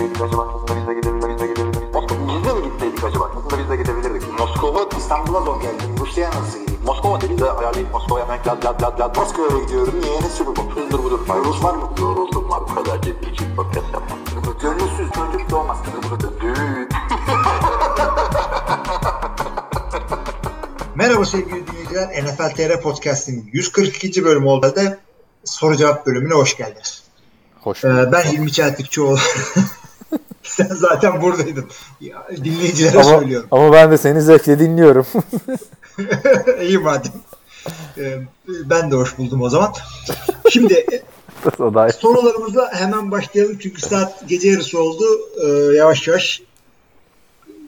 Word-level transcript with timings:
gitseydik 0.00 0.22
acaba? 0.22 0.48
Aslında 0.54 0.80
biz 0.80 0.88
de 0.88 0.94
gidebilirdik. 0.94 1.30
Biz 1.30 1.40
de 1.40 1.46
gidebilirdik. 1.46 1.94
Moskova 1.94 2.28
biz 2.28 2.44
de 2.44 2.52
mi 2.52 2.62
gitseydik 2.72 3.04
acaba? 3.04 3.30
Aslında 3.36 3.58
biz 3.62 3.70
de 3.70 3.76
gidebilirdik. 3.76 4.38
Moskova 4.38 4.88
İstanbul'a 4.98 5.40
zor 5.40 5.60
geldim. 5.62 5.88
Rusya'ya 6.00 6.30
nasıl 6.30 6.58
gideyim? 6.60 6.80
Moskova 6.84 7.20
dedi 7.20 7.38
de 7.38 7.50
ayarlayıp 7.50 7.92
Moskova'ya 7.92 8.24
hemen 8.24 8.38
lad 8.46 8.64
lad 8.64 8.82
lad 8.82 9.00
lad 9.00 9.16
Moskova'ya 9.16 9.64
gidiyorum. 9.64 9.94
Niye? 10.00 10.20
Ne 10.22 10.28
sürü 10.28 10.46
bu? 10.46 10.70
Hızdır 10.74 10.98
budur. 11.04 11.20
Rus 11.44 11.64
var 11.64 11.74
mı? 11.74 11.90
Yoruldum 12.00 12.50
var. 12.50 12.60
Bu 12.70 12.74
kadar 12.74 13.02
ciddi 13.02 13.34
ciddi 13.34 13.56
podcast 13.56 13.86
yapmam. 13.92 14.18
Gönülsüz 14.62 15.10
çocuk 15.12 15.50
doğmaz. 15.50 15.78
Düğün. 16.40 16.88
Merhaba 20.94 21.24
sevgili 21.24 21.66
dinleyiciler. 21.66 22.24
NFL 22.24 22.56
TR 22.56 22.80
Podcast'in 22.80 23.50
142. 23.52 24.24
bölümü 24.24 24.46
olduğunda 24.46 24.98
soru 25.44 25.76
cevap 25.76 26.06
bölümüne 26.06 26.34
hoş 26.34 26.56
geldiniz. 26.56 27.02
Hoş 27.60 27.84
Ee, 27.84 28.12
ben 28.12 28.22
Hilmi 28.22 28.52
Çeltikçioğlu. 28.52 29.18
Sen 30.56 30.66
zaten 30.66 31.22
buradaydın. 31.22 31.64
Ya, 32.00 32.26
dinleyicilere 32.36 32.98
ama, 32.98 33.18
söylüyorum. 33.18 33.48
ama 33.50 33.72
ben 33.72 33.90
de 33.90 33.98
seni 33.98 34.22
zevkle 34.22 34.58
dinliyorum. 34.58 35.06
İyi 36.62 36.78
madem. 36.78 37.12
Ee, 37.98 38.18
ben 38.48 38.90
de 38.90 38.96
hoş 38.96 39.18
buldum 39.18 39.42
o 39.42 39.48
zaman. 39.48 39.72
Şimdi 40.50 40.74
e, 40.74 41.92
sorularımıza 41.92 42.70
hemen 42.72 43.10
başlayalım 43.10 43.58
çünkü 43.58 43.80
saat 43.80 44.28
gece 44.28 44.48
yarısı 44.48 44.80
oldu. 44.80 45.04
Ee, 45.44 45.76
yavaş 45.76 46.08
yavaş 46.08 46.42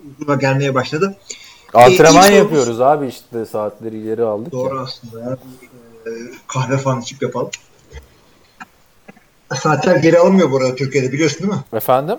uykuma 0.08 0.34
gelmeye 0.34 0.74
başladı. 0.74 1.16
Antrenman 1.74 2.32
İlk 2.32 2.38
yapıyoruz 2.38 2.80
abi 2.80 3.06
işte 3.06 3.46
saatleri 3.46 3.98
ileri 3.98 4.22
aldık 4.22 4.52
Doğru 4.52 4.76
ya. 4.76 4.82
aslında 4.82 5.20
ya. 5.20 5.38
Ee, 6.06 6.10
kahve 6.46 6.78
falan 6.78 7.00
içip 7.00 7.22
yapalım. 7.22 7.50
Saatler 9.54 9.96
geri 9.96 10.18
alınmıyor 10.18 10.50
bu 10.50 10.56
arada 10.56 10.74
Türkiye'de 10.74 11.12
biliyorsun 11.12 11.38
değil 11.38 11.52
mi? 11.52 11.64
Efendim? 11.72 12.18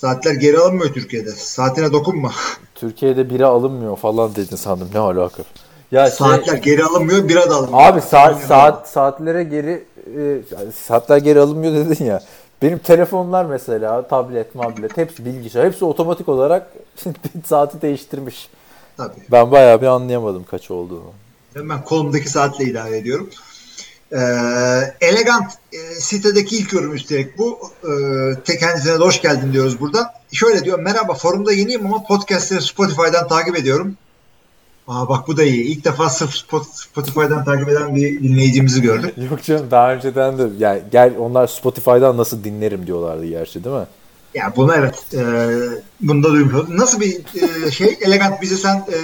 Saatler 0.00 0.34
geri 0.34 0.58
alınmıyor 0.58 0.94
Türkiye'de. 0.94 1.30
Saatine 1.30 1.92
dokunma. 1.92 2.32
Türkiye'de 2.74 3.30
biri 3.30 3.46
alınmıyor 3.46 3.96
falan 3.96 4.34
dedin 4.34 4.56
sandım. 4.56 4.88
Ne 4.94 4.98
alaka? 4.98 5.42
Ya 5.92 6.06
şey- 6.06 6.16
Saatler 6.16 6.54
geri 6.54 6.84
alınmıyor, 6.84 7.28
bira 7.28 7.50
da 7.50 7.54
alınmıyor. 7.54 7.82
abi 7.82 8.00
saat 8.00 8.40
saat 8.42 8.88
saatlere 8.88 9.44
geri 9.44 9.84
e, 10.18 10.70
saatler 10.72 11.16
geri 11.16 11.40
alınmıyor 11.40 11.74
dedin 11.74 12.04
ya. 12.04 12.22
Benim 12.62 12.78
telefonlar 12.78 13.44
mesela 13.44 14.08
tablet, 14.08 14.54
mablet 14.54 14.96
hepsi 14.96 15.24
bilgisayar 15.24 15.64
hepsi 15.66 15.84
otomatik 15.84 16.28
olarak 16.28 16.72
saati 17.46 17.82
değiştirmiş. 17.82 18.48
Tabii. 18.96 19.12
Ben 19.32 19.50
bayağı 19.50 19.80
bir 19.80 19.86
anlayamadım 19.86 20.44
kaç 20.50 20.70
olduğunu. 20.70 21.12
Ben 21.56 21.84
kolumdaki 21.84 22.28
saatle 22.28 22.64
idare 22.64 22.96
ediyorum. 22.98 23.30
Ee, 24.12 24.18
elegant 25.00 25.52
e, 25.72 25.78
sitedeki 26.00 26.56
ilk 26.58 26.72
yorum 26.72 26.94
üstelik 26.94 27.38
bu. 27.38 27.58
Ee, 28.48 28.56
kendisine 28.58 28.92
de 28.92 29.04
hoş 29.04 29.22
geldin 29.22 29.52
diyoruz 29.52 29.80
buradan. 29.80 30.06
Şöyle 30.32 30.64
diyor. 30.64 30.78
Merhaba 30.78 31.14
forumda 31.14 31.52
yeniyim 31.52 31.86
ama 31.86 32.02
podcastleri 32.02 32.62
Spotify'dan 32.62 33.28
takip 33.28 33.56
ediyorum. 33.56 33.96
Aa 34.88 35.08
bak 35.08 35.28
bu 35.28 35.36
da 35.36 35.42
iyi. 35.42 35.62
İlk 35.64 35.84
defa 35.84 36.10
sırf 36.10 36.30
Spot- 36.30 36.74
Spotify'dan 36.74 37.44
takip 37.44 37.68
eden 37.68 37.96
bir 37.96 38.22
dinleyicimizi 38.22 38.82
gördüm. 38.82 39.10
Yok 39.30 39.42
canım 39.42 39.66
daha 39.70 39.94
önceden 39.94 40.38
de 40.38 40.48
yani 40.58 40.82
gel 40.92 41.14
onlar 41.18 41.46
Spotify'dan 41.46 42.16
nasıl 42.16 42.44
dinlerim 42.44 42.86
diyorlardı 42.86 43.26
gerçi 43.26 43.64
değil 43.64 43.76
mi? 43.76 43.86
Ya 44.34 44.52
bunu 44.56 44.74
evet. 44.74 45.14
E, 45.14 45.20
bunu 46.00 46.22
da 46.22 46.28
duymuş 46.28 46.54
oldum. 46.54 46.76
Nasıl 46.76 47.00
bir 47.00 47.20
e, 47.66 47.70
şey? 47.70 47.98
Elegant 48.00 48.42
bize 48.42 48.56
sen 48.56 48.76
e, 48.76 48.98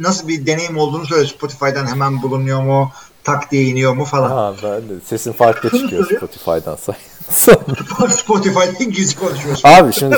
nasıl 0.00 0.28
bir 0.28 0.46
deneyim 0.46 0.76
olduğunu 0.76 1.06
söyle. 1.06 1.28
Spotify'dan 1.28 1.86
hemen 1.86 2.22
bulunuyor 2.22 2.62
mu? 2.62 2.90
Tak 3.24 3.50
diye 3.50 3.64
iniyor 3.64 3.94
mu 3.94 4.04
falan. 4.04 4.30
Ha 4.30 4.54
ben 4.62 4.88
de 4.88 5.00
sesin 5.04 5.32
farklı 5.32 5.70
Şunu 5.70 5.80
çıkıyor 5.80 6.04
soruyor. 6.04 6.20
Spotify'dan 6.20 6.76
say. 6.76 6.94
Spotify'da 8.08 8.84
İngilizce 8.84 9.18
konuşuyorsun. 9.18 9.68
Abi 9.68 9.92
şimdi 9.92 10.16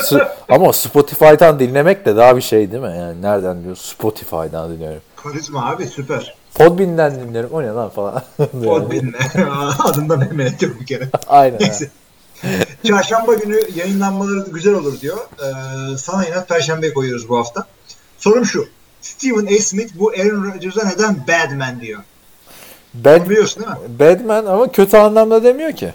ama 0.49 0.73
Spotify'dan 0.73 1.59
dinlemek 1.59 2.05
de 2.05 2.15
daha 2.15 2.37
bir 2.37 2.41
şey 2.41 2.71
değil 2.71 2.83
mi? 2.83 2.95
Yani 2.97 3.21
nereden 3.21 3.63
diyor 3.63 3.75
Spotify'dan 3.75 4.71
dinliyorum. 4.71 5.01
Karizma 5.23 5.69
abi 5.69 5.87
süper. 5.87 6.35
Podbean'den 6.53 7.15
dinliyorum. 7.15 7.49
O 7.53 7.61
ne 7.61 7.67
lan 7.67 7.89
falan. 7.89 8.23
Podbean'le. 8.37 9.13
Adından 9.79 10.21
emin 10.21 10.45
ettim 10.45 10.77
bir 10.81 10.85
kere. 10.85 11.09
Aynen. 11.27 11.59
Neyse. 11.59 11.89
Çarşamba 12.87 13.33
günü 13.33 13.59
yayınlanmaları 13.75 14.49
güzel 14.51 14.73
olur 14.73 15.01
diyor. 15.01 15.17
Ee, 15.17 15.97
sana 15.97 16.25
inat 16.25 16.49
Perşembe'ye 16.49 16.93
koyuyoruz 16.93 17.29
bu 17.29 17.37
hafta. 17.37 17.65
Sorum 18.17 18.45
şu. 18.45 18.67
Stephen 19.01 19.45
A. 19.45 19.59
Smith 19.61 19.93
bu 19.99 20.09
Aaron 20.09 20.43
Rodgers'a 20.43 20.87
neden 20.87 21.15
bad 21.27 21.51
man 21.57 21.81
diyor? 21.81 22.03
Bad, 23.05 23.29
Biliyorsun 23.29 23.63
değil 23.63 23.75
mi? 23.75 23.99
Badman 23.99 24.45
ama 24.45 24.71
kötü 24.71 24.97
anlamda 24.97 25.43
demiyor 25.43 25.71
ki. 25.71 25.93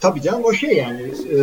Tabii 0.00 0.22
canım 0.22 0.44
o 0.44 0.52
şey 0.52 0.70
yani. 0.76 1.02
e, 1.02 1.38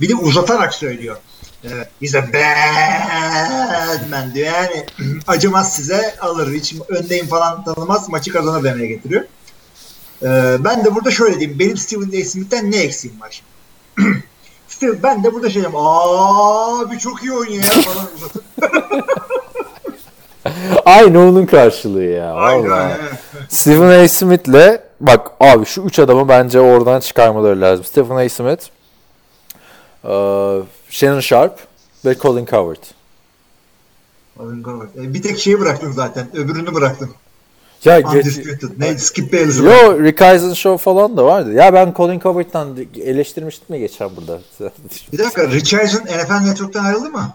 bir 0.00 0.08
de 0.08 0.14
uzatarak 0.14 0.74
söylüyor. 0.74 1.16
E, 1.64 1.68
He's 2.00 2.14
a 2.14 2.22
bad 2.32 4.10
man 4.10 4.34
diyor. 4.34 4.46
Yani 4.46 4.86
acımaz 5.26 5.72
size 5.76 6.14
alır. 6.20 6.52
Hiç 6.54 6.74
öndeyim 6.88 7.26
falan 7.26 7.64
tanımaz. 7.64 8.08
Maçı 8.08 8.32
kazanır 8.32 8.64
demeye 8.64 8.86
getiriyor. 8.86 9.22
E, 10.22 10.56
ben 10.64 10.84
de 10.84 10.94
burada 10.94 11.10
şöyle 11.10 11.40
diyeyim. 11.40 11.58
Benim 11.58 11.76
Steven 11.76 12.20
A. 12.22 12.24
Smith'ten 12.24 12.70
ne 12.70 12.76
eksiğim 12.76 13.20
var 13.20 13.40
şimdi? 13.96 14.10
Steve, 14.68 15.02
ben 15.02 15.24
de 15.24 15.32
burada 15.34 15.50
şey 15.50 15.62
diyeyim. 15.62 15.76
Abi 15.76 16.98
çok 16.98 17.22
iyi 17.22 17.32
oynuyor 17.32 17.64
ya 17.64 17.70
falan 17.70 18.06
uzatıp. 18.16 18.44
Aynı 20.84 21.18
onun 21.28 21.46
karşılığı 21.46 22.04
ya. 22.04 22.32
Aynen. 22.34 22.92
Stephen 23.48 24.04
A. 24.04 24.08
Smith'le 24.08 24.80
bak 25.00 25.30
abi 25.40 25.66
şu 25.66 25.82
üç 25.82 25.98
adamı 25.98 26.28
bence 26.28 26.60
oradan 26.60 27.00
çıkarmaları 27.00 27.60
lazım. 27.60 27.84
Stephen 27.84 28.16
A. 28.16 28.28
Smith, 28.28 28.62
eee, 30.04 30.62
Shannon 30.90 31.20
Sharp 31.20 31.58
ve 32.04 32.14
Colin 32.18 32.46
Coward. 32.46 32.82
E, 34.96 35.14
Bir 35.14 35.22
tek 35.22 35.38
şeyi 35.38 35.60
bıraktım 35.60 35.92
zaten. 35.92 36.26
Öbürünü 36.36 36.74
bıraktım. 36.74 37.14
Ya 37.84 38.00
Undisputed. 38.08 38.68
Neydi? 38.78 38.98
Skip 39.00 39.32
Bayless'ı 39.32 39.64
Yo 39.64 40.02
Rick 40.02 40.22
Eisen 40.22 40.52
Show 40.52 40.84
falan 40.84 41.16
da 41.16 41.24
vardı. 41.24 41.52
Ya 41.52 41.74
ben 41.74 41.94
Colin 41.96 42.20
Coward'dan 42.20 42.76
eleştirmiştim 43.04 43.74
ya 43.74 43.80
geçen 43.80 44.10
burada. 44.16 44.38
Bir 45.12 45.18
dakika 45.18 45.48
Richardson 45.48 46.00
NFL 46.00 46.46
Network'tan 46.48 46.84
ayrıldı 46.84 47.10
mı? 47.10 47.30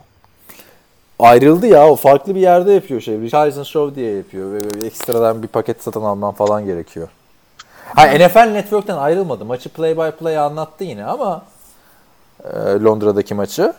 Ayrıldı 1.20 1.68
ya 1.68 1.90
o 1.90 1.96
farklı 1.96 2.36
bir 2.36 2.40
yerde 2.40 2.74
yapıyor 2.74 3.02
şey. 3.02 3.22
Rick 3.22 3.34
Eisen 3.34 3.64
Show 3.64 3.96
diye 3.96 4.18
yapıyor 4.18 4.54
ve 4.54 4.64
böyle 4.64 4.86
ekstradan 4.86 5.44
bir 5.44 5.48
paket 5.48 5.84
satın 5.84 6.02
alman 6.02 6.34
falan 6.34 6.66
gerekiyor. 6.66 7.08
Ha 7.96 8.06
NFL 8.08 8.52
Network'ten 8.52 8.98
ayrılmadı. 8.98 9.46
Maçı 9.46 9.70
play 9.70 9.98
by 9.98 10.10
play 10.20 10.38
anlattı 10.38 10.84
yine 10.84 11.06
ama 11.06 11.44
e, 12.44 12.58
Londra'daki 12.60 13.34
maçı. 13.34 13.74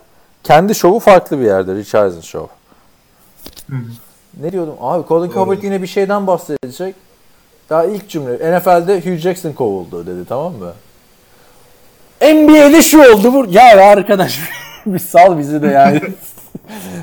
Kendi 0.45 0.75
şovu 0.75 0.99
farklı 1.01 1.41
bir 1.41 1.45
yerde. 1.45 1.75
Rich 1.75 1.95
Eisen 1.95 2.21
Show. 2.21 2.55
Ne 4.41 4.53
diyordum? 4.53 4.75
Abi 4.81 5.09
Colin 5.09 5.31
Coward 5.31 5.63
yine 5.63 5.83
bir 5.83 5.87
şeyden 5.87 6.27
bahsedecek. 6.27 6.95
Daha 7.71 7.85
ilk 7.85 8.09
cümle. 8.09 8.59
NFL'de 8.59 9.01
Hugh 9.01 9.17
Jackson 9.19 9.53
kovuldu 9.53 10.07
dedi 10.07 10.25
tamam 10.29 10.53
mı? 10.53 10.73
NBA'de 12.23 12.83
şu 12.83 13.13
oldu 13.13 13.33
bu. 13.33 13.47
Ya 13.51 13.87
arkadaş 13.87 14.41
bir 14.87 14.99
sal 14.99 15.39
bizi 15.39 15.63
de 15.63 15.67
yani. 15.67 16.01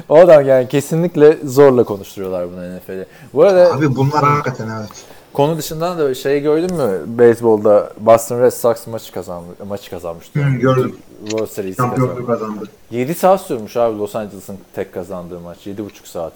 o 0.10 0.16
adam 0.16 0.48
yani 0.48 0.68
kesinlikle 0.68 1.38
zorla 1.44 1.84
konuşturuyorlar 1.84 2.52
bunu 2.52 2.78
NFL'de. 2.78 3.06
Bu 3.34 3.44
arada 3.44 3.74
Abi 3.74 3.96
bunlar 3.96 4.24
hakikaten 4.24 4.70
evet. 4.80 4.90
konu 5.34 5.58
dışından 5.58 6.00
da 6.00 6.16
şey 6.16 6.42
gördün 6.42 6.76
mü? 6.76 7.02
Beyzbolda 7.06 7.94
Boston 8.00 8.42
Red 8.42 8.52
Sox 8.52 8.88
maçı 8.88 9.12
kazanmış, 9.12 9.60
maçı 9.68 9.90
kazanmıştı. 9.90 10.40
Hı, 10.40 10.50
gördüm. 10.50 10.96
World 11.30 11.76
Şampiyonluğu 11.76 12.26
kazandı. 12.26 12.28
kazandı. 12.28 12.70
7 12.92 13.16
saat 13.16 13.42
sürmüş 13.42 13.78
abi 13.78 13.98
Los 13.98 14.16
Angeles'ın 14.16 14.58
tek 14.76 14.94
kazandığı 14.94 15.40
maç. 15.40 15.68
7,5 15.68 15.90
saat. 16.04 16.34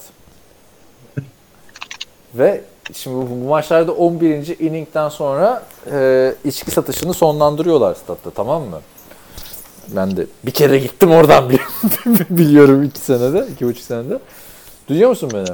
Ve 2.35 2.61
şimdi 2.93 3.15
bu, 3.17 3.29
bu 3.29 3.49
maçlarda 3.49 3.91
11. 3.91 4.59
inningden 4.59 5.09
sonra 5.09 5.63
e, 5.91 6.35
içki 6.45 6.71
satışını 6.71 7.13
sonlandırıyorlar 7.13 7.95
statta 7.95 8.29
tamam 8.29 8.63
mı? 8.63 8.79
Ben 9.95 10.17
de 10.17 10.25
bir 10.43 10.51
kere 10.51 10.79
gittim 10.79 11.11
oradan 11.11 11.49
bili- 11.49 11.59
biliyorum 12.37 12.83
2 12.83 12.99
senede, 12.99 13.37
2,5 13.59 13.75
senede. 13.75 14.19
Duyuyor 14.89 15.09
musun 15.09 15.31
beni? 15.33 15.47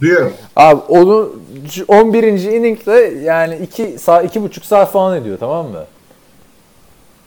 Duyuyorum. 0.00 0.32
Abi 0.56 0.80
onu 0.88 1.32
11. 1.88 2.22
inningde 2.22 3.20
yani 3.24 3.56
2 3.56 3.98
saat 3.98 4.36
2,5 4.36 4.64
saat 4.66 4.92
falan 4.92 5.16
ediyor 5.16 5.38
tamam 5.40 5.66
mı? 5.66 5.84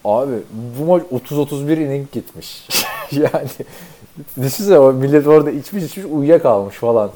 Abi 0.05 0.31
bu 0.79 0.85
maç 0.85 1.03
30-31 1.29 1.73
inning 1.85 2.11
gitmiş. 2.11 2.67
yani 3.11 3.49
düşünsene 4.41 4.79
o 4.79 4.93
millet 4.93 5.27
orada 5.27 5.51
içmiş 5.51 5.83
içmiş 5.83 6.05
uyuyakalmış 6.05 6.75
falan. 6.75 7.11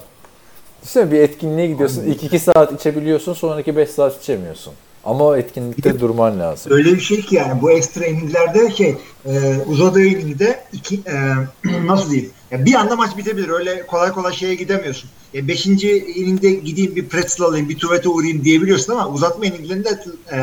Düşünsene 0.81 1.11
bir 1.11 1.19
etkinliğe 1.19 1.67
gidiyorsun 1.67 2.01
2-2 2.03 2.39
saat 2.39 2.73
içebiliyorsun 2.73 3.33
sonraki 3.33 3.77
5 3.77 3.89
saat 3.89 4.21
içemiyorsun. 4.23 4.73
Ama 5.05 5.23
o 5.23 5.35
etkinlikte 5.35 5.99
durman 5.99 6.39
lazım. 6.39 6.71
Öyle 6.71 6.93
bir 6.93 6.99
şey 6.99 7.21
ki 7.21 7.35
yani 7.35 7.61
bu 7.61 7.71
ekstra 7.71 8.05
inninglerde 8.05 8.71
şey 8.71 8.95
e, 9.25 9.57
uzadığı 9.65 10.03
inningde 10.03 10.63
iki, 10.73 10.95
e, 10.95 11.33
nasıl 11.87 12.11
diyeyim 12.11 12.31
ya 12.51 12.65
bir 12.65 12.73
anda 12.73 12.95
maç 12.95 13.17
bitebilir. 13.17 13.49
Öyle 13.49 13.87
kolay 13.87 14.11
kolay 14.11 14.33
şeye 14.33 14.55
gidemiyorsun. 14.55 15.09
E, 15.35 15.47
beşinci 15.47 15.97
inningde 15.97 16.51
gideyim 16.51 16.95
bir 16.95 17.09
pretzel 17.09 17.45
alayım 17.45 17.69
bir 17.69 17.77
tuvalete 17.77 18.09
uğrayayım 18.09 18.43
diyebiliyorsun 18.43 18.93
ama 18.93 19.07
uzatma 19.07 19.45
inninglerinde 19.45 19.89
e, 20.31 20.37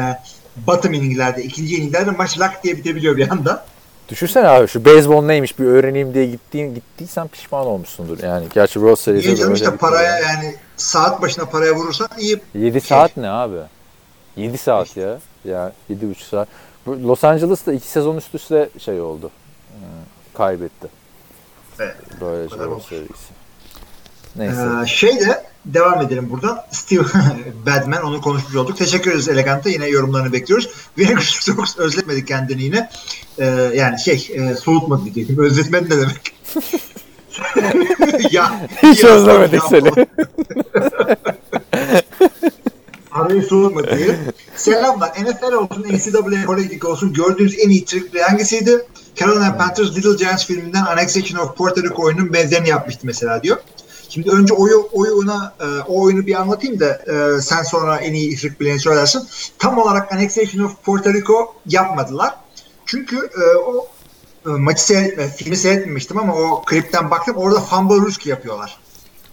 bottom 0.66 0.92
inninglerde, 0.92 1.42
ikinci 1.42 1.76
inninglerde 1.76 2.10
maç 2.10 2.40
lak 2.40 2.64
diye 2.64 2.76
bitebiliyor 2.76 3.16
bir 3.16 3.30
anda. 3.30 3.66
Düşünsene 4.08 4.48
abi 4.48 4.68
şu 4.68 4.84
beyzbol 4.84 5.22
neymiş 5.22 5.58
bir 5.58 5.64
öğreneyim 5.64 6.14
diye 6.14 6.26
gittiğin 6.26 6.74
gittiysen 6.74 7.28
pişman 7.28 7.66
olmuşsundur. 7.66 8.22
Yani 8.22 8.46
gerçi 8.54 8.72
World 8.72 8.96
Series'e 8.96 9.26
Niye 9.26 9.36
canım 9.36 9.54
işte 9.54 9.76
paraya 9.76 10.18
yani 10.18 10.54
saat 10.76 11.22
başına 11.22 11.44
paraya 11.44 11.74
vurursan 11.74 12.08
iyi 12.18 12.40
7 12.54 12.80
saat 12.80 13.16
ne 13.16 13.30
abi? 13.30 13.56
7 14.36 14.58
saat 14.58 14.96
ya. 14.96 15.18
Ya 15.44 15.72
7,5 15.90 16.14
saat. 16.30 16.48
Bu 16.86 17.08
Los 17.08 17.24
Angeles'ta 17.24 17.72
2 17.72 17.88
sezon 17.88 18.16
üst 18.16 18.34
üste 18.34 18.68
şey 18.78 19.00
oldu. 19.00 19.30
Hmm, 19.72 19.80
Kaybetti. 20.36 20.88
Evet. 21.80 21.96
Böyle 22.20 22.48
şey 22.48 22.58
serisi. 22.88 23.30
Neyse. 24.36 24.68
Ee, 24.82 24.86
şey 24.86 25.20
de 25.20 25.44
devam 25.64 26.00
edelim 26.02 26.30
buradan. 26.30 26.60
Steve 26.70 27.02
Badman 27.66 28.02
onu 28.02 28.20
konuşmuş 28.20 28.56
olduk. 28.56 28.76
Teşekkür 28.78 29.10
ederiz 29.10 29.28
Elegant'a. 29.28 29.68
Yine 29.70 29.86
yorumlarını 29.86 30.32
bekliyoruz. 30.32 30.68
Vinegar 30.98 31.20
Strokes 31.20 31.78
özletmedi 31.78 32.24
kendini 32.24 32.62
yine. 32.62 32.90
Ee, 33.38 33.44
yani 33.74 34.00
şey 34.00 34.30
e, 34.34 34.54
soğutmadı 34.56 35.04
diyecektim. 35.04 35.38
Özletmedi 35.44 35.84
ne 35.90 36.00
demek? 36.00 36.34
ya, 38.32 38.60
Hiç 38.82 39.04
ya- 39.04 39.10
özlemedik 39.10 39.62
ya- 39.62 39.68
seni. 39.68 40.06
Arayı 43.12 43.42
soğutmadı 43.42 43.96
diyelim. 43.96 44.18
Selamlar. 44.56 45.10
NFL 45.10 45.52
olsun, 45.52 45.82
NCAA 45.82 46.46
Kore 46.46 46.86
olsun 46.86 47.12
gördüğünüz 47.12 47.58
en 47.58 47.68
iyi 47.68 47.84
trikleri 47.84 48.22
hangisiydi? 48.22 48.86
Carolina 49.16 49.56
Panthers 49.56 49.96
Little 49.96 50.16
Giants 50.16 50.46
filminden 50.46 50.84
Annexation 50.84 51.44
of 51.44 51.56
Puerto 51.56 51.82
Rico 51.82 52.02
oyunun 52.02 52.32
benzerini 52.32 52.68
yapmıştı 52.68 53.00
mesela 53.04 53.42
diyor. 53.42 53.56
Şimdi 54.08 54.30
önce 54.30 54.54
oyu, 54.54 54.88
oyuna, 54.92 55.54
e, 55.60 55.64
o 55.64 56.02
oyunu 56.02 56.26
bir 56.26 56.40
anlatayım 56.40 56.80
da 56.80 56.86
e, 56.88 57.40
sen 57.40 57.62
sonra 57.62 57.96
en 57.96 58.12
iyi 58.12 58.36
trik 58.36 58.60
bileni 58.60 58.78
söylersin. 58.78 59.22
Tam 59.58 59.78
olarak 59.78 60.12
Annexation 60.12 60.64
of 60.64 60.84
Puerto 60.84 61.12
Rico 61.12 61.54
yapmadılar. 61.66 62.34
Çünkü 62.86 63.16
e, 63.16 63.56
o 63.56 63.88
e, 64.46 64.48
maçı 64.48 64.84
seyretme, 64.84 65.28
filmi 65.28 65.56
seyretmemiştim 65.56 66.18
ama 66.18 66.34
o 66.34 66.62
klipten 66.66 67.10
baktım 67.10 67.36
orada 67.36 67.60
fumble 67.60 68.06
risk 68.06 68.26
yapıyorlar. 68.26 68.78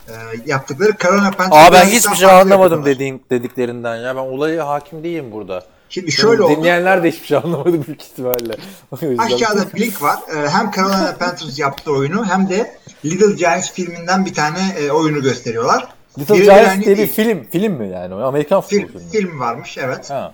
E, 0.08 0.14
yaptıkları 0.46 0.92
Carolina 1.04 1.32
Panthers 1.32 1.70
Aa 1.70 1.74
ben 1.74 1.86
hiçbir 1.86 2.16
şey 2.16 2.30
anlamadım 2.32 2.86
dediğin 2.86 3.22
dediklerinden 3.30 3.96
ya. 3.96 4.16
Ben 4.16 4.22
olaya 4.22 4.68
hakim 4.68 5.04
değilim 5.04 5.32
burada. 5.32 5.64
Şimdi 5.90 6.12
şöyle 6.12 6.44
oldu. 6.44 6.58
Dinleyenler 6.58 7.04
de 7.04 7.12
hiçbir 7.12 7.28
şey 7.28 7.38
anlamadı 7.38 7.88
büyük 7.88 8.04
ihtimalle. 8.04 8.56
Aşağıda 9.18 9.74
bir 9.74 9.80
link 9.80 10.02
var. 10.02 10.20
Ee, 10.36 10.50
Hem 10.50 10.72
Carolina 10.72 11.16
Panthers 11.20 11.60
yaptığı 11.60 11.92
oyunu 11.92 12.26
hem 12.26 12.50
de 12.50 12.78
Little 13.06 13.36
Giants 13.36 13.72
filminden 13.72 14.26
bir 14.26 14.34
tane 14.34 14.60
e, 14.80 14.92
oyunu 14.92 15.22
gösteriyorlar. 15.22 15.88
Little 16.20 16.36
Birebir 16.36 16.46
Giants 16.46 16.70
aynı 16.70 16.84
diye 16.86 16.98
bir 16.98 17.08
film 17.08 17.44
film 17.52 17.74
mi 17.74 17.90
yani? 17.90 18.16
O 18.16 18.20
Amerikan 18.20 18.62
film, 18.62 18.88
filmi. 18.88 19.10
film 19.12 19.40
varmış 19.40 19.78
evet. 19.78 20.10
Ha. 20.10 20.34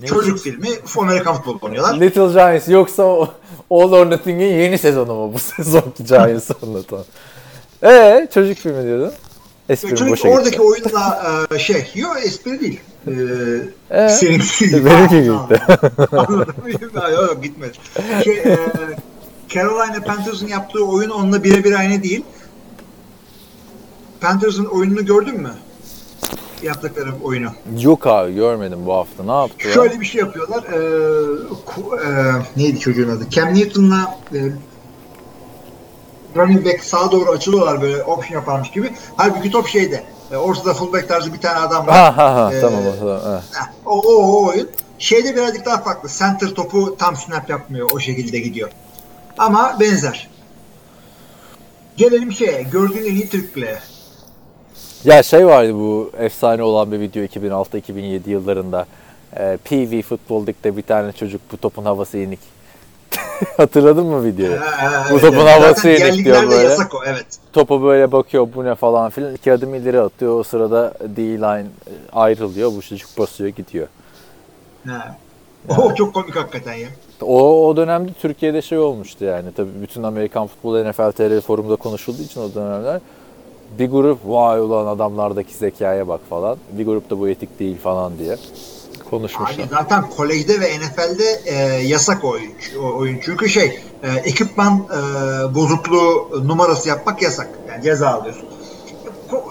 Ne 0.00 0.06
Çocuk 0.06 0.38
filmi 0.38 0.68
Amerikan 0.98 1.34
futbol 1.34 1.58
oynuyorlar. 1.62 2.00
Little 2.00 2.26
Giants 2.32 2.68
yoksa 2.68 3.02
All 3.70 3.92
or 3.92 4.10
Nothing'in 4.10 4.58
yeni 4.58 4.78
sezonu 4.78 5.14
mu 5.14 5.32
bu 5.34 5.38
sezonki 5.56 6.04
Giants 6.04 6.50
anlatan? 6.62 7.04
Eee 7.84 8.28
çocuk 8.34 8.58
filmi 8.58 8.84
diyordun. 8.84 9.12
Esprim 9.68 9.90
Çocuk 9.90 10.08
boşa 10.10 10.28
oradaki 10.28 10.50
gitti. 10.50 10.62
oyunla 10.62 11.46
e, 11.54 11.58
şey, 11.58 11.92
yok 11.94 12.16
espri 12.24 12.60
değil. 12.60 12.80
Ee, 13.06 13.12
Ee? 13.90 14.08
seninki 14.08 14.68
gibi. 14.68 14.84
Benimki 14.90 15.22
gitti. 15.22 15.62
Anladım. 16.12 16.54
yok 17.12 17.42
gitmedi. 17.42 17.72
Şey, 18.24 18.34
e, 18.38 18.58
Carolina 19.48 20.00
Panthers'ın 20.06 20.46
yaptığı 20.48 20.84
oyun 20.84 21.10
onunla 21.10 21.44
birebir 21.44 21.72
aynı 21.72 22.02
değil. 22.02 22.24
Panthers'ın 24.20 24.64
oyununu 24.64 25.06
gördün 25.06 25.40
mü? 25.40 25.50
Yaptıkları 26.62 27.10
oyunu. 27.22 27.48
Yok 27.80 28.06
abi 28.06 28.34
görmedim 28.34 28.78
bu 28.86 28.92
hafta. 28.94 29.24
Ne 29.24 29.32
yaptılar? 29.32 29.72
Şöyle 29.74 30.00
bir 30.00 30.06
şey 30.06 30.20
yapıyorlar. 30.20 30.64
Ee, 30.72 30.76
e, 32.06 32.10
neydi 32.56 32.80
çocuğun 32.80 33.08
adı? 33.08 33.30
Cam 33.30 33.54
Newton'la 33.54 34.18
e, 34.34 34.38
running 36.36 36.66
back 36.66 36.84
sağa 36.84 37.12
doğru 37.12 37.30
açılıyorlar 37.30 37.82
böyle 37.82 38.02
option 38.02 38.38
yaparmış 38.38 38.70
gibi. 38.70 38.92
Halbuki 39.16 39.50
top 39.50 39.68
şeyde. 39.68 40.04
E, 40.32 40.36
ortada 40.36 40.74
fullback 40.74 41.08
tarzı 41.08 41.32
bir 41.32 41.40
tane 41.40 41.58
adam 41.58 41.86
var. 41.86 41.94
Ha 41.96 42.16
ha 42.16 42.34
ha 42.34 42.54
Ee, 42.54 42.60
tamam 42.60 42.80
o 42.86 42.98
tamam. 42.98 43.20
ha. 43.22 43.42
O, 43.86 44.00
o, 44.00 44.14
o 44.14 44.46
oyun. 44.48 44.68
Şeyde 44.98 45.36
birazcık 45.36 45.66
daha 45.66 45.82
farklı. 45.82 46.08
Center 46.18 46.48
topu 46.48 46.96
tam 46.98 47.16
snap 47.16 47.50
yapmıyor. 47.50 47.90
O 47.94 48.00
şekilde 48.00 48.38
gidiyor. 48.38 48.70
Ama 49.38 49.76
benzer. 49.80 50.30
Gelelim 51.96 52.32
şeye. 52.32 52.62
Gördüğün 52.62 53.04
en 53.04 53.14
iyi 53.14 53.28
play. 53.54 53.74
Ya 55.04 55.22
şey 55.22 55.46
vardı 55.46 55.74
bu 55.74 56.10
efsane 56.18 56.62
olan 56.62 56.92
bir 56.92 57.00
video 57.00 57.22
2006-2007 57.24 58.30
yıllarında. 58.30 58.86
Ee, 59.36 59.58
PV 59.64 60.02
Futbol 60.02 60.46
Lig'de 60.46 60.76
bir 60.76 60.82
tane 60.82 61.12
çocuk 61.12 61.40
bu 61.52 61.56
topun 61.56 61.84
havası 61.84 62.18
yenik. 62.18 62.53
Hatırladın 63.56 64.06
mı 64.06 64.24
videoyu? 64.24 64.58
Bu 65.10 65.20
topun 65.20 65.46
havası 65.46 65.88
yedik 65.88 66.24
diyor 66.24 66.42
böyle. 66.42 66.54
yasak 66.54 66.94
o. 66.94 66.98
Evet. 67.06 67.26
Topa 67.52 67.82
böyle 67.82 68.12
bakıyor 68.12 68.48
bu 68.54 68.64
ne 68.64 68.74
falan 68.74 69.10
filan. 69.10 69.34
İki 69.34 69.52
adım 69.52 69.74
ileri 69.74 70.00
atıyor. 70.00 70.40
O 70.40 70.42
sırada 70.42 70.94
D-line 71.16 71.66
ayrılıyor. 72.12 72.72
Bu 72.76 72.82
çocuk 72.82 73.18
basıyor 73.18 73.50
gidiyor. 73.50 73.86
Ha. 74.88 75.16
O 75.78 75.94
çok 75.94 76.14
komik 76.14 76.36
hakikaten 76.36 76.74
ya. 76.74 76.88
O, 77.22 77.68
o 77.68 77.76
dönemde 77.76 78.12
Türkiye'de 78.12 78.62
şey 78.62 78.78
olmuştu 78.78 79.24
yani. 79.24 79.48
Tabii 79.56 79.70
bütün 79.82 80.02
Amerikan 80.02 80.46
futbolu 80.46 80.90
NFL 80.90 81.12
TR 81.12 81.40
forumda 81.40 81.76
konuşulduğu 81.76 82.22
için 82.22 82.40
o 82.40 82.54
dönemler 82.54 83.00
bir 83.78 83.90
grup 83.90 84.18
vay 84.24 84.60
ulan 84.60 84.86
adamlardaki 84.86 85.54
zekaya 85.54 86.08
bak 86.08 86.20
falan. 86.30 86.58
Bir 86.72 86.86
grup 86.86 87.10
da 87.10 87.20
bu 87.20 87.28
etik 87.28 87.60
değil 87.60 87.78
falan 87.78 88.18
diye 88.18 88.36
konuşmuşlar. 89.10 89.64
Abi 89.64 89.68
zaten 89.70 90.10
kolejde 90.10 90.60
ve 90.60 90.78
NFL'de 90.78 91.40
e, 91.44 91.54
yasak 91.86 92.24
oyun, 92.24 92.52
oyun. 92.94 93.20
Çünkü 93.24 93.48
şey 93.48 93.80
e, 94.02 94.08
ekipman 94.12 94.86
e, 94.90 94.98
bozukluğu 95.54 96.30
numarası 96.44 96.88
yapmak 96.88 97.22
yasak. 97.22 97.58
Yani 97.68 97.82
ceza 97.82 98.08
alıyorsun. 98.08 98.48
Ko- 99.30 99.44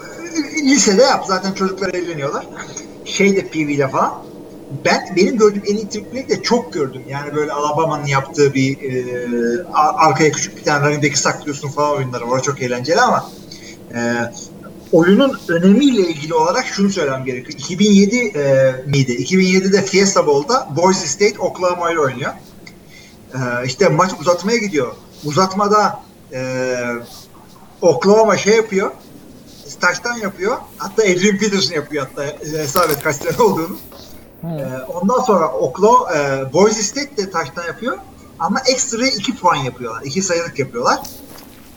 Lisede 0.64 1.02
yap 1.02 1.24
zaten 1.28 1.52
çocuklar 1.52 1.94
eğleniyorlar. 1.94 2.46
Şeyde 3.04 3.46
PV'de 3.46 3.88
falan. 3.88 4.24
Ben 4.84 5.00
benim 5.16 5.36
gördüğüm 5.38 5.62
en 5.66 5.74
iyi 5.76 5.88
trikleri 5.88 6.28
de 6.28 6.42
çok 6.42 6.72
gördüm. 6.72 7.02
Yani 7.08 7.34
böyle 7.34 7.52
Alabama'nın 7.52 8.06
yaptığı 8.06 8.54
bir 8.54 8.78
e, 8.82 9.04
ar- 9.72 10.08
arkaya 10.08 10.32
küçük 10.32 10.56
bir 10.56 10.64
tane 10.64 10.88
running 10.96 11.14
saklıyorsun 11.16 11.68
falan 11.68 11.96
oyunları 11.96 12.30
var. 12.30 12.42
Çok 12.42 12.62
eğlenceli 12.62 13.00
ama 13.00 13.30
e, 13.94 14.00
oyunun 14.94 15.40
önemiyle 15.48 16.08
ilgili 16.08 16.34
olarak 16.34 16.66
şunu 16.66 16.90
söylemem 16.90 17.24
gerekiyor. 17.24 17.58
2007 17.58 18.16
e, 18.16 18.74
miydi? 18.86 19.12
2007'de 19.12 19.82
Fiesta 19.82 20.26
Bowl'da 20.26 20.68
Boise 20.76 21.06
State 21.06 21.38
Oklahoma 21.38 21.90
ile 21.90 22.00
oynuyor. 22.00 22.32
E, 23.34 23.66
işte 23.66 23.88
maç 23.88 24.12
uzatmaya 24.20 24.58
gidiyor. 24.58 24.94
Uzatmada 25.24 26.00
e, 26.32 26.76
Oklahoma 27.82 28.36
şey 28.36 28.56
yapıyor. 28.56 28.90
Taştan 29.80 30.16
yapıyor. 30.16 30.56
Hatta 30.76 31.02
Adrian 31.02 31.38
Peterson 31.38 31.74
yapıyor 31.74 32.06
hatta 32.06 32.24
e, 32.24 32.58
hesap 32.58 32.90
et 32.90 33.02
kaç 33.02 33.16
sene 33.16 33.42
olduğunu. 33.42 33.76
E, 34.44 34.64
ondan 34.88 35.20
sonra 35.20 35.52
Oklahoma, 35.52 36.14
e, 36.16 36.52
Boise 36.52 36.82
State 36.82 37.16
de 37.16 37.30
taştan 37.30 37.66
yapıyor. 37.66 37.98
Ama 38.38 38.60
ekstra 38.66 39.06
2 39.06 39.36
puan 39.36 39.56
yapıyorlar. 39.56 40.02
2 40.02 40.22
sayılık 40.22 40.58
yapıyorlar. 40.58 40.98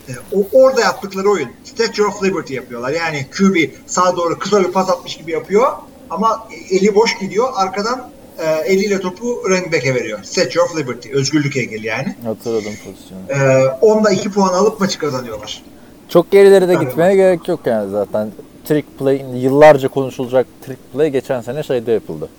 E, 0.09 0.13
o, 0.35 0.63
orada 0.63 0.81
yaptıkları 0.81 1.29
oyun 1.29 1.49
Statue 1.63 2.05
of 2.05 2.23
Liberty 2.23 2.53
yapıyorlar. 2.53 2.89
Yani 2.89 3.25
QB 3.37 3.55
sağa 3.85 4.15
doğru 4.15 4.39
kısa 4.39 4.63
bir 4.63 4.71
pas 4.71 4.89
atmış 4.89 5.17
gibi 5.17 5.31
yapıyor 5.31 5.67
ama 6.09 6.47
eli 6.71 6.95
boş 6.95 7.19
gidiyor. 7.19 7.47
Arkadan 7.55 8.09
e, 8.39 8.45
eliyle 8.45 8.99
topu 8.99 9.43
running 9.49 9.73
back'e 9.73 9.95
veriyor. 9.95 10.19
Statue 10.23 10.63
of 10.63 10.77
Liberty. 10.77 11.09
Özgürlük 11.13 11.55
heykeli 11.55 11.87
yani. 11.87 12.15
Hatırladım 12.23 12.73
pozisyonu. 12.85 13.43
E, 13.43 13.67
onda 13.81 14.11
2 14.11 14.31
puan 14.31 14.53
alıp 14.53 14.79
maçı 14.79 14.99
kazanıyorlar. 14.99 15.63
Çok 16.09 16.31
gerilere 16.31 16.67
de 16.67 16.73
Tabii. 16.73 16.85
gitmeye 16.85 17.15
gerek 17.15 17.47
yok 17.47 17.59
yani 17.65 17.91
zaten. 17.91 18.31
Trick 18.65 18.87
play, 18.99 19.25
yıllarca 19.35 19.87
konuşulacak 19.87 20.47
trick 20.65 20.79
play 20.93 21.09
geçen 21.09 21.41
sene 21.41 21.63
şeyde 21.63 21.91
yapıldı. 21.91 22.29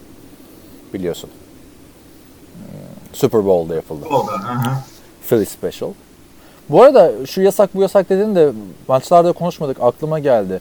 Biliyorsun. 0.95 1.31
Hmm, 2.55 2.63
Super 3.13 3.47
Bowl'da 3.47 3.75
yapıldı. 3.75 4.07
Oldu. 4.07 4.31
Aha. 4.31 4.85
Philly 5.29 5.47
Special. 5.47 5.91
Bu 6.69 6.83
arada 6.83 7.13
şu 7.27 7.43
yasak 7.43 7.75
bu 7.75 7.83
yasak 7.83 8.11
dedin 8.11 8.35
de 8.35 8.53
maçlarda 8.89 9.33
konuşmadık 9.33 9.77
aklıma 9.81 10.19
geldi. 10.19 10.61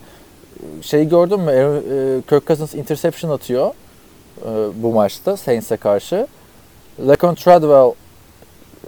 Şey 0.82 1.10
gördün 1.10 1.40
mü? 1.40 1.52
E, 1.52 2.22
Kirk 2.30 2.48
Cousins 2.48 2.76
interception 2.76 3.32
atıyor 3.32 3.72
e, 4.42 4.50
bu 4.76 4.94
maçta 4.94 5.38
Saints'e 5.38 5.78
karşı. 5.78 6.28
Lacon 7.08 7.36
Treadwell 7.36 7.94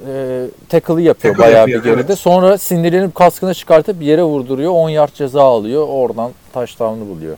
e, 0.07 0.45
tackle'ı 0.69 1.01
yapıyor 1.01 1.35
Tackle 1.35 1.47
bayağı 1.47 1.59
yapıyor, 1.59 1.83
bir 1.83 1.89
geride. 1.89 2.01
evet. 2.01 2.19
Sonra 2.19 2.57
sinirlenip 2.57 3.15
kaskını 3.15 3.53
çıkartıp 3.53 4.01
yere 4.01 4.23
vurduruyor. 4.23 4.71
10 4.71 4.89
yard 4.89 5.13
ceza 5.13 5.43
alıyor. 5.43 5.87
Oradan 5.89 6.31
touchdown'u 6.53 7.09
buluyor. 7.09 7.37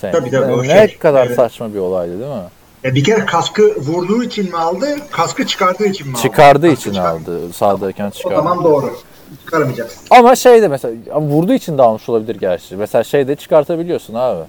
Saints. 0.00 0.18
Tabii, 0.18 0.30
tabii, 0.30 0.68
ne 0.68 0.88
şey, 0.88 0.98
kadar 0.98 1.26
evet. 1.26 1.36
saçma 1.36 1.74
bir 1.74 1.78
olaydı 1.78 2.20
değil 2.20 2.32
mi? 2.32 2.48
E, 2.84 2.94
bir 2.94 3.04
kere 3.04 3.26
kaskı 3.26 3.62
vurduğu 3.76 4.22
için 4.24 4.50
mi 4.50 4.56
aldı? 4.56 4.86
Kaskı 5.10 5.46
çıkardığı 5.46 5.84
için 5.86 6.06
mi 6.08 6.12
aldı? 6.12 6.22
Çıkardığı 6.22 6.68
Kaskı 6.70 6.80
için 6.80 6.92
çıkar- 6.92 7.10
aldı. 7.10 7.52
Sağdayken 7.52 8.06
O 8.06 8.10
çıkardı. 8.10 8.36
zaman 8.36 8.64
doğru. 8.64 8.96
Çıkaramayacaksın. 9.44 10.00
Ama 10.10 10.36
şey 10.36 10.62
de 10.62 10.68
mesela 10.68 10.94
ama 11.14 11.26
vurduğu 11.26 11.52
için 11.52 11.78
de 11.78 11.82
almış 11.82 12.08
olabilir 12.08 12.36
gerçi. 12.40 12.76
Mesela 12.76 13.04
şeyde 13.04 13.36
çıkartabiliyorsun 13.36 14.14
abi. 14.14 14.42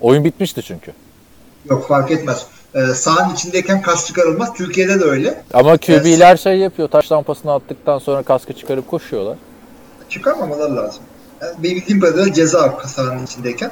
Oyun 0.00 0.24
bitmişti 0.24 0.62
çünkü. 0.62 0.92
Yok 1.70 1.88
fark 1.88 2.10
etmez. 2.10 2.46
e, 2.74 2.86
sahanın 2.86 3.34
içindeyken 3.34 3.82
kas 3.82 4.06
çıkarılmaz. 4.06 4.54
Türkiye'de 4.54 5.00
de 5.00 5.04
öyle. 5.04 5.42
Ama 5.54 5.76
QB'ler 5.78 6.36
şey 6.36 6.58
yapıyor. 6.58 6.88
Taş 6.88 7.12
lampasını 7.12 7.52
attıktan 7.52 7.98
sonra 7.98 8.22
kaskı 8.22 8.52
çıkarıp 8.52 8.88
koşuyorlar. 8.90 9.36
Çıkarmamaları 10.08 10.76
lazım. 10.76 11.02
Yani 11.42 11.52
benim 11.62 11.76
bildiğim 11.76 12.00
kadarıyla 12.00 12.32
ceza 12.34 12.78
sahanın 12.86 13.24
içindeyken. 13.24 13.70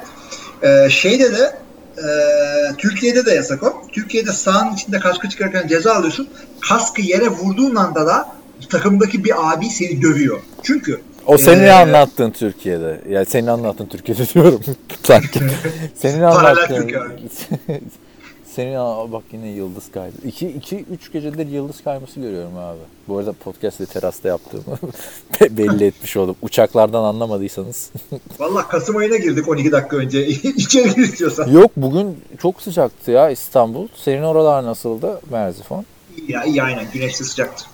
E, 0.63 0.91
şeyde 0.91 1.33
de 1.39 1.59
e, 1.99 2.77
Türkiye'de 2.79 3.27
de 3.27 3.35
yasak 3.35 3.63
o. 3.63 3.83
Türkiye'de 3.93 4.33
sahanın 4.33 4.75
içinde 4.75 4.99
kaskı 5.01 5.29
çıkarırken 5.29 5.67
ceza 5.69 5.95
alıyorsun. 5.95 6.29
Kaskı 6.61 7.03
yere 7.03 7.29
vurduğun 7.29 7.77
anda 7.77 8.07
da 8.07 8.29
takımdaki 8.71 9.25
bir 9.25 9.53
abi 9.53 9.67
seni 9.67 10.03
dövüyor. 10.03 10.39
Çünkü 10.63 11.01
O 11.27 11.39
senin 11.39 11.65
Ee, 11.65 11.73
anlattığın 11.73 12.31
Türkiye'de. 12.31 13.01
Yani 13.09 13.27
senin 13.27 13.47
anlattığın 13.47 13.87
Türkiye'de 13.87 14.29
diyorum. 14.35 14.61
Sanki. 15.03 15.41
senin 15.95 16.23
anlattığın. 16.23 16.91
Senin 18.55 18.75
aa, 18.75 19.13
bak 19.13 19.23
yine 19.33 19.49
yıldız 19.49 19.91
kaydı. 19.91 20.17
2 20.27 20.49
2 20.49 20.77
3 20.91 21.13
gecedir 21.13 21.47
yıldız 21.49 21.83
kayması 21.85 22.21
görüyorum 22.21 22.59
abi. 22.59 22.79
Bu 23.09 23.19
arada 23.19 23.33
podcast'te 23.33 23.87
terasta 23.87 24.29
yaptığımı 24.29 24.79
be- 25.41 25.57
belli 25.57 25.85
etmiş 25.85 26.17
oldum. 26.17 26.37
Uçaklardan 26.43 27.03
anlamadıysanız. 27.05 27.91
Valla 28.39 28.69
Kasım 28.69 28.97
ayına 28.97 29.17
girdik 29.17 29.49
12 29.49 29.73
dakika 29.73 29.97
önce. 29.97 30.27
İçeri 30.27 30.95
gir 30.95 31.03
istiyorsan. 31.03 31.49
Yok 31.51 31.71
bugün 31.77 32.25
çok 32.43 32.63
sıcaktı 32.63 33.11
ya 33.11 33.31
İstanbul. 33.31 33.89
Senin 34.05 34.23
oralar 34.23 34.65
nasıldı 34.65 35.21
Merzifon? 35.31 35.85
İyi 36.17 36.33
ya 36.33 36.45
iyi 36.45 36.63
aynen. 36.63 36.87
Güneşli 36.93 37.25
sıcaktı. 37.25 37.65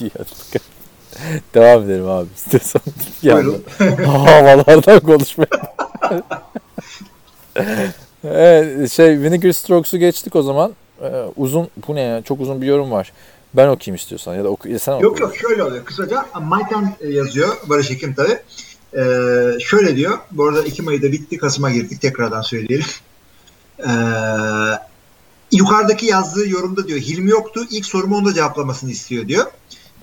İyi 0.00 0.10
hadi. 0.18 0.60
Devam 1.54 1.82
edelim 1.82 2.08
abi 2.08 2.28
istiyorsan. 2.36 2.82
Buyurun. 3.22 3.64
Havalardan 4.06 5.00
konuşmaya. 5.00 5.48
Evet, 8.24 8.90
şey 8.90 9.20
Vinegar 9.20 9.52
Strokes'u 9.52 9.98
geçtik 9.98 10.36
o 10.36 10.42
zaman. 10.42 10.72
Ee, 11.02 11.24
uzun 11.36 11.68
bu 11.88 11.94
ne 11.94 12.00
ya? 12.00 12.22
Çok 12.22 12.40
uzun 12.40 12.62
bir 12.62 12.66
yorum 12.66 12.90
var. 12.90 13.12
Ben 13.54 13.68
okuyayım 13.68 13.96
istiyorsan 13.96 14.34
ya 14.34 14.44
da 14.44 14.48
oku, 14.48 14.68
ya 14.68 14.78
sen 14.78 14.92
oku. 14.92 15.04
Yok 15.04 15.20
yok 15.20 15.36
şöyle 15.36 15.62
oluyor. 15.62 15.84
Kısaca 15.84 16.26
Mayten 16.42 16.96
yazıyor. 17.08 17.56
Barış 17.68 17.90
Ekim 17.90 18.14
tabi. 18.14 18.38
Ee, 18.96 19.60
şöyle 19.60 19.96
diyor. 19.96 20.18
Bu 20.30 20.48
arada 20.48 20.62
Ekim 20.62 20.88
ayı 20.88 21.02
da 21.02 21.12
bitti. 21.12 21.38
Kasım'a 21.38 21.70
girdik. 21.70 22.00
Tekrardan 22.00 22.42
söyleyelim. 22.42 22.86
Ee, 23.78 23.90
yukarıdaki 25.52 26.06
yazdığı 26.06 26.48
yorumda 26.48 26.88
diyor 26.88 27.00
Hilmi 27.00 27.30
yoktu. 27.30 27.66
İlk 27.70 27.86
sorumu 27.86 28.16
onda 28.16 28.34
cevaplamasını 28.34 28.90
istiyor 28.90 29.28
diyor. 29.28 29.46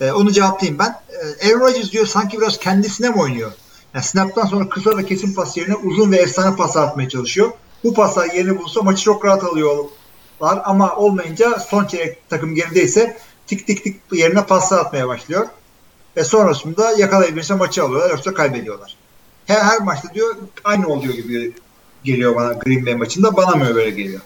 Ee, 0.02 0.12
onu 0.12 0.32
cevaplayayım 0.32 0.80
ben. 0.80 0.96
Ee, 1.42 1.48
Aaron 1.48 1.60
Rodgers 1.60 1.92
diyor 1.92 2.06
sanki 2.06 2.38
biraz 2.38 2.58
kendisine 2.58 3.10
mi 3.10 3.22
oynuyor? 3.22 3.52
Yani 3.94 4.04
snap'tan 4.04 4.46
sonra 4.46 4.70
kısa 4.70 4.98
ve 4.98 5.06
kesin 5.06 5.34
pas 5.34 5.58
yerine 5.58 5.76
uzun 5.76 6.12
ve 6.12 6.18
efsane 6.18 6.56
pas 6.56 6.78
atmaya 6.78 7.10
çalışıyor. 7.10 7.52
Bu 7.84 7.94
paslar 7.94 8.26
yerini 8.26 8.60
bulsa 8.60 8.82
maçı 8.82 9.04
çok 9.04 9.26
rahat 9.26 9.44
alıyorlar 9.44 10.62
ama 10.64 10.96
olmayınca 10.96 11.60
son 11.60 11.86
çeyrek 11.86 12.30
takım 12.30 12.56
gerideyse 12.56 13.18
tik 13.48 13.68
tik 13.68 13.84
tik 13.84 14.02
yerine 14.12 14.46
paslar 14.46 14.80
atmaya 14.80 15.08
başlıyor. 15.08 15.48
Ve 16.18 16.24
sonrasında 16.24 16.92
yakalayabilirse 16.92 17.54
maçı 17.54 17.84
alıyorlar 17.84 18.10
yoksa 18.10 18.34
kaybediyorlar. 18.34 18.98
Her, 19.46 19.62
her 19.62 19.80
maçta 19.80 20.14
diyor 20.14 20.36
aynı 20.64 20.88
oluyor 20.88 21.14
gibi 21.14 21.54
geliyor 22.04 22.36
bana 22.36 22.54
Green 22.54 22.86
Bay 22.86 22.96
maçında. 22.96 23.38
Bana 23.38 23.56
mı 23.56 23.76
böyle 23.76 23.90
geliyor? 23.90 24.22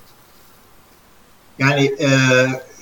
Yani 1.60 1.95
e, 2.00 2.10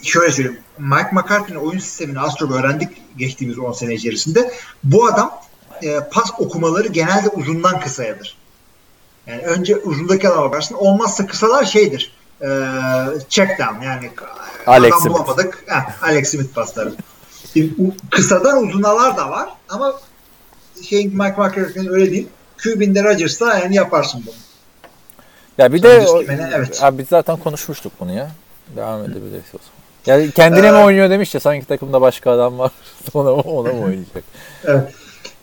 şöyle 0.04 0.32
söyleyeyim. 0.32 0.60
Mike 0.78 1.10
McCarthy'nin 1.12 1.60
oyun 1.60 1.80
sistemini 1.80 2.20
az 2.20 2.36
çok 2.36 2.52
öğrendik 2.52 3.18
geçtiğimiz 3.18 3.60
10 3.60 3.72
sene 3.72 3.94
içerisinde. 3.94 4.54
Bu 4.84 5.06
adam 5.06 5.42
e, 5.84 6.00
pas 6.12 6.32
okumaları 6.38 6.88
genelde 6.88 7.30
uzundan 7.30 7.80
kısayadır. 7.80 8.38
Yani 9.28 9.42
önce 9.42 9.78
uzundaki 9.78 10.30
adama 10.30 10.44
bakarsın. 10.44 10.76
Olmazsa 10.76 11.28
kısalar 11.28 11.66
şeydir. 11.66 12.14
E, 12.42 12.48
check 13.30 13.60
down 13.60 13.82
yani 13.86 14.10
Alex 14.68 14.92
adam 14.94 15.02
Smith. 15.02 15.14
bulamadık. 15.16 15.64
Heh, 15.68 16.04
Alex 16.04 16.30
Smith 16.32 16.54
pasları. 16.56 16.94
Şimdi, 17.54 17.74
u- 17.82 17.94
kısadan 18.10 18.64
uzunalar 18.68 19.18
da 19.18 19.30
var 19.30 19.50
ama 19.70 20.00
şey 20.90 21.06
Mike 21.08 21.36
McCarthy'nin 21.38 21.88
öyle 21.90 22.12
değil. 22.12 22.28
QB'inde 22.64 23.04
Rodgers'la 23.04 23.58
yani 23.60 23.76
yaparsın 23.76 24.24
bunu. 24.26 24.36
Ya 25.58 25.74
bir 25.74 25.84
de 25.84 26.06
o, 26.08 26.22
evet. 26.56 26.84
abi 26.84 26.98
biz 26.98 27.08
zaten 27.08 27.38
konuşmuştuk 27.38 27.94
bunu 28.00 28.14
ya. 28.14 28.32
Devam 28.76 29.04
edebiliriz 29.04 29.44
o 29.54 29.58
zaman. 29.58 29.82
Yani 30.06 30.32
kendine 30.32 30.72
mi 30.72 30.78
Ee, 30.78 30.84
oynuyor 30.84 31.10
demiş 31.10 31.34
ya 31.34 31.40
sanki 31.40 31.66
takımda 31.66 32.02
başka 32.02 32.32
adam 32.32 32.60
var. 32.60 32.72
ona, 33.14 33.32
ona 33.32 33.74
mı 33.74 33.82
oynayacak? 33.82 34.24
Evet. 34.66 34.94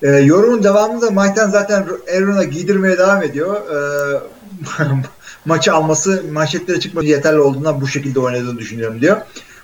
E, 0.02 0.08
yorumun 0.08 0.62
devamında 0.62 1.10
Mike'den 1.10 1.50
zaten 1.50 1.86
Aaron'a 2.16 2.44
giydirmeye 2.44 2.98
devam 2.98 3.22
ediyor. 3.22 3.56
E, 3.56 3.78
maçı 5.44 5.72
alması, 5.74 6.24
manşetlere 6.32 6.80
çıkması 6.80 7.06
yeterli 7.06 7.40
olduğundan 7.40 7.80
bu 7.80 7.86
şekilde 7.86 8.20
oynadığını 8.20 8.58
düşünüyorum 8.58 9.00
diyor. 9.00 9.16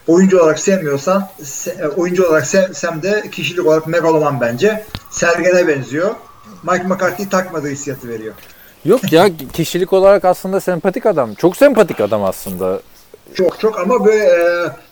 Oyuncu 0.06 0.40
olarak 0.40 0.58
sevmiyorsan, 0.58 1.28
se- 1.42 1.82
e, 1.84 1.88
oyuncu 1.88 2.26
olarak 2.28 2.46
sevsem 2.46 3.02
de 3.02 3.24
kişilik 3.32 3.66
olarak 3.66 3.86
megaloman 3.86 4.40
bence. 4.40 4.84
Sergen'e 5.10 5.68
benziyor. 5.68 6.14
Mike 6.62 6.84
McCarthy 6.84 7.28
takmadığı 7.28 7.68
hissiyatı 7.68 8.08
veriyor. 8.08 8.34
Yok 8.84 9.12
ya 9.12 9.28
kişilik 9.52 9.92
olarak 9.92 10.24
aslında 10.24 10.60
sempatik 10.60 11.06
adam. 11.06 11.34
Çok 11.34 11.56
sempatik 11.56 12.00
adam 12.00 12.24
aslında. 12.24 12.80
Çok 13.34 13.60
çok 13.60 13.80
ama 13.80 14.04
böyle 14.04 14.24
e, 14.24 14.40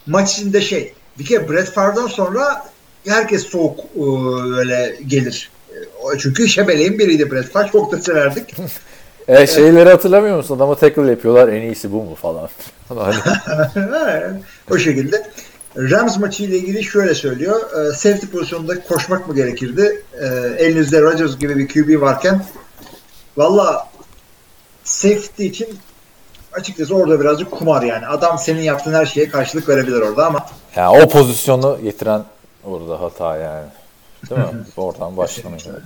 maç 0.06 0.32
içinde 0.32 0.60
şey. 0.60 0.94
Bir 1.18 1.24
kere 1.24 1.48
Brett 1.48 1.70
Favre'dan 1.70 2.06
sonra 2.06 2.64
herkes 3.06 3.46
soğuk 3.46 3.78
e, 3.96 4.02
öyle 4.58 4.96
gelir. 5.06 5.50
E, 6.14 6.18
çünkü 6.18 6.48
şebeleğin 6.48 6.98
biriydi 6.98 7.28
Favre. 7.52 7.70
Çok 7.72 7.92
da 7.92 7.98
severdik. 7.98 8.54
E, 9.28 9.46
şeyleri 9.46 9.88
hatırlamıyor 9.90 10.36
musun? 10.36 10.56
Adama 10.56 10.74
tackle 10.74 11.10
yapıyorlar. 11.10 11.48
En 11.48 11.62
iyisi 11.62 11.92
bu 11.92 12.02
mu 12.02 12.14
falan. 12.14 12.48
O 14.70 14.78
şekilde. 14.78 15.26
Rams 15.76 16.18
maçı 16.18 16.42
ile 16.44 16.56
ilgili 16.56 16.84
şöyle 16.84 17.14
söylüyor. 17.14 17.60
E, 17.60 17.92
safety 17.92 18.26
pozisyonunda 18.26 18.80
koşmak 18.80 19.28
mı 19.28 19.34
gerekirdi? 19.34 20.02
E, 20.20 20.26
elinizde 20.64 21.00
Rodgers 21.00 21.38
gibi 21.38 21.56
bir 21.56 21.68
QB 21.68 22.00
varken 22.00 22.44
valla 23.36 23.88
safety 24.84 25.46
için 25.46 25.68
açıkçası 26.52 26.94
orada 26.94 27.20
birazcık 27.20 27.50
kumar 27.50 27.82
yani. 27.82 28.06
Adam 28.06 28.38
senin 28.38 28.62
yaptığın 28.62 28.94
her 28.94 29.06
şeye 29.06 29.28
karşılık 29.28 29.68
verebilir 29.68 30.00
orada 30.00 30.26
ama 30.26 30.46
ya 30.76 30.92
o 30.92 31.08
pozisyonu 31.08 31.78
getiren 31.82 32.24
orada 32.64 33.00
hata 33.00 33.36
yani. 33.36 33.66
Değil 34.30 34.40
mi? 34.40 34.64
Oradan 34.76 35.16
başlamıyor. 35.16 35.82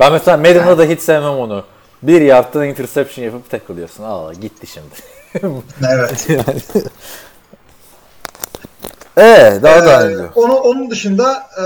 Ben 0.00 0.12
mesela 0.12 0.36
Madden'da 0.36 0.78
da 0.78 0.84
hiç 0.84 1.00
sevmem 1.00 1.38
onu. 1.38 1.64
Bir 2.02 2.20
yaptığın 2.20 2.64
interception 2.64 3.24
yapıp 3.24 3.50
takılıyorsun. 3.50 4.04
Aa 4.04 4.32
gitti 4.32 4.66
şimdi. 4.66 4.94
evet. 5.90 6.26
yani. 6.28 6.86
Ee, 9.18 9.58
daha 9.62 9.84
da 9.86 10.02
Ee, 10.02 10.04
önce. 10.06 10.24
onu, 10.34 10.52
onun 10.54 10.90
dışında 10.90 11.46
e, 11.58 11.64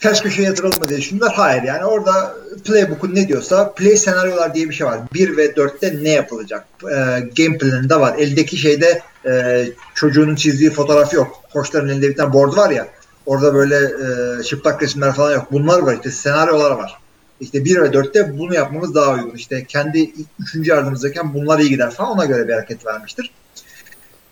ters 0.00 0.22
köşeye 0.22 0.48
yatıralım 0.48 0.78
mı 0.80 0.88
diye 0.88 0.98
düşündüler. 0.98 1.32
Hayır 1.36 1.62
yani 1.62 1.84
orada 1.84 2.34
playbook'un 2.64 3.14
ne 3.14 3.28
diyorsa 3.28 3.72
play 3.72 3.96
senaryolar 3.96 4.54
diye 4.54 4.68
bir 4.68 4.74
şey 4.74 4.86
var. 4.86 4.98
1 5.14 5.36
ve 5.36 5.46
4'te 5.46 6.04
ne 6.04 6.10
yapılacak? 6.10 6.64
E, 6.82 6.94
game 7.36 7.58
planında 7.58 8.00
var. 8.00 8.14
Eldeki 8.18 8.56
şeyde 8.56 9.02
e, 9.26 9.64
çocuğunun 9.94 10.34
çizdiği 10.34 10.70
fotoğraf 10.70 11.14
yok. 11.14 11.40
Koçların 11.52 11.88
elinde 11.88 12.08
bir 12.08 12.16
tane 12.16 12.32
board 12.32 12.56
var 12.56 12.70
ya. 12.70 12.86
Orada 13.26 13.54
böyle 13.54 13.76
e, 13.76 14.42
çıplak 14.42 14.82
resimler 14.82 15.12
falan 15.12 15.32
yok. 15.34 15.46
Bunlar 15.52 15.78
var 15.78 15.94
işte 15.94 16.10
senaryolar 16.10 16.70
var. 16.70 16.98
İşte 17.40 17.64
1 17.64 17.80
ve 17.82 17.86
4'te 17.86 18.38
bunu 18.38 18.54
yapmamız 18.54 18.94
daha 18.94 19.14
uygun. 19.14 19.34
İşte 19.36 19.64
kendi 19.64 20.10
3. 20.56 20.68
yardımımızdayken 20.68 21.34
bunlar 21.34 21.58
iyi 21.58 21.68
gider 21.70 21.90
falan 21.90 22.10
ona 22.10 22.24
göre 22.24 22.48
bir 22.48 22.52
hareket 22.52 22.86
vermiştir. 22.86 23.30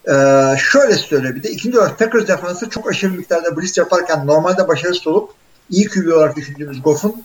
Ee, 0.08 0.56
şöyle 0.58 0.94
söyle 0.94 1.34
bir 1.34 1.42
de 1.42 1.50
ikinci 1.50 1.78
olarak 1.78 1.98
Packers 1.98 2.28
defansı 2.28 2.70
çok 2.70 2.88
aşırı 2.90 3.12
miktarda 3.12 3.56
blitz 3.56 3.78
yaparken 3.78 4.26
normalde 4.26 4.68
başarısız 4.68 5.06
olup 5.06 5.30
iyi 5.70 5.88
QB 5.88 6.12
olarak 6.12 6.36
düşündüğümüz 6.36 6.82
Goff'un 6.82 7.24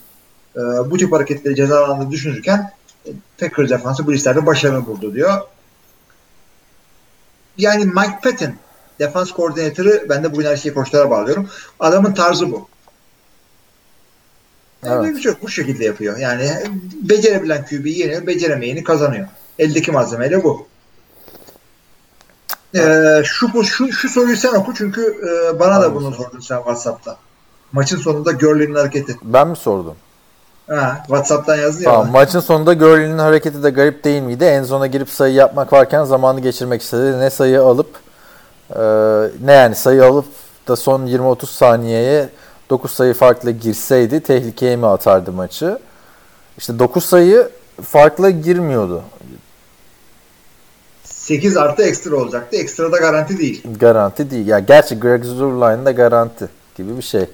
e, 0.56 0.60
bu 0.60 0.98
tip 0.98 1.12
hareketleri 1.12 1.56
cezalandığını 1.56 2.12
düşünürken 2.12 2.72
e, 3.06 3.10
Packers 3.40 3.70
defansı 3.70 4.08
blitzlerde 4.08 4.46
başarılı 4.46 4.86
buldu 4.86 5.14
diyor. 5.14 5.42
Yani 7.58 7.86
Mike 7.86 8.20
Patton 8.24 8.54
defans 9.00 9.32
koordinatörü 9.32 10.06
ben 10.10 10.24
de 10.24 10.32
bugün 10.32 10.46
her 10.46 10.58
şeyi 10.58 10.74
koçlara 10.74 11.10
bağlıyorum. 11.10 11.50
Adamın 11.80 12.14
tarzı 12.14 12.52
bu. 12.52 12.68
Yani 14.86 15.22
Evet. 15.26 15.42
Bu 15.42 15.50
şekilde 15.50 15.86
yapıyor. 15.86 16.18
Yani 16.18 16.52
becerebilen 17.02 17.66
QB'yi 17.66 18.00
yeniyor, 18.00 18.28
beceremeyeni 18.28 18.84
kazanıyor. 18.84 19.28
Eldeki 19.60 19.92
malzemeyle 19.92 20.44
bu. 20.44 20.68
Ee, 22.76 23.22
şu, 23.24 23.64
şu 23.64 23.92
şu 23.92 24.10
soruyu 24.10 24.38
sen 24.38 24.54
oku 24.54 24.74
çünkü 24.74 25.02
e, 25.02 25.60
bana 25.60 25.82
da 25.82 25.96
bunu 25.96 26.16
sordun 26.16 26.40
sen 26.40 26.58
WhatsApp'ta. 26.58 27.18
Maçın 27.72 27.98
sonunda 27.98 28.32
Gurley'nin 28.32 28.76
hareketi. 28.76 29.18
Ben 29.24 29.48
mi 29.48 29.58
sordum? 29.58 29.96
Ha, 30.70 30.98
WhatsApp'tan 31.08 31.56
yazdın 31.56 31.84
ya. 31.84 31.92
Tamam, 31.92 32.04
bana. 32.04 32.12
maçın 32.12 32.40
sonunda 32.40 32.74
Gurley'nin 32.74 33.18
hareketi 33.18 33.64
de 33.64 33.70
garip 33.70 34.04
değil 34.04 34.22
miydi? 34.22 34.44
En 34.44 34.64
sona 34.64 34.88
girip 34.88 35.10
sayı 35.10 35.34
yapmak 35.34 35.74
varken 35.74 36.04
zamanı 36.04 36.40
geçirmek 36.40 36.82
istedi. 36.82 37.20
Ne 37.20 37.30
sayı 37.30 37.62
alıp 37.62 37.90
e, 38.76 38.82
ne 39.46 39.54
yani 39.54 39.76
sayı 39.76 40.06
alıp 40.06 40.26
da 40.68 40.76
son 40.76 41.08
20-30 41.08 41.46
saniyeye 41.46 42.30
9 42.70 42.92
sayı 42.92 43.14
farklı 43.14 43.52
girseydi 43.52 44.20
tehlikeye 44.20 44.76
mi 44.76 44.88
atardı 44.88 45.32
maçı? 45.32 45.80
İşte 46.58 46.80
9 46.80 47.06
sayı 47.06 47.50
farklı 47.84 48.30
girmiyordu. 48.30 49.02
8 51.32 51.58
artı 51.58 51.84
ekstra 51.84 52.16
olacaktı. 52.16 52.58
Ekstra 52.58 52.92
da 52.92 52.98
garanti 52.98 53.38
değil. 53.38 53.64
Garanti 53.80 54.32
değil. 54.32 54.48
Ya 54.48 54.60
gerçi 54.60 55.00
Greg 55.00 55.24
Zuerlein 55.24 55.86
de 55.86 55.92
garanti 55.92 56.50
gibi 56.76 56.98
bir 56.98 57.02
şey. 57.02 57.26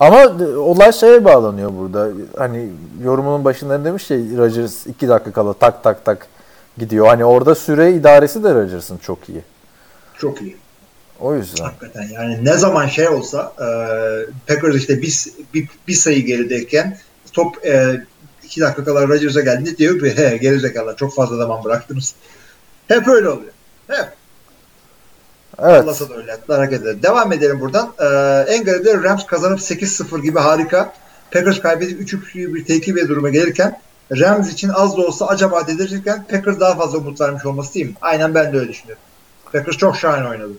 Ama 0.00 0.36
olay 0.56 0.92
şeye 0.92 1.24
bağlanıyor 1.24 1.72
burada. 1.78 2.08
Hani 2.38 2.68
yorumunun 3.04 3.44
başında 3.44 3.84
demiş 3.84 4.10
ya 4.10 4.16
Rodgers 4.16 4.86
2 4.86 5.08
dakika 5.08 5.32
kala 5.32 5.52
tak 5.52 5.82
tak 5.82 6.04
tak 6.04 6.26
gidiyor. 6.78 7.06
Hani 7.06 7.24
orada 7.24 7.54
süre 7.54 7.92
idaresi 7.92 8.44
de 8.44 8.54
Rodgers'ın 8.54 8.98
çok 8.98 9.28
iyi. 9.28 9.42
Çok 10.18 10.42
iyi. 10.42 10.56
O 11.20 11.34
yüzden. 11.34 11.64
Hakikaten 11.64 12.08
yani 12.14 12.44
ne 12.44 12.52
zaman 12.52 12.86
şey 12.86 13.08
olsa 13.08 13.52
e, 13.58 13.66
Packers 14.46 14.76
işte 14.76 15.02
bir, 15.02 15.24
bir, 15.54 15.68
bir 15.88 15.94
sayı 15.94 16.26
gerideyken 16.26 16.98
top 17.32 17.66
e, 17.66 18.04
iki 18.44 18.60
dakika 18.60 18.84
kala 18.84 19.08
Rodgers'a 19.08 19.40
geldi 19.40 19.76
diyor 19.76 20.00
ki 20.00 20.16
he 20.16 20.36
gerizekalı 20.36 20.96
çok 20.96 21.14
fazla 21.14 21.36
zaman 21.36 21.64
bıraktınız. 21.64 22.14
Hep 22.88 23.08
öyle 23.08 23.28
oluyor. 23.28 23.52
Hep. 23.88 24.08
Evet. 25.58 25.84
Allah'sa 25.84 26.08
da 26.08 26.14
öyle 26.14 26.38
hareket 26.46 26.82
eder. 26.82 27.02
Devam 27.02 27.32
edelim 27.32 27.60
buradan. 27.60 27.92
Ee, 27.98 28.04
en 28.52 28.64
garibinde 28.64 29.02
Rams 29.02 29.26
kazanıp 29.26 29.58
8-0 29.58 30.22
gibi 30.22 30.38
harika. 30.38 30.92
Packers 31.30 31.60
kaybedip 31.60 32.00
3-3 32.00 32.54
bir 32.54 32.64
teki 32.64 32.94
ve 32.94 33.08
duruma 33.08 33.28
gelirken 33.28 33.80
Rams 34.12 34.52
için 34.52 34.68
az 34.68 34.96
da 34.96 35.00
olsa 35.00 35.26
acaba 35.26 35.66
dedirtirken 35.66 36.24
Packers 36.30 36.60
daha 36.60 36.74
fazla 36.74 36.98
umut 36.98 37.20
vermiş 37.20 37.46
olması 37.46 37.74
değil 37.74 37.86
mi? 37.86 37.94
Aynen 38.00 38.34
ben 38.34 38.52
de 38.52 38.58
öyle 38.58 38.68
düşünüyorum. 38.68 39.02
Packers 39.52 39.76
çok 39.76 39.96
şahane 39.96 40.28
oynadı. 40.28 40.52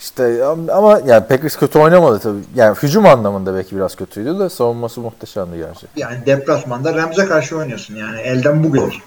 İşte 0.00 0.44
ama 0.72 1.00
yani 1.06 1.26
Packers 1.26 1.56
kötü 1.56 1.78
oynamadı 1.78 2.18
tabii. 2.18 2.40
Yani 2.54 2.76
hücum 2.82 3.06
anlamında 3.06 3.54
belki 3.54 3.76
biraz 3.76 3.96
kötüydü 3.96 4.38
de 4.38 4.48
savunması 4.48 5.00
muhteşemdi 5.00 5.56
gerçekten. 5.56 6.00
Yani 6.00 6.26
deplasmanda 6.26 6.94
Rams'e 6.94 7.26
karşı 7.26 7.56
oynuyorsun 7.56 7.94
yani. 7.94 8.20
Elden 8.20 8.64
bu 8.64 8.72
gelir. 8.72 9.02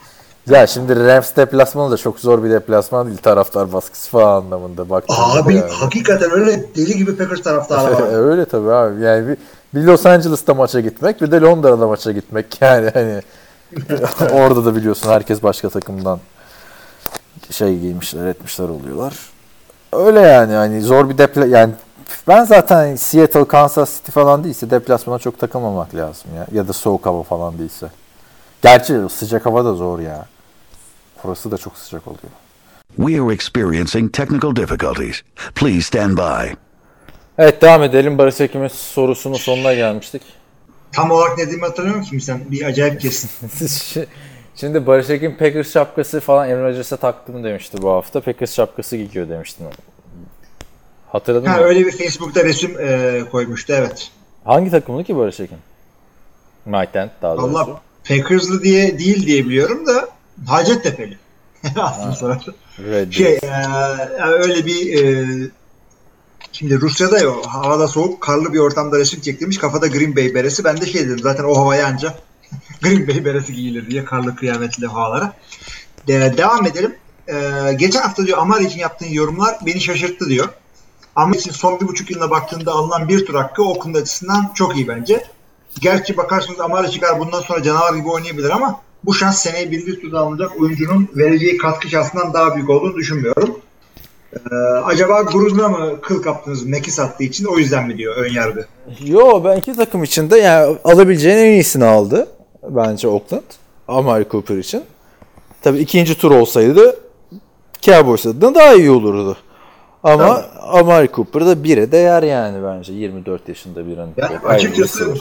Ya 0.50 0.68
şimdi 0.68 1.06
Rams 1.06 1.36
deplasmanı 1.36 1.92
da 1.92 1.98
çok 1.98 2.20
zor 2.20 2.44
bir 2.44 2.50
deplasman 2.50 3.08
değil 3.08 3.18
taraftar 3.18 3.74
baskısı 3.74 4.10
falan 4.10 4.42
anlamında 4.42 4.90
baktığımda 4.90 5.22
Abi 5.22 5.56
yani. 5.56 5.72
hakikaten 5.72 6.32
öyle 6.32 6.76
deli 6.76 6.98
gibi 6.98 7.16
Packers 7.16 7.42
taraftarı 7.42 7.94
var. 7.94 8.08
Öyle 8.14 8.46
tabii 8.46 8.72
abi. 8.72 9.02
Yani 9.02 9.28
bir, 9.28 9.38
bir 9.76 9.88
Los 9.88 10.06
Angeles'ta 10.06 10.54
maça 10.54 10.80
gitmek 10.80 11.22
bir 11.22 11.32
de 11.32 11.42
Londra'da 11.42 11.88
maça 11.88 12.12
gitmek 12.12 12.46
yani 12.62 12.90
hani 12.94 13.22
orada 14.32 14.66
da 14.66 14.76
biliyorsun 14.76 15.10
herkes 15.10 15.44
başka 15.44 15.70
takımdan 15.70 16.20
şey 17.52 17.80
giymişler 17.80 18.28
etmişler 18.28 18.70
oluyorlar. 18.70 19.14
Öyle 19.94 20.20
yani 20.20 20.54
hani 20.54 20.82
zor 20.82 21.10
bir 21.10 21.18
depla 21.18 21.46
yani 21.46 21.74
ben 22.28 22.44
zaten 22.44 22.96
Seattle, 22.96 23.48
Kansas 23.48 23.98
City 23.98 24.12
falan 24.12 24.44
değilse 24.44 24.70
deplasmana 24.70 25.20
çok 25.20 25.40
takılmamak 25.40 25.96
lazım 25.96 26.32
ya. 26.36 26.48
Ya 26.52 26.68
da 26.68 26.74
soğuk 26.74 27.06
hava 27.06 27.24
falan 27.24 27.58
değilse. 27.60 27.88
Gerçi 28.62 29.02
sıcak 29.10 29.46
hava 29.46 29.66
da 29.66 29.74
zor 29.74 30.00
ya. 30.00 30.26
Orası 31.28 31.52
da 31.52 31.58
çok 31.58 31.78
sıcak 31.78 32.08
oluyor. 32.08 32.34
We 32.96 33.22
are 33.22 33.34
experiencing 33.34 34.14
technical 34.14 34.56
difficulties. 34.56 35.22
Please 35.56 35.82
stand 35.82 36.18
by. 36.18 36.54
Evet 37.38 37.62
devam 37.62 37.84
edelim. 37.84 38.18
Barış 38.18 38.42
Ekim'in 38.42 38.68
sorusunun 38.68 39.36
sonuna 39.36 39.74
gelmiştik. 39.74 40.22
Tam 40.92 41.12
olarak 41.12 41.38
ne 41.38 41.46
dediğimi 41.46 41.66
hatırlıyor 41.66 41.96
musun 41.96 42.20
sen? 42.20 42.52
Bir 42.52 42.66
acayip 42.66 43.02
kesin. 43.02 43.30
Şimdi 44.56 44.88
Barış 44.88 45.10
Ekim 45.10 45.38
Packers 45.38 45.74
şapkası 45.74 46.20
falan 46.20 46.50
Aaron 46.50 46.64
Rodgers'a 46.64 46.98
taktım 46.98 47.44
demişti 47.44 47.82
bu 47.82 47.90
hafta. 47.90 48.22
Packers 48.22 48.56
şapkası 48.56 48.98
giyiyor 48.98 49.30
demiştin. 49.30 49.68
Hatırladın 51.08 51.46
ha, 51.46 51.58
mı? 51.58 51.64
öyle 51.64 51.86
bir 51.86 51.92
Facebook'ta 51.92 52.44
resim 52.44 52.80
e, 52.80 53.22
koymuştu 53.32 53.74
evet. 53.74 54.12
Hangi 54.44 54.72
takımlı 54.72 55.04
ki 55.04 55.18
Barış 55.18 55.40
Ekim? 55.40 55.58
Mighten 56.66 57.12
daha 57.22 57.38
doğrusu. 57.38 57.60
Allah 57.60 57.82
Packers'lı 58.08 58.64
diye 58.64 59.00
değil 59.00 59.26
diye 59.26 59.46
biliyorum 59.46 59.88
da 59.88 60.10
Hacettepe'li. 60.46 61.18
Aslında 61.82 62.40
Şey, 63.12 63.34
e, 63.34 63.52
öyle 64.26 64.66
bir 64.66 65.04
e, 65.04 65.28
şimdi 66.52 66.82
Rusya'da 66.82 67.20
ya 67.20 67.32
havada 67.48 67.88
soğuk 67.88 68.22
karlı 68.22 68.54
bir 68.54 68.60
ortamda 68.60 69.00
resim 69.00 69.22
çektirmiş 69.22 69.58
kafada 69.58 69.88
Green 69.88 70.16
Bay 70.16 70.36
beresi. 70.36 70.64
Ben 70.64 70.82
de 70.82 70.86
şey 70.86 71.06
dedim 71.06 71.20
zaten 71.20 71.44
o 71.44 71.58
havaya 71.58 71.88
anca 71.88 72.16
Green 72.82 73.08
Bay 73.08 73.26
beresi 73.26 73.54
giyilir 73.54 73.90
diye 73.90 74.06
karlı 74.06 74.36
kıyametli 74.36 74.88
havalara. 74.88 75.34
E, 76.08 76.14
devam 76.38 76.66
edelim. 76.66 76.96
E, 77.28 77.74
geçen 77.74 78.02
hafta 78.02 78.28
diyor 78.28 78.38
Amar 78.38 78.62
için 78.62 78.80
yaptığın 78.80 79.08
yorumlar 79.08 79.58
beni 79.66 79.82
şaşırttı 79.82 80.30
diyor. 80.30 80.50
Amar 81.16 81.36
için 81.36 81.52
son 81.52 81.80
bir 81.80 81.88
buçuk 81.88 82.12
yılına 82.12 82.30
baktığında 82.30 82.72
alınan 82.72 83.10
bir 83.10 83.26
tur 83.26 83.36
hakkı 83.36 83.64
o 83.64 83.80
konuda 83.80 84.00
açısından 84.00 84.52
çok 84.56 84.76
iyi 84.76 84.88
bence. 84.88 85.24
Gerçi 85.80 86.18
bakarsınız 86.18 86.60
Amar 86.60 86.92
çıkar 86.92 87.20
bundan 87.20 87.42
sonra 87.42 87.64
canavar 87.64 87.94
gibi 87.94 88.10
oynayabilir 88.10 88.50
ama 88.50 88.82
bu 89.04 89.14
şans 89.14 89.42
seneye 89.42 89.72
birinci 89.72 90.02
turda 90.02 90.20
alınacak 90.20 90.62
oyuncunun 90.62 91.10
vereceği 91.16 91.58
katkı 91.58 91.90
şansından 91.90 92.34
daha 92.34 92.56
büyük 92.56 92.70
olduğunu 92.70 92.96
düşünmüyorum. 92.96 93.60
Ee, 94.34 94.56
acaba 94.84 95.22
Gruz'una 95.22 95.70
mı 95.70 96.02
kıl 96.02 96.22
kaptınız 96.22 96.66
Mek'i 96.66 96.92
sattığı 96.92 97.24
için 97.24 97.46
o 97.46 97.58
yüzden 97.58 97.88
mi 97.88 97.98
diyor 97.98 98.16
ön 98.16 98.34
yargı? 98.34 98.66
Yo 99.06 99.44
ben 99.44 99.58
iki 99.58 99.74
takım 99.76 100.04
içinde 100.04 100.38
yani 100.38 100.78
alabileceğin 100.84 101.38
en 101.38 101.52
iyisini 101.52 101.86
aldı. 101.86 102.28
Bence 102.70 103.08
Oakland. 103.08 103.42
Amari 103.88 104.26
Cooper 104.32 104.58
için. 104.58 104.84
Tabii 105.62 105.80
ikinci 105.80 106.18
tur 106.18 106.32
olsaydı 106.32 107.00
Cowboys 107.82 108.26
adına 108.26 108.56
daha 108.56 108.74
iyi 108.74 108.92
olurdu. 108.92 109.38
Ama 110.04 110.46
Amari 110.62 111.10
Cooper 111.14 111.46
da 111.46 111.64
bire 111.64 111.92
değer 111.92 112.24
yani 112.24 112.64
bence 112.64 112.94
24 112.94 113.50
yaşında 113.50 113.88
bir 113.88 113.98
an. 113.98 114.10
Ya 114.18 114.42
açıkçası 114.46 115.16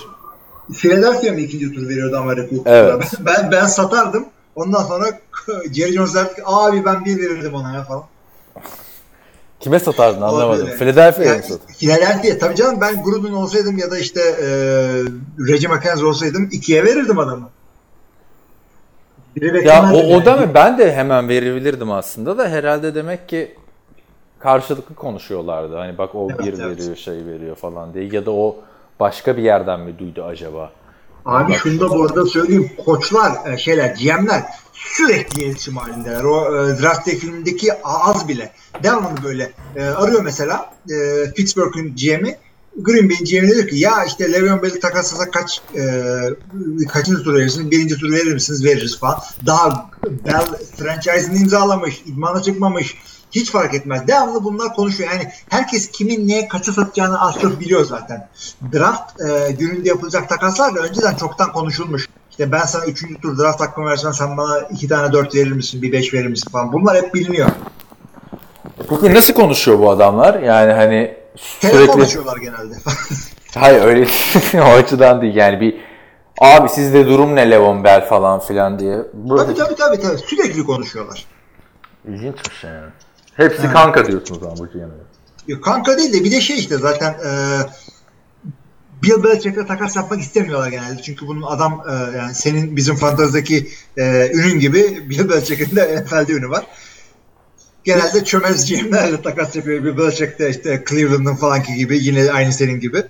Philadelphia 0.72 1.32
mı 1.32 1.40
ikinci 1.40 1.72
tur 1.72 1.88
veriyordu 1.88 2.16
Amari 2.16 2.48
Cooper'a? 2.50 2.76
Evet. 2.76 3.12
Ben, 3.20 3.26
ben, 3.26 3.50
ben 3.52 3.66
satardım. 3.66 4.26
Ondan 4.54 4.82
sonra 4.82 5.04
Jerry 5.72 5.92
Jones 5.92 6.14
der 6.14 6.34
ki 6.36 6.42
abi 6.44 6.84
ben 6.84 7.04
bir 7.04 7.18
verirdim 7.18 7.54
ona 7.54 7.74
ya 7.74 7.84
falan. 7.84 8.04
Kime 9.60 9.78
satardın 9.78 10.22
anlamadım. 10.22 10.68
Philadelphia'ya 10.78 11.30
Yani, 11.30 11.38
mı 11.38 11.44
satardın? 11.44 11.72
Philadelphia 11.74 12.38
tabii 12.38 12.56
canım 12.56 12.80
ben 12.80 13.02
Gruden 13.02 13.32
olsaydım 13.32 13.78
ya 13.78 13.90
da 13.90 13.98
işte 13.98 14.20
e, 14.20 14.46
Reggie 15.48 15.68
McKenzie 15.68 16.06
olsaydım 16.06 16.48
ikiye 16.52 16.84
verirdim 16.84 17.18
adamı. 17.18 17.48
Biri 19.36 19.68
Ya 19.68 19.92
o, 19.94 19.98
o 19.98 20.24
da 20.24 20.36
mı? 20.36 20.50
Ben 20.54 20.78
de 20.78 20.92
hemen 20.94 21.28
verebilirdim 21.28 21.90
aslında 21.90 22.38
da 22.38 22.48
herhalde 22.48 22.94
demek 22.94 23.28
ki 23.28 23.54
karşılıklı 24.38 24.94
konuşuyorlardı. 24.94 25.76
Hani 25.76 25.98
bak 25.98 26.14
o 26.14 26.28
Evet, 26.30 26.40
bir 26.40 26.58
evet. 26.62 26.78
veriyor 26.78 26.96
şey 26.96 27.26
veriyor 27.26 27.56
falan 27.56 27.94
diye 27.94 28.08
ya 28.12 28.26
da 28.26 28.30
o 28.30 28.56
başka 29.00 29.36
bir 29.36 29.42
yerden 29.42 29.80
mi 29.80 29.98
duydu 29.98 30.24
acaba? 30.24 30.72
Abi 31.24 31.54
şunu 31.54 31.80
da 31.80 31.90
bu 31.90 32.02
arada 32.02 32.26
söyleyeyim. 32.26 32.70
Koçlar, 32.84 33.52
e, 33.52 33.58
şeyler, 33.58 33.96
GM'ler 33.96 34.42
sürekli 34.72 35.44
iletişim 35.44 35.76
halindeler. 35.76 36.24
O 36.24 36.66
e, 36.66 36.82
draft 36.82 37.10
filmindeki 37.10 37.72
az 37.84 38.28
bile. 38.28 38.52
Devamlı 38.82 39.22
böyle 39.24 39.52
e, 39.76 39.84
arıyor 39.84 40.22
mesela 40.22 40.74
e, 40.90 41.24
Pittsburgh'ın 41.32 41.96
GM'i 41.96 42.38
Green 42.76 43.08
Bay'in 43.08 43.24
GM'i 43.24 43.54
diyor 43.54 43.68
ki 43.68 43.76
ya 43.76 44.04
işte 44.04 44.32
Le'Veon 44.32 44.62
Bell'i 44.62 44.80
takaslasak 44.80 45.32
kaç 45.32 45.62
e, 45.76 46.88
kaçıncı 46.88 47.22
tur 47.22 47.34
verirsiniz? 47.34 47.70
Birinci 47.70 47.96
tur 47.96 48.12
verir 48.12 48.34
misiniz? 48.34 48.64
Veririz 48.64 48.98
falan. 48.98 49.18
Daha 49.46 49.90
Bell 50.26 50.46
franchise'ını 50.76 51.36
imzalamış, 51.36 52.02
idmana 52.06 52.42
çıkmamış. 52.42 52.94
Hiç 53.36 53.50
fark 53.50 53.74
etmez. 53.74 54.08
Devamlı 54.08 54.44
bunlar 54.44 54.74
konuşuyor. 54.74 55.10
Yani 55.12 55.32
herkes 55.50 55.90
kimin 55.90 56.28
neye 56.28 56.48
kaça 56.48 56.72
satacağını 56.72 57.20
az 57.20 57.40
çok 57.40 57.60
biliyor 57.60 57.84
zaten. 57.84 58.28
Draft 58.72 59.20
e, 59.20 59.52
gününde 59.52 59.88
yapılacak 59.88 60.28
takaslar 60.28 60.74
da 60.74 60.80
önceden 60.80 61.14
çoktan 61.14 61.52
konuşulmuş. 61.52 62.08
İşte 62.30 62.52
ben 62.52 62.64
sana 62.64 62.86
3. 62.86 63.20
tur 63.22 63.38
draft 63.38 63.60
hakkımı 63.60 63.90
versem 63.90 64.14
sen 64.14 64.36
bana 64.36 64.58
2 64.60 64.88
tane 64.88 65.12
4 65.12 65.34
verir 65.34 65.52
misin, 65.52 65.82
bir 65.82 65.92
5 65.92 66.14
verir 66.14 66.26
misin 66.26 66.50
falan. 66.50 66.72
Bunlar 66.72 66.96
hep 66.96 67.14
biliniyor. 67.14 67.48
Peki 68.90 69.14
nasıl 69.14 69.34
konuşuyor 69.34 69.78
bu 69.78 69.90
adamlar? 69.90 70.40
Yani 70.40 70.72
hani 70.72 71.16
Telefon 71.60 71.78
sürekli... 71.78 72.02
açıyorlar 72.02 72.36
genelde. 72.36 72.74
Hayır 73.54 73.82
öyle 73.82 74.06
o 74.62 74.66
açıdan 74.66 75.22
değil 75.22 75.36
yani 75.36 75.60
bir 75.60 75.76
abi 76.40 76.68
sizde 76.68 77.06
durum 77.06 77.36
ne 77.36 77.50
Levon 77.50 77.84
Bell 77.84 78.08
falan 78.08 78.40
filan 78.40 78.78
diye. 78.78 78.98
Böyle 79.14 79.42
tabii 79.42 79.54
tabii 79.54 79.74
tabii 79.74 80.00
tabii. 80.00 80.18
Sürekli 80.18 80.64
konuşuyorlar. 80.64 81.24
ilginçmiş 82.08 82.64
yani. 82.64 82.90
Hepsi 83.36 83.72
kanka 83.72 84.06
diyorsunuz 84.06 84.42
ama 84.42 84.56
bu 84.58 84.66
GM'e. 84.66 85.06
Ya 85.48 85.60
kanka 85.60 85.98
değil 85.98 86.12
de 86.12 86.24
bir 86.24 86.32
de 86.32 86.40
şey 86.40 86.58
işte 86.58 86.76
zaten 86.76 87.10
e, 87.10 87.30
Bill 89.02 89.24
Belichick'le 89.24 89.68
takas 89.68 89.96
yapmak 89.96 90.20
istemiyorlar 90.20 90.68
genelde. 90.68 91.02
Çünkü 91.02 91.26
bunun 91.26 91.42
adam 91.42 91.84
e, 91.88 92.16
yani 92.16 92.34
senin 92.34 92.76
bizim 92.76 92.96
fantazideki 92.96 93.68
e, 93.96 94.30
ünün 94.34 94.60
gibi 94.60 95.10
Bill 95.10 95.28
Belichick'in 95.28 95.76
de 95.76 96.02
NFL'de 96.02 96.32
ünü 96.32 96.50
var. 96.50 96.66
Genelde 97.84 98.24
çömez 98.24 98.70
GM'lerle 98.70 99.22
takas 99.22 99.56
yapıyor. 99.56 99.84
Bill 99.84 99.98
Belichick 99.98 100.38
de 100.38 100.50
işte 100.50 100.84
Cleveland'ın 100.88 101.36
falanki 101.36 101.74
gibi 101.74 101.98
yine 101.98 102.32
aynı 102.32 102.52
senin 102.52 102.80
gibi. 102.80 103.02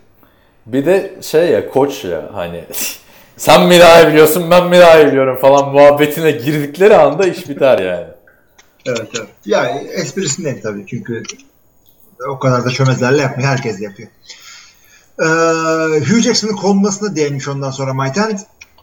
Bir 0.67 0.87
de 0.87 1.15
şey 1.23 1.51
ya 1.51 1.71
koç 1.71 2.05
ya 2.05 2.31
hani 2.33 2.65
sen 3.37 3.67
mi 3.67 3.81
daha 3.81 4.03
iyi 4.03 4.09
biliyorsun 4.09 4.51
ben 4.51 4.67
mi 4.67 4.79
daha 4.79 5.01
iyi 5.01 5.07
biliyorum 5.07 5.39
falan 5.41 5.73
muhabbetine 5.73 6.31
girdikleri 6.31 6.97
anda 6.97 7.27
iş 7.27 7.49
biter 7.49 7.79
yani. 7.79 8.16
Evet 8.87 9.11
evet. 9.19 9.29
Ya 9.47 9.69
esprisinden 9.79 10.61
tabii 10.61 10.87
çünkü 10.87 11.23
o 12.29 12.39
kadar 12.39 12.65
da 12.65 12.71
çömezlerle 12.71 13.23
yapmıyor. 13.23 13.49
Herkes 13.51 13.81
yapıyor. 13.81 14.09
Ee, 15.19 15.25
Hugh 16.01 16.21
Jackson'ın 16.21 16.57
konmasına 16.57 17.17
değinmiş 17.17 17.49
ondan 17.49 17.71
sonra 17.71 17.95
Mike 17.95 18.21
Hunt. 18.21 18.41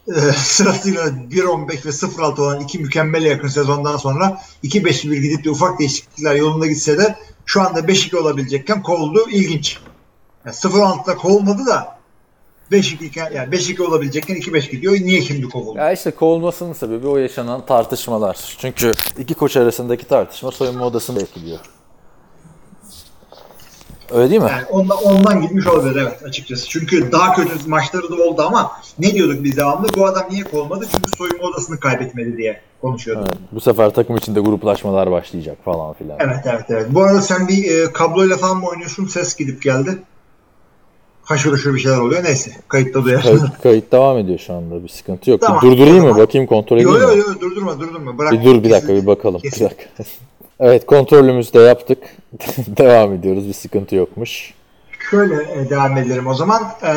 e, 0.08 0.32
sırasıyla 0.36 1.06
1.15 1.06 1.70
ve 1.70 1.88
0.6 1.88 2.40
olan 2.40 2.60
iki 2.60 2.78
mükemmel 2.78 3.22
yakın 3.22 3.48
sezondan 3.48 3.96
sonra 3.96 4.40
2-5-1 4.64 5.14
gidip 5.14 5.44
de 5.44 5.50
ufak 5.50 5.78
değişiklikler 5.78 6.34
yolunda 6.34 6.66
gitse 6.66 6.98
de 6.98 7.16
şu 7.46 7.62
anda 7.62 7.80
5-2 7.80 8.16
olabilecekken 8.16 8.82
kovuldu. 8.82 9.30
İlginç. 9.30 9.78
Yani 10.44 10.54
0-6'da 10.54 11.16
kovulmadı 11.16 11.66
da 11.66 11.93
5-2 12.72 13.04
iken 13.04 13.32
yani 13.34 13.54
5-2 13.54 13.82
olabilecekken 13.82 14.36
2-5 14.36 14.70
gidiyor. 14.70 14.94
Niye 14.94 15.22
şimdi 15.22 15.48
kovuldu? 15.48 15.78
Ya 15.78 15.92
işte 15.92 16.10
kovulmasının 16.10 16.72
sebebi 16.72 17.06
o 17.06 17.16
yaşanan 17.16 17.66
tartışmalar. 17.66 18.56
Çünkü 18.58 18.92
iki 19.18 19.34
koç 19.34 19.56
arasındaki 19.56 20.08
tartışma 20.08 20.50
soyunma 20.50 20.86
odasını 20.86 21.22
etkiliyor. 21.22 21.58
Öyle 24.10 24.30
değil 24.30 24.40
mi? 24.40 24.50
Yani 24.50 24.64
ondan, 24.70 24.98
ondan 25.04 25.42
gitmiş 25.42 25.66
olabilir 25.66 26.02
evet 26.02 26.22
açıkçası. 26.24 26.68
Çünkü 26.68 27.12
daha 27.12 27.34
kötü 27.34 27.68
maçları 27.68 28.10
da 28.10 28.22
oldu 28.22 28.42
ama 28.42 28.72
ne 28.98 29.14
diyorduk 29.14 29.44
biz 29.44 29.56
devamlı? 29.56 29.88
Bu 29.96 30.06
adam 30.06 30.24
niye 30.30 30.44
kovulmadı? 30.44 30.86
Çünkü 30.92 31.10
soyunma 31.18 31.44
odasını 31.44 31.80
kaybetmedi 31.80 32.36
diye 32.36 32.60
konuşuyorduk. 32.80 33.26
Evet, 33.28 33.38
bu 33.52 33.60
sefer 33.60 33.90
takım 33.90 34.16
içinde 34.16 34.40
gruplaşmalar 34.40 35.10
başlayacak 35.10 35.58
falan 35.64 35.92
filan. 35.92 36.16
Evet 36.20 36.40
evet 36.44 36.64
evet. 36.68 36.86
Bu 36.90 37.02
arada 37.02 37.20
sen 37.20 37.48
bir 37.48 37.70
e, 37.70 37.92
kabloyla 37.92 38.36
falan 38.36 38.56
mı 38.56 38.66
oynuyorsun? 38.66 39.06
Ses 39.06 39.36
gidip 39.36 39.62
geldi. 39.62 39.98
Haşır 41.24 41.52
uşur 41.52 41.74
bir 41.74 41.80
şeyler 41.80 41.98
oluyor. 41.98 42.24
Neyse. 42.24 42.50
Kayıtta 42.68 43.04
duyarsın. 43.04 43.38
Kayıt, 43.38 43.62
kayıt 43.62 43.92
devam 43.92 44.18
ediyor 44.18 44.38
şu 44.38 44.54
anda. 44.54 44.82
Bir 44.82 44.88
sıkıntı 44.88 45.30
yok. 45.30 45.40
Tamam, 45.40 45.62
bir 45.62 45.70
durdurayım 45.70 45.98
tamam. 45.98 46.16
mı? 46.16 46.22
Bakayım 46.22 46.46
kontrol 46.46 46.76
edeyim 46.76 46.98
Yok 46.98 47.12
mi? 47.12 47.18
yok 47.18 47.28
yok 47.28 47.40
durdurma 47.40 47.80
durdurma. 47.80 48.18
Bırak. 48.18 48.32
Bir 48.32 48.44
dur 48.44 48.64
bir 48.64 48.70
dakika 48.70 48.94
bir 48.94 49.06
bakalım. 49.06 49.40
Bir 49.44 49.50
Kesin. 49.50 49.64
dakika. 49.64 49.84
evet 50.60 50.86
kontrolümüzü 50.86 51.52
de 51.52 51.58
yaptık. 51.58 51.98
devam 52.58 53.12
ediyoruz. 53.12 53.48
Bir 53.48 53.52
sıkıntı 53.52 53.96
yokmuş. 53.96 54.54
Şöyle 55.10 55.34
e, 55.34 55.70
devam 55.70 55.96
edelim 55.96 56.26
o 56.26 56.34
zaman. 56.34 56.62
Ee, 56.82 56.92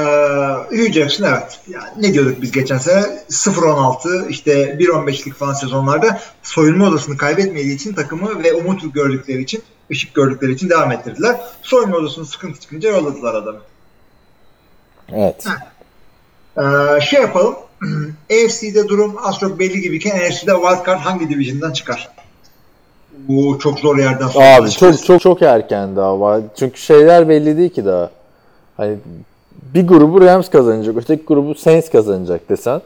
Hugh 0.70 0.92
Jackson 0.92 1.26
evet. 1.26 1.60
Yani 1.68 1.90
ne 2.02 2.14
diyorduk 2.14 2.42
biz 2.42 2.52
geçen 2.52 2.78
sene? 2.78 3.02
0-16 3.30 4.30
işte 4.30 4.78
1-15'lik 4.80 5.34
falan 5.34 5.54
sezonlarda 5.54 6.20
soyunma 6.44 6.88
odasını 6.88 7.18
kaybetmediği 7.18 7.76
için 7.76 7.94
takımı 7.94 8.44
ve 8.44 8.54
umut 8.54 8.94
gördükleri 8.94 9.42
için 9.42 9.62
ışık 9.92 10.14
gördükleri 10.14 10.52
için 10.52 10.70
devam 10.70 10.92
ettirdiler. 10.92 11.36
Soyunma 11.62 11.98
odasının 11.98 12.26
sıkıntı 12.26 12.60
çıkınca 12.60 12.90
yolladılar 12.90 13.34
adamı. 13.36 13.60
Evet. 15.14 15.46
Ee, 16.58 17.02
şey 17.02 17.22
yapalım. 17.22 17.56
AFC'de 18.32 18.88
durum 18.88 19.16
az 19.24 19.40
çok 19.40 19.60
belli 19.60 19.82
gibiyken 19.82 20.18
NFC'de 20.18 20.52
wildcard 20.52 21.00
hangi 21.00 21.30
division'dan 21.30 21.74
çıkar? 21.74 22.10
Bu 23.18 23.60
çok 23.60 23.80
zor 23.80 23.98
yerden 23.98 24.28
sonra. 24.28 24.56
Abi 24.56 24.70
çok 24.70 25.04
çok 25.06 25.22
çok 25.22 25.42
erken 25.42 25.96
daha 25.96 26.20
var. 26.20 26.42
Çünkü 26.60 26.80
şeyler 26.80 27.30
belli 27.30 27.58
değil 27.58 27.70
ki 27.70 27.86
daha. 27.86 28.10
Hani 28.78 28.98
bir 29.74 29.88
grubu 29.88 30.22
Rams 30.22 30.50
kazanacak, 30.50 30.98
öteki 30.98 31.26
grubu 31.26 31.56
Saints 31.56 31.90
kazanacak 31.90 32.50
desen. 32.50 32.82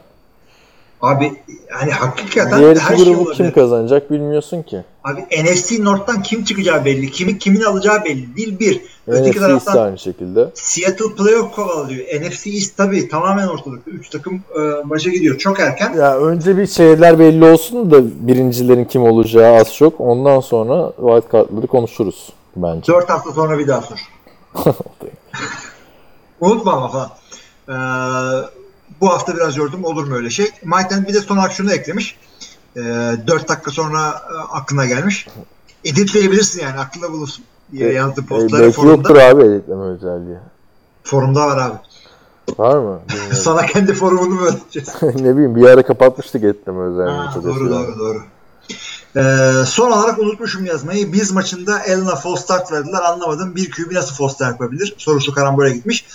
Abi 1.00 1.32
yani 1.70 1.92
hakikaten 1.92 2.58
Diğer 2.58 2.76
her 2.76 2.94
iki 2.94 3.04
şey 3.04 3.12
grubu 3.12 3.20
olabilir. 3.20 3.36
kim 3.36 3.52
kazanacak 3.52 4.10
bilmiyorsun 4.10 4.62
ki. 4.62 4.84
Abi 5.04 5.20
NFC 5.20 5.84
North'tan 5.84 6.22
kim 6.22 6.44
çıkacağı 6.44 6.84
belli. 6.84 7.10
Kimin 7.10 7.34
kimin 7.34 7.60
alacağı 7.60 8.04
belli 8.04 8.36
değil 8.36 8.58
bir. 8.58 8.80
Öteki 9.06 9.30
NFC 9.30 9.40
taraftan 9.40 9.84
aynı 9.84 9.98
şekilde. 9.98 10.50
Seattle 10.54 11.14
playoff 11.16 11.54
kovalıyor. 11.54 12.06
NFC 12.20 12.50
East 12.50 12.76
tabii 12.76 13.08
tamamen 13.08 13.46
ortalıkta. 13.46 13.90
Üç 13.90 14.08
takım 14.08 14.34
e, 14.34 14.60
maça 14.84 15.10
gidiyor. 15.10 15.38
Çok 15.38 15.60
erken. 15.60 15.92
Ya 15.92 16.18
önce 16.18 16.56
bir 16.56 16.66
şeyler 16.66 17.18
belli 17.18 17.44
olsun 17.44 17.90
da 17.90 18.26
birincilerin 18.28 18.84
kim 18.84 19.02
olacağı 19.02 19.60
az 19.60 19.74
çok. 19.74 20.00
Ondan 20.00 20.40
sonra 20.40 20.92
wild 20.96 21.32
card'ları 21.32 21.66
konuşuruz 21.66 22.32
bence. 22.56 22.92
Dört 22.92 23.10
hafta 23.10 23.32
sonra 23.32 23.58
bir 23.58 23.68
daha 23.68 23.82
sor. 23.82 23.98
Unutma 26.40 26.72
ama 26.72 26.88
falan. 26.88 27.10
Ee, 27.68 27.72
bu 29.00 29.08
hafta 29.08 29.36
biraz 29.36 29.56
yordum. 29.56 29.84
Olur 29.84 30.04
mu 30.04 30.14
öyle 30.14 30.30
şey? 30.30 30.46
Maiten 30.64 31.06
bir 31.06 31.14
de 31.14 31.20
son 31.20 31.48
şunu 31.48 31.72
eklemiş. 31.72 32.16
Ee, 32.76 32.80
4 33.26 33.48
dakika 33.48 33.70
sonra 33.70 34.08
e, 34.08 34.34
aklına 34.52 34.86
gelmiş. 34.86 35.26
Editleyebilirsin 35.84 36.62
yani 36.62 36.80
aklında 36.80 37.12
bulursun. 37.12 37.44
diye 37.72 37.92
yazdı 37.92 38.20
E, 38.20 38.26
postları 38.26 38.62
belki 38.62 38.76
forumda. 38.76 38.92
yoktur 38.92 39.16
abi 39.16 39.42
editleme 39.42 39.82
özelliği. 39.84 40.36
Forumda 41.04 41.46
var 41.46 41.56
abi. 41.58 41.76
Var 42.58 42.78
mı? 42.78 43.00
Sana 43.32 43.66
kendi 43.66 43.94
forumunu 43.94 44.34
mu 44.34 44.40
öğreteceğiz? 44.40 44.88
ne 45.02 45.34
bileyim 45.36 45.56
bir 45.56 45.64
ara 45.68 45.82
kapatmıştık 45.82 46.44
editleme 46.44 46.80
özelliğini. 46.80 47.10
Ha, 47.26 47.42
doğru 47.42 47.70
doğru 47.70 47.98
doğru. 47.98 48.18
Ee, 49.16 49.52
son 49.66 49.90
olarak 49.90 50.18
unutmuşum 50.18 50.64
yazmayı. 50.64 51.12
Biz 51.12 51.32
maçında 51.32 51.78
Elena 51.82 52.16
false 52.16 52.42
start 52.42 52.72
verdiler. 52.72 53.00
Anlamadım. 53.02 53.56
Bir 53.56 53.70
QB 53.70 53.92
nasıl 53.92 54.14
false 54.14 54.34
start 54.34 54.50
yapabilir? 54.60 54.94
Sorusu 54.98 55.34
karambole 55.34 55.70
gitmiş. 55.70 56.06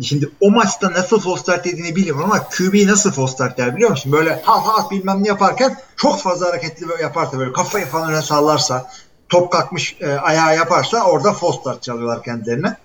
Şimdi 0.00 0.30
o 0.40 0.50
maçta 0.50 0.92
nasıl 0.92 1.20
false 1.20 1.42
start 1.42 1.64
dediğini 1.64 1.96
bilmiyorum 1.96 2.22
ama 2.24 2.48
QB 2.48 2.86
nasıl 2.86 3.12
false 3.12 3.32
start 3.32 3.58
der 3.58 3.76
biliyor 3.76 3.90
musun? 3.90 4.12
Böyle 4.12 4.42
ha 4.42 4.66
ha 4.66 4.90
bilmem 4.90 5.22
ne 5.22 5.28
yaparken 5.28 5.76
çok 5.96 6.20
fazla 6.20 6.46
hareketli 6.46 6.88
böyle 6.88 7.02
yaparsa 7.02 7.38
böyle 7.38 7.52
kafayı 7.52 7.86
falan 7.86 8.10
öne 8.10 8.22
sallarsa 8.22 8.90
top 9.28 9.52
kalkmış 9.52 9.96
e, 10.00 10.12
ayağa 10.12 10.52
yaparsa 10.52 11.04
orada 11.04 11.32
false 11.32 11.60
start 11.60 11.82
çalıyorlar 11.82 12.22
kendilerine. 12.22 12.76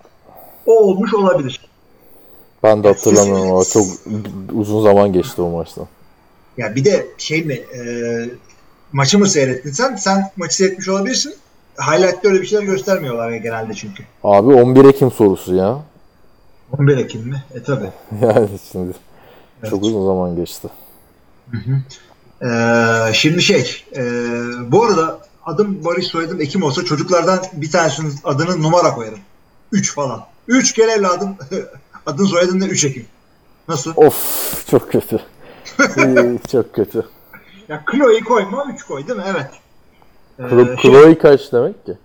O 0.66 0.80
olmuş 0.80 1.14
olabilir. 1.14 1.62
Ben 2.64 2.84
de 2.84 2.88
hatırlamıyorum 2.88 3.52
ama 3.52 3.64
çok 3.64 3.86
uzun 4.54 4.84
zaman 4.84 5.14
geçti 5.14 5.42
o 5.42 5.50
maçtan. 5.50 5.88
Ya 6.58 6.76
bir 6.76 6.86
de 6.86 7.08
şey 7.18 7.44
mi 7.44 7.54
e, 7.54 7.82
maçı 8.92 9.20
mı 9.20 9.28
seyrettin 9.28 9.72
sen? 9.72 9.96
Sen 9.96 10.32
maçı 10.38 10.56
seyretmiş 10.56 10.90
olabilirsin. 10.90 11.34
Highlight'te 11.78 12.28
öyle 12.28 12.42
bir 12.42 12.48
şeyler 12.48 12.64
göstermiyorlar 12.64 13.32
ya 13.32 13.38
genelde 13.38 13.74
çünkü. 13.74 14.04
Abi 14.24 14.54
11 14.54 14.86
Ekim 14.86 15.12
sorusu 15.12 15.56
ya. 15.56 15.80
11 16.72 16.98
Ekim 16.98 17.22
mi? 17.22 17.44
E 17.56 17.64
tabi. 17.64 17.86
Yani 18.22 18.50
şimdi 18.72 18.94
çok 19.70 19.84
uzun 19.84 20.06
zaman 20.06 20.36
geçti. 20.36 20.68
Ee, 22.42 23.14
şimdi 23.14 23.42
şey 23.42 23.84
e, 23.96 24.02
bu 24.72 24.84
arada 24.86 25.20
adım 25.46 25.86
Barış 25.86 26.08
soyadım 26.08 26.42
Ekim 26.42 26.64
olsa 26.64 26.86
çocuklardan 26.86 27.40
bir 27.54 27.72
tanesinin 27.72 28.14
adını 28.24 28.62
numara 28.64 28.94
koyarım. 28.94 29.20
3 29.72 29.94
falan. 29.96 30.26
3 30.48 30.76
gel 30.76 30.90
evladım. 30.90 31.36
Adın 32.06 32.26
soyadın 32.26 32.62
da 32.62 32.66
3 32.66 32.86
Ekim. 32.86 33.06
Nasıl? 33.68 33.94
Of 33.96 34.68
çok 34.70 34.92
kötü. 34.92 35.20
Çok 36.52 36.76
kötü. 36.76 37.06
Ya 37.70 37.84
Chloe 37.92 38.20
koyma 38.20 38.66
3 38.74 38.84
koy 38.84 39.08
değil 39.08 39.20
mi? 39.20 39.26
Evet. 39.28 39.52
Ee, 40.40 40.44
Klo- 40.44 40.82
şey- 40.82 40.92
Chloe 40.92 41.18
kaç 41.18 41.52
demek 41.54 41.86
ki? 41.86 41.98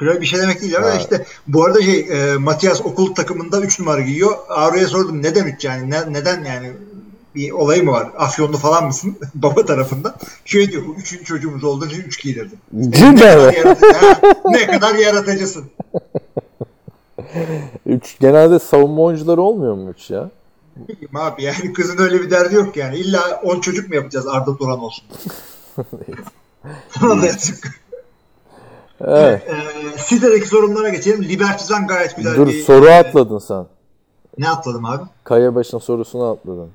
Chloe 0.00 0.20
bir 0.20 0.26
şey 0.26 0.40
demek 0.40 0.62
değil 0.62 0.76
ama 0.76 0.86
Ha. 0.86 0.94
işte 0.94 1.26
bu 1.46 1.64
arada 1.64 1.82
şey 1.82 2.00
e, 2.10 2.36
Matias 2.36 2.80
okul 2.80 3.14
takımında 3.14 3.60
3 3.60 3.80
numara 3.80 4.00
giyiyor. 4.00 4.32
Ağrı'ya 4.48 4.88
sordum 4.88 5.22
neden 5.22 5.46
3 5.46 5.64
yani 5.64 5.90
ne, 5.90 6.12
neden 6.12 6.44
yani 6.44 6.72
bir 7.34 7.50
olayı 7.50 7.84
mı 7.84 7.92
var? 7.92 8.08
Afyonlu 8.18 8.56
falan 8.56 8.86
mısın? 8.86 9.18
Baba 9.34 9.64
tarafında. 9.66 10.14
Şey 10.44 10.72
diyor 10.72 10.82
bu 10.86 10.94
üçüncü 10.94 11.24
çocuğumuz 11.24 11.64
olduğu 11.64 11.86
için 11.86 12.02
3 12.02 12.22
giydirdim. 12.22 12.58
Cidden 12.90 13.46
mi? 13.46 13.76
Ne 14.44 14.66
kadar 14.66 14.94
yaratıcısın. 14.94 15.64
Üç, 17.86 18.18
genelde 18.20 18.58
savunma 18.58 19.02
oyuncuları 19.02 19.40
olmuyor 19.40 19.74
mu 19.74 19.90
üç 19.90 20.10
ya? 20.10 20.30
Bilmiyorum 20.76 21.16
Abi 21.16 21.42
yani 21.42 21.72
kızın 21.72 21.98
öyle 21.98 22.20
bir 22.20 22.30
derdi 22.30 22.54
yok 22.54 22.76
yani. 22.76 22.96
İlla 22.96 23.40
10 23.44 23.60
çocuk 23.60 23.88
mu 23.88 23.94
yapacağız 23.94 24.26
Arda 24.26 24.56
Turan 24.56 24.80
olsun? 24.80 25.04
Buna 27.00 27.22
da 27.22 27.26
yazık. 27.26 27.80
Evet. 29.00 29.42
Ee, 29.48 29.98
Site'deki 29.98 30.48
sorunlara 30.48 30.88
geçelim. 30.88 31.24
Libertizan 31.24 31.86
gayet 31.86 32.16
güzel 32.16 32.36
Dur 32.36 32.46
bir... 32.46 32.62
soru 32.62 32.90
atladın 32.90 33.38
sen. 33.38 33.66
Ne 34.38 34.48
atladım 34.48 34.84
abi? 34.84 35.02
Kayabaş'ın 35.24 35.78
sorusunu 35.78 36.24
atladın. 36.30 36.70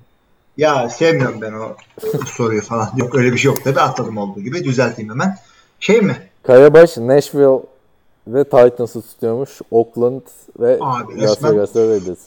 Ya 0.58 0.90
sevmiyorum 0.90 1.42
ben 1.42 1.54
o 1.54 1.76
soruyu 2.26 2.62
falan. 2.62 2.90
Yok 2.98 3.16
öyle 3.16 3.32
bir 3.32 3.38
şey 3.38 3.52
yok 3.52 3.64
tabi 3.64 3.82
atladım 3.82 4.18
olduğu 4.18 4.42
gibi. 4.42 4.64
Düzelteyim 4.64 5.12
hemen. 5.12 5.38
Şey 5.80 6.02
mi? 6.02 6.18
Kayabaş, 6.44 6.98
Nashville 6.98 7.62
ve 8.28 8.44
Titans'ı 8.44 9.02
tutuyormuş. 9.02 9.50
Oakland 9.72 10.22
ve 10.60 10.78
Abi, 10.82 11.22
Las. 11.22 11.40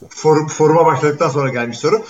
Forum, 0.09 0.47
foruma 0.47 0.85
başladıktan 0.85 1.29
sonra 1.29 1.49
gelmiş 1.49 1.79
soru. 1.79 2.01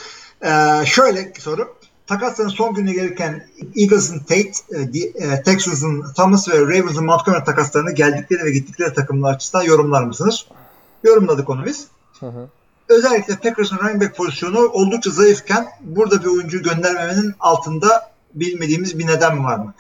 Ee, 0.46 0.86
şöyle 0.86 1.34
soru. 1.40 1.77
Takasların 2.08 2.50
son 2.50 2.74
gününe 2.74 2.94
gelirken 2.94 3.48
Eagles'ın 3.76 4.20
Tate, 4.20 4.52
e, 4.72 5.00
e, 5.26 5.44
Texans'ın 5.44 6.14
Thomas 6.14 6.50
ve 6.50 6.62
Ravens'ın 6.62 7.06
Montgomery 7.06 7.44
takaslarını 7.44 7.92
geldikleri 7.92 8.44
ve 8.44 8.52
gittikleri 8.52 8.94
takımlar 8.94 9.34
açısından 9.34 9.64
yorumlar 9.64 10.04
mısınız? 10.04 10.48
Yorumladık 11.04 11.50
onu 11.50 11.66
biz. 11.66 11.88
hı. 12.20 12.48
Özellikle 12.90 13.36
Packers'ın 13.36 13.78
running 13.78 14.02
back 14.02 14.18
pozisyonu 14.18 14.60
oldukça 14.60 15.10
zayıfken 15.10 15.68
burada 15.82 16.22
bir 16.22 16.28
oyuncu 16.28 16.64
göndermemenin 16.64 17.34
altında 17.40 18.12
bilmediğimiz 18.34 19.00
bir 19.00 19.08
neden 19.08 19.44
var 19.44 19.58
mı? 19.58 19.74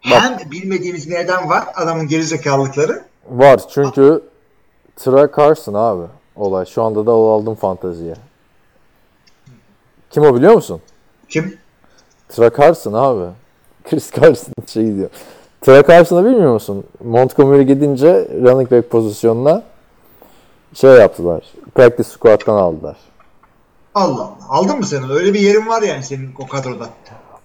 Hem 0.00 0.38
bilmediğimiz 0.50 1.10
bir 1.10 1.14
neden 1.14 1.48
var 1.48 1.64
adamın 1.74 2.08
gerizekalılıkları 2.08 3.04
Var 3.30 3.60
çünkü 3.74 4.22
Tra 4.96 5.30
Carson 5.36 5.74
abi 5.74 6.06
olay. 6.36 6.66
Şu 6.66 6.82
anda 6.82 7.06
da 7.06 7.16
o 7.16 7.28
aldım 7.30 7.54
fanteziye. 7.54 8.14
Kim 10.10 10.22
o 10.22 10.34
biliyor 10.34 10.54
musun? 10.54 10.80
Kim? 11.28 11.58
Tra 12.28 12.50
Carson 12.56 12.92
abi. 12.92 13.24
Chris 13.84 14.12
Carson 14.12 14.52
şey 14.66 14.96
diyor. 14.96 15.10
Tra 15.60 15.86
Carson'ı 15.86 16.24
bilmiyor 16.24 16.52
musun? 16.52 16.84
Montgomery 17.04 17.62
gidince 17.62 18.28
running 18.44 18.70
back 18.70 18.90
pozisyonuna 18.90 19.62
şey 20.74 20.90
yaptılar. 20.90 21.44
Practice 21.74 22.08
squad'dan 22.08 22.54
aldılar. 22.54 22.96
Allah 23.94 24.22
Allah. 24.22 24.36
Aldın 24.48 24.78
mı 24.78 24.86
sen? 24.86 25.10
Öyle 25.10 25.34
bir 25.34 25.40
yerin 25.40 25.66
var 25.66 25.82
yani 25.82 26.02
senin 26.02 26.30
o 26.38 26.46
kadroda. 26.46 26.88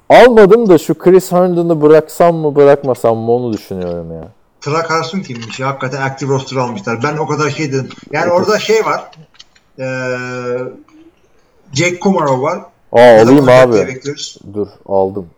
Almadım 0.09 0.69
da 0.69 0.77
şu 0.77 0.97
Chris 0.97 1.31
Herndon'ı 1.31 1.81
bıraksam 1.81 2.35
mı 2.35 2.55
bırakmasam 2.55 3.17
mı 3.17 3.31
onu 3.31 3.53
düşünüyorum 3.53 4.11
ya. 4.11 4.27
Tra 4.61 4.87
Carson 4.89 5.19
kimmiş 5.19 5.59
ya? 5.59 5.67
Hakikaten 5.67 6.01
active 6.01 6.29
roster 6.33 6.57
almışlar. 6.57 7.03
Ben 7.03 7.17
o 7.17 7.27
kadar 7.27 7.49
şey 7.49 7.71
dedim. 7.71 7.89
Yani 8.11 8.31
orada 8.31 8.59
şey 8.59 8.85
var. 8.85 9.11
Ee, 9.79 9.85
Jake 11.73 11.99
Kumarov 11.99 12.41
var. 12.41 12.59
Aa 12.93 12.99
Ya 12.99 13.23
alayım 13.23 13.49
abi. 13.49 14.01
Dur 14.53 14.67
aldım. 14.85 15.29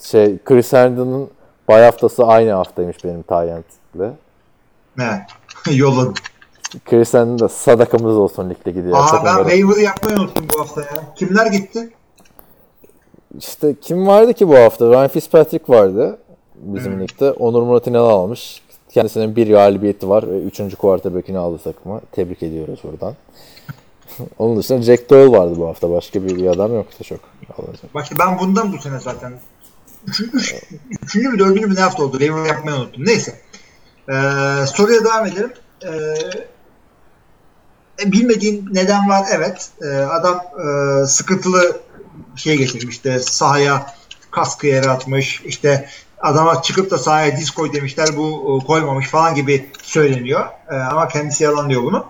Şey 0.00 0.38
Chris 0.44 0.72
Herndon'ın 0.72 1.30
bay 1.68 1.82
haftası 1.82 2.24
aynı 2.24 2.52
haftaymış 2.52 3.04
benim 3.04 3.22
Tyent'le. 3.22 4.14
He. 4.98 5.26
Yolladım. 5.76 6.14
Chris 6.84 7.14
Herndon 7.14 7.38
da 7.38 7.48
sadakamız 7.48 8.16
olsun 8.16 8.50
ligde 8.50 8.70
gidiyor. 8.70 8.98
Aa 8.98 9.06
Sakın 9.08 9.26
ben 9.26 9.36
waiver'ı 9.36 9.80
yapmayı 9.80 10.16
unuttum 10.18 10.46
bu 10.54 10.60
hafta 10.60 10.80
ya. 10.80 11.14
Kimler 11.16 11.46
gitti? 11.46 11.90
İşte 13.38 13.74
kim 13.80 14.06
vardı 14.06 14.34
ki 14.34 14.48
bu 14.48 14.56
hafta? 14.56 14.90
Ryan 14.90 15.08
Fitzpatrick 15.08 15.72
vardı 15.72 16.18
bizim 16.54 17.00
ligde. 17.00 17.32
Onur 17.32 17.62
Murat 17.62 17.86
İnal 17.86 18.08
almış. 18.08 18.62
Kendisinin 18.90 19.36
bir 19.36 19.50
galibiyeti 19.50 20.08
var 20.08 20.30
ve 20.30 20.38
üçüncü 20.42 20.76
quarterback'ini 20.76 21.38
aldı 21.38 21.58
takıma. 21.64 22.00
Tebrik 22.12 22.42
ediyoruz 22.42 22.80
buradan. 22.84 23.14
Onun 24.38 24.56
dışında 24.56 24.82
Jack 24.82 25.10
Doyle 25.10 25.32
vardı 25.32 25.54
bu 25.56 25.68
hafta. 25.68 25.90
Başka 25.90 26.24
bir, 26.24 26.46
adam 26.46 26.74
yoktu 26.74 27.04
çok. 27.04 27.20
alınacak. 27.58 27.94
Bak 27.94 28.04
işte 28.04 28.16
ben 28.18 28.38
bundan 28.38 28.72
bu 28.72 28.78
sene 28.78 29.00
zaten 29.00 29.32
üçüncü, 30.06 30.36
üç, 30.36 30.54
üçüncü 31.02 31.28
mü 31.28 31.38
dördüncü 31.38 31.66
mü 31.66 31.74
ne 31.74 31.80
hafta 31.80 32.04
oldu? 32.04 32.18
Waiver 32.18 32.46
yapmayı 32.48 32.76
unuttum. 32.76 33.06
Neyse. 33.06 33.40
Ee, 34.08 34.12
soruya 34.66 35.04
devam 35.04 35.26
edelim. 35.26 35.52
Ee, 35.84 35.88
e, 38.02 38.12
bilmediğin 38.12 38.68
neden 38.72 39.08
var 39.08 39.26
evet. 39.32 39.70
Ee, 39.82 39.86
adam 39.86 40.36
e, 40.36 41.06
sıkıntılı 41.06 41.80
şey 42.36 42.56
geçirmiş 42.58 43.04
de 43.04 43.18
sahaya 43.18 43.86
kaskı 44.30 44.66
yere 44.66 44.90
atmış. 44.90 45.42
İşte 45.44 45.88
adama 46.20 46.62
çıkıp 46.62 46.90
da 46.90 46.98
sahaya 46.98 47.36
diz 47.36 47.50
koy 47.50 47.72
demişler 47.72 48.08
bu 48.16 48.60
e, 48.62 48.66
koymamış 48.66 49.08
falan 49.08 49.34
gibi 49.34 49.70
söyleniyor. 49.82 50.46
Ee, 50.70 50.74
ama 50.74 51.08
kendisi 51.08 51.44
yalanlıyor 51.44 51.82
bunu. 51.82 52.04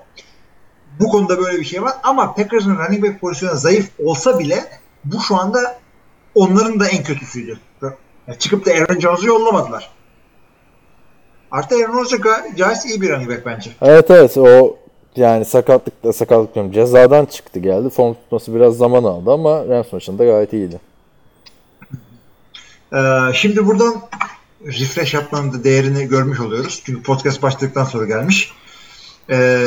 Bu 1.01 1.09
konuda 1.09 1.39
böyle 1.39 1.59
bir 1.59 1.65
şey 1.65 1.83
var 1.83 1.93
ama 2.03 2.35
Packers'ın 2.35 2.77
running 2.79 3.05
back 3.05 3.21
pozisyonu 3.21 3.57
zayıf 3.57 3.91
olsa 4.05 4.39
bile 4.39 4.65
bu 5.05 5.21
şu 5.21 5.37
anda 5.37 5.79
onların 6.35 6.81
da 6.81 6.89
en 6.89 7.05
kötüsüydü. 7.05 7.59
Yani 8.29 8.39
çıkıp 8.39 8.67
da 8.67 8.71
Aaron 8.71 9.01
Jones'u 9.01 9.27
yollamadılar. 9.27 9.91
Artı 11.51 11.75
Aaron 11.75 12.05
Jones 12.05 12.55
Giants 12.57 12.87
iyi 12.87 13.01
bir 13.01 13.11
running 13.11 13.31
back 13.31 13.47
bence. 13.47 13.71
Evet 13.83 14.11
evet 14.11 14.37
o 14.37 14.77
yani 15.17 15.45
sakatlık 15.45 16.15
sakatlık 16.15 16.55
diyorum. 16.55 16.73
Cezadan 16.73 17.25
çıktı 17.25 17.59
geldi. 17.59 17.91
Form 17.91 18.15
tutması 18.15 18.55
biraz 18.55 18.77
zaman 18.77 19.05
aldı 19.05 19.31
ama 19.33 19.69
Rams 19.69 19.93
maçında 19.93 20.25
gayet 20.25 20.53
iyiydi. 20.53 20.81
Ee, 22.93 22.99
şimdi 23.35 23.67
buradan 23.67 23.95
refresh 24.67 25.15
yapmanın 25.15 25.53
da 25.53 25.65
değerini 25.65 26.09
görmüş 26.09 26.41
oluyoruz. 26.41 26.83
Çünkü 26.85 27.03
podcast 27.03 27.43
başladıktan 27.43 27.85
sonra 27.85 28.07
gelmiş. 28.07 28.53
Ee, 29.31 29.65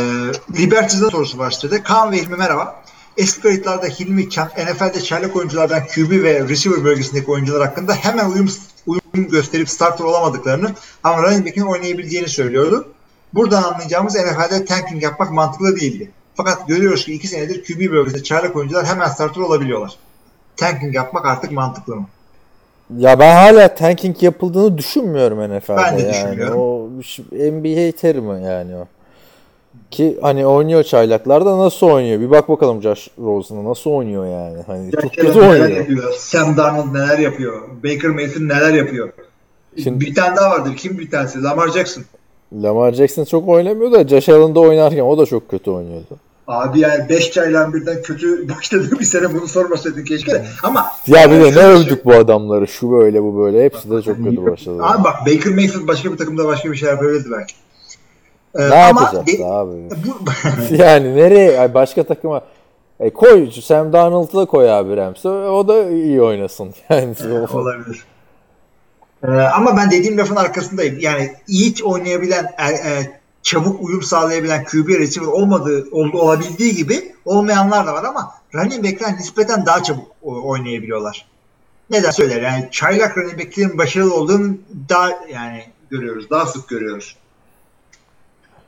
Liberties'in 0.57 1.09
sorusu 1.09 1.37
var 1.37 1.51
sitede. 1.51 1.83
Kaan 1.83 2.11
ve 2.11 2.17
Hilmi 2.17 2.35
merhaba. 2.35 2.75
Eski 3.17 3.41
kayıtlarda 3.41 3.85
Hilmi 3.87 4.27
NFL'de 4.27 5.01
çaylak 5.01 5.35
oyunculardan 5.35 5.81
QB 5.95 6.11
ve 6.23 6.49
receiver 6.49 6.83
bölgesindeki 6.83 7.31
oyuncular 7.31 7.61
hakkında 7.61 7.93
hemen 7.93 8.29
uyum, 8.29 8.49
uyum 8.87 9.29
gösterip 9.29 9.69
starter 9.69 10.05
olamadıklarını 10.05 10.71
ama 11.03 11.23
running 11.23 11.47
back'in 11.47 11.61
oynayabileceğini 11.61 12.27
söylüyordu. 12.27 12.87
Buradan 13.33 13.63
anlayacağımız 13.63 14.15
NFL'de 14.15 14.65
tanking 14.65 15.03
yapmak 15.03 15.31
mantıklı 15.31 15.75
değildi. 15.75 16.11
Fakat 16.35 16.67
görüyoruz 16.67 17.05
ki 17.05 17.13
iki 17.13 17.27
senedir 17.27 17.63
QB 17.63 17.91
bölgesinde 17.91 18.23
çaylak 18.23 18.55
oyuncular 18.55 18.85
hemen 18.85 19.07
starter 19.07 19.41
olabiliyorlar. 19.41 19.95
Tanking 20.57 20.95
yapmak 20.95 21.25
artık 21.25 21.51
mantıklı 21.51 21.95
mı? 21.95 22.07
Ya 22.97 23.19
ben 23.19 23.35
hala 23.35 23.75
tanking 23.75 24.23
yapıldığını 24.23 24.77
düşünmüyorum 24.77 25.57
NFL'de 25.57 25.77
Ben 25.77 25.97
de 25.97 26.01
yani. 26.01 26.13
düşünmüyorum. 26.13 26.57
O 26.59 26.89
NBA 27.31 27.97
terimi 27.97 28.43
yani 28.43 28.75
o. 28.75 28.87
Ki 29.91 30.17
hani 30.21 30.45
oynuyor 30.45 30.83
çaylaklarda 30.83 31.57
nasıl 31.57 31.87
oynuyor? 31.87 32.19
Bir 32.21 32.29
bak 32.31 32.49
bakalım 32.49 32.81
Josh 32.81 33.09
Rosen'a 33.19 33.63
nasıl 33.69 33.89
oynuyor 33.91 34.25
yani. 34.25 34.57
Hani 34.67 34.91
çok 34.91 35.01
Jack 35.01 35.15
kötü 35.15 35.39
Allen 35.39 35.49
neler 35.49 35.61
oynuyor. 35.61 35.77
yapıyor? 35.77 36.13
Sam 36.17 36.57
Darnold 36.57 36.93
neler 36.93 37.19
yapıyor? 37.19 37.61
Baker 37.83 38.09
Mayfield 38.11 38.49
neler 38.49 38.73
yapıyor? 38.73 39.09
Şimdi- 39.83 40.05
bir 40.05 40.15
tane 40.15 40.35
daha 40.35 40.49
vardır. 40.51 40.75
Kim 40.77 40.97
bir 40.99 41.11
tanesi? 41.11 41.43
Lamar 41.43 41.67
Jackson. 41.67 42.03
Lamar 42.53 42.93
Jackson 42.93 43.23
çok 43.25 43.47
oynamıyor 43.49 43.91
da 43.91 44.07
Josh 44.07 44.29
Allen'da 44.29 44.59
oynarken 44.59 44.99
o 44.99 45.17
da 45.17 45.25
çok 45.25 45.49
kötü 45.49 45.71
oynuyordu. 45.71 46.17
Abi 46.47 46.79
yani 46.79 47.09
5 47.09 47.31
çayla 47.31 47.73
birden 47.73 48.01
kötü 48.01 48.49
başladığı 48.57 48.99
bir 48.99 49.05
sene 49.05 49.33
bunu 49.33 49.47
sormasaydın 49.47 50.03
keşke. 50.03 50.45
Ama 50.63 50.85
Ya 51.07 51.31
bir 51.31 51.35
de 51.35 51.39
ne 51.39 51.51
şöyle 51.53 51.67
övdük 51.67 52.05
bu 52.05 52.13
adamları. 52.13 52.67
Şu 52.67 52.91
böyle 52.91 53.23
bu 53.23 53.37
böyle. 53.37 53.63
Hepsi 53.63 53.91
de 53.91 54.01
çok 54.01 54.17
kötü 54.23 54.45
başladı. 54.51 54.83
Abi 54.83 55.03
bak 55.03 55.15
Baker 55.21 55.53
Mayfield 55.53 55.87
başka 55.87 56.11
bir 56.11 56.17
takımda 56.17 56.45
başka 56.45 56.71
bir 56.71 56.77
şey 56.77 56.89
yapabilirdi 56.89 57.27
belki. 57.31 57.53
Ee, 58.55 58.69
ne 58.69 58.75
ama 58.75 59.01
yapacağız 59.01 59.27
de- 59.27 59.45
abi? 59.45 59.71
bu, 60.05 60.31
yani 60.75 61.15
nereye? 61.15 61.59
Ay 61.59 61.73
başka 61.73 62.03
takıma 62.03 62.41
e 62.99 63.09
koy 63.09 63.51
Sam 63.51 63.93
Darnold'u 63.93 64.37
da 64.37 64.45
koy 64.45 64.71
abi 64.71 64.97
Rams'e. 64.97 65.29
O 65.29 65.67
da 65.67 65.89
iyi 65.89 66.21
oynasın. 66.21 66.73
Yani 66.89 67.15
olabilir. 67.53 68.05
Ee, 69.23 69.31
ama 69.31 69.77
ben 69.77 69.91
dediğim 69.91 70.17
lafın 70.17 70.35
arkasındayım. 70.35 70.99
Yani 70.99 71.33
iyi 71.47 71.73
oynayabilen, 71.83 72.43
e, 72.43 72.89
e, 72.89 73.19
çabuk 73.41 73.81
uyum 73.81 74.01
sağlayabilen 74.01 74.63
QB 74.63 74.89
receiver 74.89 75.27
olmadığı, 75.27 75.87
oldu, 75.91 76.17
olabildiği 76.17 76.75
gibi 76.75 77.15
olmayanlar 77.25 77.87
da 77.87 77.93
var 77.93 78.03
ama 78.03 78.31
running 78.55 78.85
back'ler 78.85 79.13
nispeten 79.13 79.65
daha 79.65 79.83
çabuk 79.83 80.07
oynayabiliyorlar. 80.23 81.25
Neden 81.89 82.11
söyler? 82.11 82.41
Yani 82.41 82.67
çaylak 82.71 83.17
running 83.17 83.39
back'lerin 83.39 83.77
başarılı 83.77 84.15
olduğunu 84.15 84.57
daha 84.89 85.09
yani 85.33 85.63
görüyoruz. 85.89 86.29
Daha 86.29 86.45
sık 86.45 86.67
görüyoruz. 86.67 87.15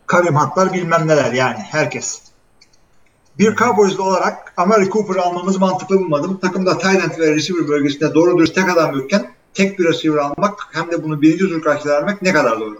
Karim 0.08 0.36
bilmem 0.74 1.08
neler 1.08 1.34
yani 1.34 1.58
herkes. 1.58 2.22
Bir 3.40 3.56
Cowboys'lu 3.56 4.04
olarak 4.04 4.54
Amari 4.58 4.90
Cooper'ı 4.90 5.22
almamız 5.22 5.58
mantıklı 5.58 6.00
bulmadım. 6.00 6.40
Takımda 6.42 6.78
Tyrant 6.78 7.20
ve 7.20 7.36
receiver 7.36 7.68
bölgesinde 7.68 8.14
doğru 8.14 8.38
dürüst 8.38 8.56
tek 8.56 8.70
adam 8.70 8.96
yokken 8.96 9.32
tek 9.54 9.80
bir 9.80 9.86
receiver 9.86 10.18
almak 10.18 10.70
hem 10.72 10.92
de 10.92 11.04
bunu 11.04 11.22
birinci 11.22 11.50
tur 11.50 11.62
karşıda 11.62 11.90
vermek 11.90 12.22
ne 12.22 12.34
kadar 12.34 12.60
doğru? 12.60 12.78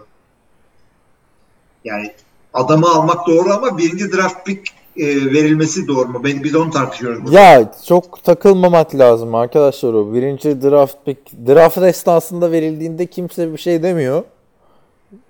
Yani 1.84 2.14
adamı 2.54 2.88
almak 2.88 3.28
doğru 3.28 3.54
ama 3.54 3.78
birinci 3.78 4.12
draft 4.12 4.46
pick 4.46 4.70
e, 4.98 5.06
verilmesi 5.06 5.88
doğru 5.88 6.08
mu? 6.08 6.24
Ben, 6.24 6.44
biz 6.44 6.56
onu 6.56 6.72
tartışıyoruz. 6.72 7.24
burada. 7.24 7.40
Ya 7.40 7.72
çok 7.88 8.24
takılmamak 8.24 8.96
lazım 8.96 9.36
arkadaşlar 9.36 9.94
o. 9.94 10.14
Birinci 10.14 10.62
draft 10.62 10.96
pick, 11.06 11.20
draft 11.48 11.78
esnasında 11.78 12.52
verildiğinde 12.52 13.06
kimse 13.06 13.54
bir 13.54 13.58
şey 13.58 13.84
demiyor. 13.84 14.24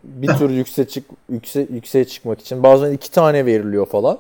Bir 0.04 0.28
tür 0.28 0.50
yükse 0.50 0.88
çık 0.88 1.04
yükse, 1.30 1.68
yükseğe 1.74 2.06
çıkmak 2.06 2.40
için. 2.40 2.64
Bazen 2.64 2.92
iki 2.92 3.12
tane 3.12 3.46
veriliyor 3.46 3.86
falan. 3.86 4.18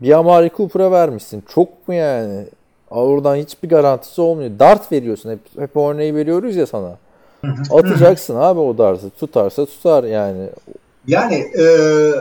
Bir 0.00 0.12
Amari 0.12 0.50
Cooper'a 0.56 0.90
vermişsin. 0.90 1.44
Çok 1.54 1.88
mu 1.88 1.94
yani? 1.94 2.44
Oradan 2.90 3.36
hiçbir 3.36 3.68
garantisi 3.68 4.20
olmuyor. 4.20 4.50
Dart 4.58 4.92
veriyorsun. 4.92 5.30
Hep, 5.30 5.40
hep 5.58 5.76
örneği 5.76 6.14
veriyoruz 6.14 6.56
ya 6.56 6.66
sana. 6.66 6.98
Atacaksın 7.70 8.36
abi 8.36 8.60
o 8.60 8.78
dartı. 8.78 9.10
Tutarsa 9.10 9.66
tutar 9.66 10.04
yani. 10.04 10.48
Yani 11.06 11.34
e, 11.34 11.64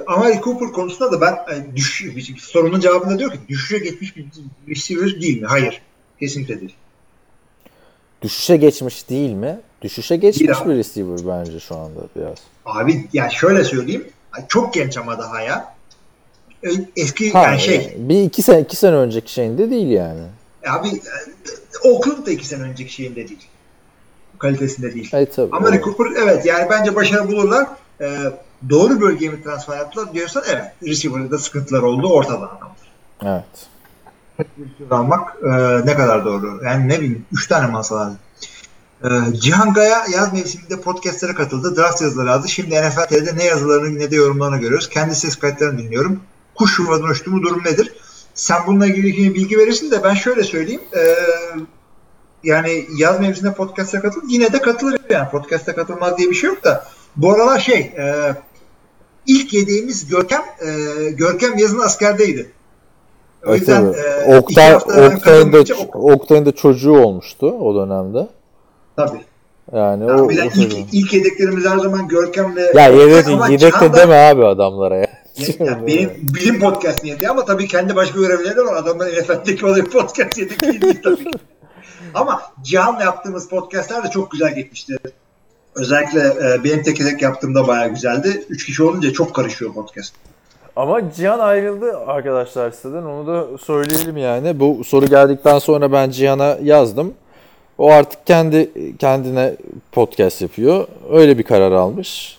Amari 0.08 0.42
Cooper 0.44 0.72
konusunda 0.72 1.12
da 1.12 1.22
ben 1.22 1.34
e, 1.34 1.76
düş, 1.76 2.06
sorunun 2.40 2.80
cevabında 2.80 3.20
diyor 3.20 3.32
ki 3.32 3.40
düşüşe 3.50 3.78
geçmiş 3.80 4.18
bir 4.18 4.26
receiver 4.68 5.22
değil 5.22 5.42
mi? 5.42 5.48
Hayır. 5.48 5.82
Kesinlikle 6.20 6.60
değil. 6.60 6.76
Düşüşe 8.22 8.58
geçmiş 8.58 9.10
değil 9.10 9.34
mi? 9.34 9.60
Düşüşe 9.82 10.16
geçmiş 10.16 10.62
abi. 10.62 10.70
bir 10.70 10.76
receiver 10.76 11.20
bence 11.28 11.60
şu 11.60 11.76
anda 11.76 12.00
biraz. 12.16 12.38
Abi 12.66 13.08
ya 13.14 13.30
şöyle 13.30 13.64
söyleyeyim. 13.64 14.08
Çok 14.48 14.74
genç 14.74 14.98
ama 14.98 15.18
daha 15.18 15.42
ya. 15.42 15.76
E, 16.64 16.70
Eski 16.96 17.32
Ha, 17.34 17.42
yani 17.42 17.60
şey. 17.60 17.96
Bir 17.98 18.24
iki 18.24 18.42
sene, 18.42 18.62
iki 18.62 18.76
sene 18.76 18.96
önceki 18.96 19.34
şeyinde 19.34 19.70
değil 19.70 19.88
yani. 19.88 20.22
Abi 20.70 20.88
e, 20.88 21.90
Oakland 21.90 22.28
da 22.28 22.32
iki 22.32 22.48
sene 22.48 22.64
önceki 22.64 22.94
şeyinde 22.94 23.16
değil. 23.28 23.48
Kalitesinde 24.40 24.94
değil. 24.94 25.10
Evet 25.14 25.36
tabii. 25.36 25.56
Amari 25.56 25.76
Evet. 25.76 25.84
Cooper 25.84 26.06
evet 26.24 26.46
yani 26.46 26.68
bence 26.70 26.96
başarı 26.96 27.28
bulurlar. 27.28 27.68
E, 28.02 28.18
doğru 28.70 29.02
bölgeye 29.02 29.32
mi 29.32 29.44
transfer 29.44 29.78
yaptılar 29.78 30.14
diyorsan 30.14 30.44
evet. 30.52 30.66
Receiver'da 30.84 31.38
sıkıntılar 31.38 31.82
oldu 31.82 32.08
ortada 32.08 32.38
adamlar. 32.38 32.78
Evet. 33.24 33.68
Almak 34.92 35.36
e, 35.44 35.50
ne 35.86 35.96
kadar 35.96 36.26
doğru? 36.26 36.62
Yani 36.66 36.88
ne 36.90 36.98
bileyim 36.98 37.26
3 37.32 37.48
tane 37.48 37.68
mi 37.68 37.78
alsa 37.78 37.96
lazım? 37.96 38.18
E, 39.04 39.10
Cihan 39.34 39.74
Gaya 39.74 40.06
yaz 40.14 40.34
mevsiminde 40.34 40.82
podcastlere 40.82 41.34
katıldı. 41.34 41.76
Draft 41.76 42.02
yazıları 42.02 42.32
aldı. 42.32 42.48
Şimdi 42.48 42.82
NFL 42.82 43.08
TV'de 43.08 43.38
ne 43.38 43.44
yazılarını 43.44 44.00
ne 44.00 44.12
de 44.12 44.16
yorumlarını 44.16 44.58
görüyoruz. 44.58 44.90
Kendi 44.90 45.16
ses 45.16 45.36
kayıtlarını 45.36 45.78
dinliyorum. 45.78 46.20
Kuş 46.56 46.80
yuvadan 46.80 47.10
uçtu 47.10 47.32
mu 47.32 47.42
durum 47.42 47.62
nedir? 47.66 47.94
Sen 48.34 48.58
bununla 48.68 48.86
ilgili 48.86 49.36
bilgi 49.36 49.58
verirsin 49.58 49.92
de 49.92 50.04
ben 50.04 50.14
şöyle 50.14 50.44
söyleyeyim. 50.44 50.82
E, 50.98 51.16
yani 52.44 52.86
yaz 52.98 53.20
mevsiminde 53.20 53.54
podcast'a 53.54 54.02
katıl 54.02 54.22
yine 54.30 54.54
de 54.54 54.62
katılır 54.62 55.00
yani. 55.10 55.30
Podcast'a 55.30 55.76
katılmaz 55.76 56.18
diye 56.18 56.30
bir 56.30 56.36
şey 56.36 56.50
yok 56.50 56.64
da 56.64 56.86
bu 57.16 57.34
aralar 57.34 57.60
şey 57.60 57.80
e, 57.80 58.36
ilk 59.28 59.54
yedeğimiz 59.54 60.08
Görkem 60.08 60.42
e, 60.42 61.10
Görkem 61.12 61.58
yazın 61.58 61.80
askerdeydi. 61.80 62.52
O 63.48 63.56
yüzden 63.56 63.84
Evet, 63.84 64.28
e, 64.28 64.38
Oktay, 64.38 64.76
Oktay'ın, 64.76 65.54
da, 65.54 65.64
Oktay'ın 65.94 66.46
da 66.46 66.52
çocuğu 66.52 66.92
olmuştu 66.92 67.52
o 67.52 67.76
dönemde. 67.76 68.28
Tabii. 68.96 69.22
Yani 69.76 70.08
Ya 70.08 70.16
o, 70.18 70.26
o 70.28 70.32
ilk, 70.32 70.54
çocuğu. 70.56 70.78
ilk 70.92 71.14
yedeklerimiz 71.14 71.66
her 71.66 71.78
zaman 71.78 72.08
Görkem 72.08 72.56
ve 72.56 72.72
Ya 72.76 72.88
yedek, 72.88 73.28
Ama 73.28 73.48
yedek 73.48 73.82
de 73.82 73.94
deme 73.94 74.16
abi 74.16 74.46
adamlara 74.46 74.96
ya. 74.96 75.08
Ya 75.60 75.88
benim 75.88 76.12
bilim 76.22 76.60
podcast 76.60 77.04
niyeti 77.04 77.30
ama 77.30 77.46
tabii 77.46 77.68
kendi 77.68 77.96
başka 77.96 78.20
görevleri 78.20 78.56
de 78.56 78.62
var. 78.66 78.76
Adamlar 78.76 79.08
NFL'deki 79.08 79.66
olayı 79.66 79.84
podcast 79.86 80.38
yedik 80.38 80.62
değil 80.64 81.00
tabii. 81.04 81.32
Ama 82.14 82.42
Cihan'la 82.64 83.04
yaptığımız 83.04 83.50
podcastler 83.50 84.04
de 84.04 84.10
çok 84.10 84.32
güzel 84.32 84.56
gitmişti. 84.56 84.98
Özellikle 85.76 86.20
e, 86.20 86.64
benim 86.64 86.84
tek 86.84 86.98
tek 86.98 87.22
yaptığımda 87.22 87.68
bayağı 87.68 87.90
güzeldi. 87.90 88.46
Üç 88.50 88.66
kişi 88.66 88.84
olunca 88.84 89.14
çok 89.14 89.36
karışıyor 89.36 89.74
podcast. 89.74 90.14
Ama 90.76 91.12
Cihan 91.16 91.40
ayrıldı 91.40 91.98
arkadaşlar 92.08 92.72
siteden. 92.72 93.04
Onu 93.04 93.28
da 93.28 93.58
söyleyelim 93.58 94.18
yani. 94.18 94.60
Bu 94.60 94.84
soru 94.84 95.06
geldikten 95.06 95.60
sonra 95.60 95.92
ben 95.92 96.10
Cihan'a 96.10 96.58
yazdım. 96.64 97.14
O 97.78 97.92
artık 97.92 98.28
kendi 98.28 98.72
kendine 99.00 99.54
podcast 99.92 100.42
yapıyor. 100.42 100.88
Öyle 101.12 101.38
bir 101.38 101.44
karar 101.44 101.72
almış. 101.72 102.38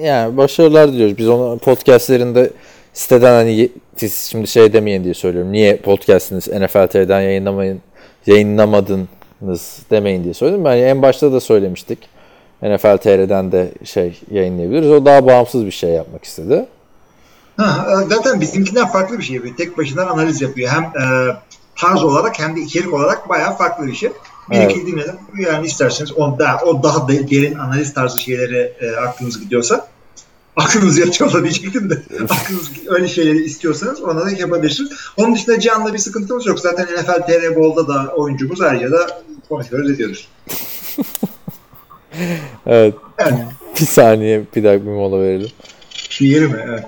Yani 0.00 0.36
başarılar 0.36 0.92
diliyoruz. 0.92 1.18
Biz 1.18 1.28
ona 1.28 1.56
podcastlerinde 1.56 2.50
siteden 2.92 3.32
hani 3.32 3.68
siz 3.96 4.14
şimdi 4.14 4.46
şey 4.46 4.72
demeyin 4.72 5.04
diye 5.04 5.14
söylüyorum. 5.14 5.52
Niye 5.52 5.76
podcastiniz 5.76 6.48
NFL 6.48 7.10
yayınlamayın 7.10 7.80
yayınlamadınız 8.26 9.78
demeyin 9.90 10.24
diye 10.24 10.34
söyledim. 10.34 10.66
Yani 10.66 10.80
en 10.80 11.02
başta 11.02 11.32
da 11.32 11.40
söylemiştik. 11.40 11.98
NFL 12.62 12.96
TR'den 12.96 13.52
de 13.52 13.72
şey 13.84 14.20
yayınlayabiliriz. 14.30 14.90
O 14.90 15.04
daha 15.04 15.26
bağımsız 15.26 15.66
bir 15.66 15.70
şey 15.70 15.90
yapmak 15.90 16.24
istedi. 16.24 16.66
Ha, 17.56 17.86
e, 17.90 18.14
zaten 18.14 18.40
bizimkinden 18.40 18.86
farklı 18.86 19.18
bir 19.18 19.22
şey 19.22 19.36
yapıyor. 19.36 19.56
Tek 19.56 19.78
başına 19.78 20.06
analiz 20.06 20.42
yapıyor. 20.42 20.70
Hem 20.70 20.82
e, 20.84 21.36
tarz 21.76 22.04
olarak 22.04 22.38
hem 22.38 22.56
de 22.56 22.60
içerik 22.60 22.94
olarak 22.94 23.28
bayağı 23.28 23.56
farklı 23.56 23.86
bir 23.86 23.94
şey. 23.94 24.10
Bir 24.50 24.56
Evet. 24.56 24.70
iki 24.76 24.86
dinledim. 24.86 25.14
Yani 25.38 25.66
isterseniz 25.66 26.12
o 26.12 26.38
daha, 26.38 26.64
o 26.64 26.82
daha 26.82 27.08
de- 27.08 27.30
derin 27.30 27.54
analiz 27.58 27.94
tarzı 27.94 28.18
şeylere 28.20 28.72
e, 28.80 28.90
aklınız 28.96 29.40
gidiyorsa 29.40 29.86
aklınız 30.56 30.98
yatıyorsa 30.98 31.42
diyecektim 31.42 31.90
de 31.90 32.02
aklınız 32.24 32.70
öyle 32.88 33.08
şeyleri 33.08 33.44
istiyorsanız 33.44 34.02
ona 34.02 34.26
da 34.26 34.30
yapabilirsiniz. 34.30 34.90
Onun 35.16 35.34
dışında 35.34 35.60
Cihan'la 35.60 35.92
bir 35.94 35.98
sıkıntımız 35.98 36.46
yok. 36.46 36.60
Zaten 36.60 36.86
NFL 36.86 37.26
TR 37.26 37.56
Ball'da 37.56 37.88
da 37.88 38.12
oyuncumuz 38.14 38.60
ayrıca 38.60 38.90
da 38.92 39.22
konuşuyoruz 39.48 39.90
ediyoruz. 39.90 40.28
Evet. 42.66 42.94
Evet. 43.18 43.34
Bir 43.80 43.86
saniye 43.86 44.44
bir 44.56 44.64
dakika 44.64 44.86
bir 44.86 44.90
mola 44.90 45.20
verelim. 45.22 45.50
Şiir 45.90 46.46
mi? 46.46 46.64
Evet. 46.68 46.84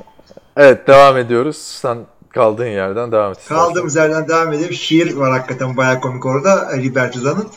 Evet 0.57 0.87
devam 0.89 1.17
ediyoruz. 1.17 1.57
Sen 1.57 1.99
kaldığın 2.35 2.67
yerden 2.67 3.13
devam 3.13 3.33
et. 3.33 3.39
Kaldığımız 3.49 3.97
yerden 3.97 4.29
devam 4.29 4.53
edelim. 4.53 4.73
Şiir 4.73 5.15
var 5.15 5.31
hakikaten 5.33 5.77
bayağı 5.77 6.01
komik 6.01 6.27
orada 6.27 6.71
Libertizan'ın. 6.71 7.49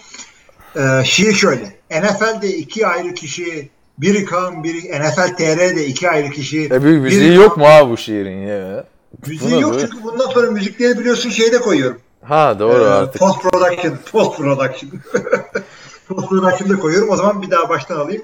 Ee, 0.76 1.04
şiir 1.06 1.34
şöyle. 1.34 1.76
NFL'de 1.92 2.50
iki 2.50 2.88
ayrı 2.88 3.14
kişi 3.14 3.70
biri 3.98 4.26
Kaan 4.26 4.64
biri 4.64 4.78
NFL 5.02 5.36
TR'de 5.38 5.86
iki 5.86 6.10
ayrı 6.10 6.30
kişi. 6.30 6.66
E 6.66 6.84
bir 6.84 6.98
müziği 6.98 7.22
biri 7.22 7.36
yok 7.36 7.56
Kaan- 7.56 7.60
mu 7.60 7.66
abi 7.66 7.92
bu 7.92 7.98
şiirin 7.98 8.48
ya? 8.48 8.86
Müziği 9.28 9.52
Bu 9.52 9.56
ne 9.56 9.60
yok 9.60 9.76
çünkü 9.80 10.04
bundan 10.04 10.28
sonra 10.30 10.52
müzikleri 10.52 11.00
biliyorsun 11.00 11.30
şeyde 11.30 11.58
koyuyorum. 11.60 12.00
Ha 12.24 12.60
doğru 12.60 12.84
Ee, 12.84 12.88
artık. 12.88 13.20
Post 13.20 13.42
production. 13.42 13.98
Post 14.12 14.38
production. 14.38 14.92
post 16.08 16.30
production'da 16.30 16.80
koyuyorum. 16.80 17.10
O 17.10 17.16
zaman 17.16 17.42
bir 17.42 17.52
daha 17.52 17.70
baştan 17.70 17.96
alayım. 17.96 18.24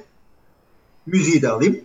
Müziği 1.06 1.42
de 1.42 1.50
alayım. 1.50 1.80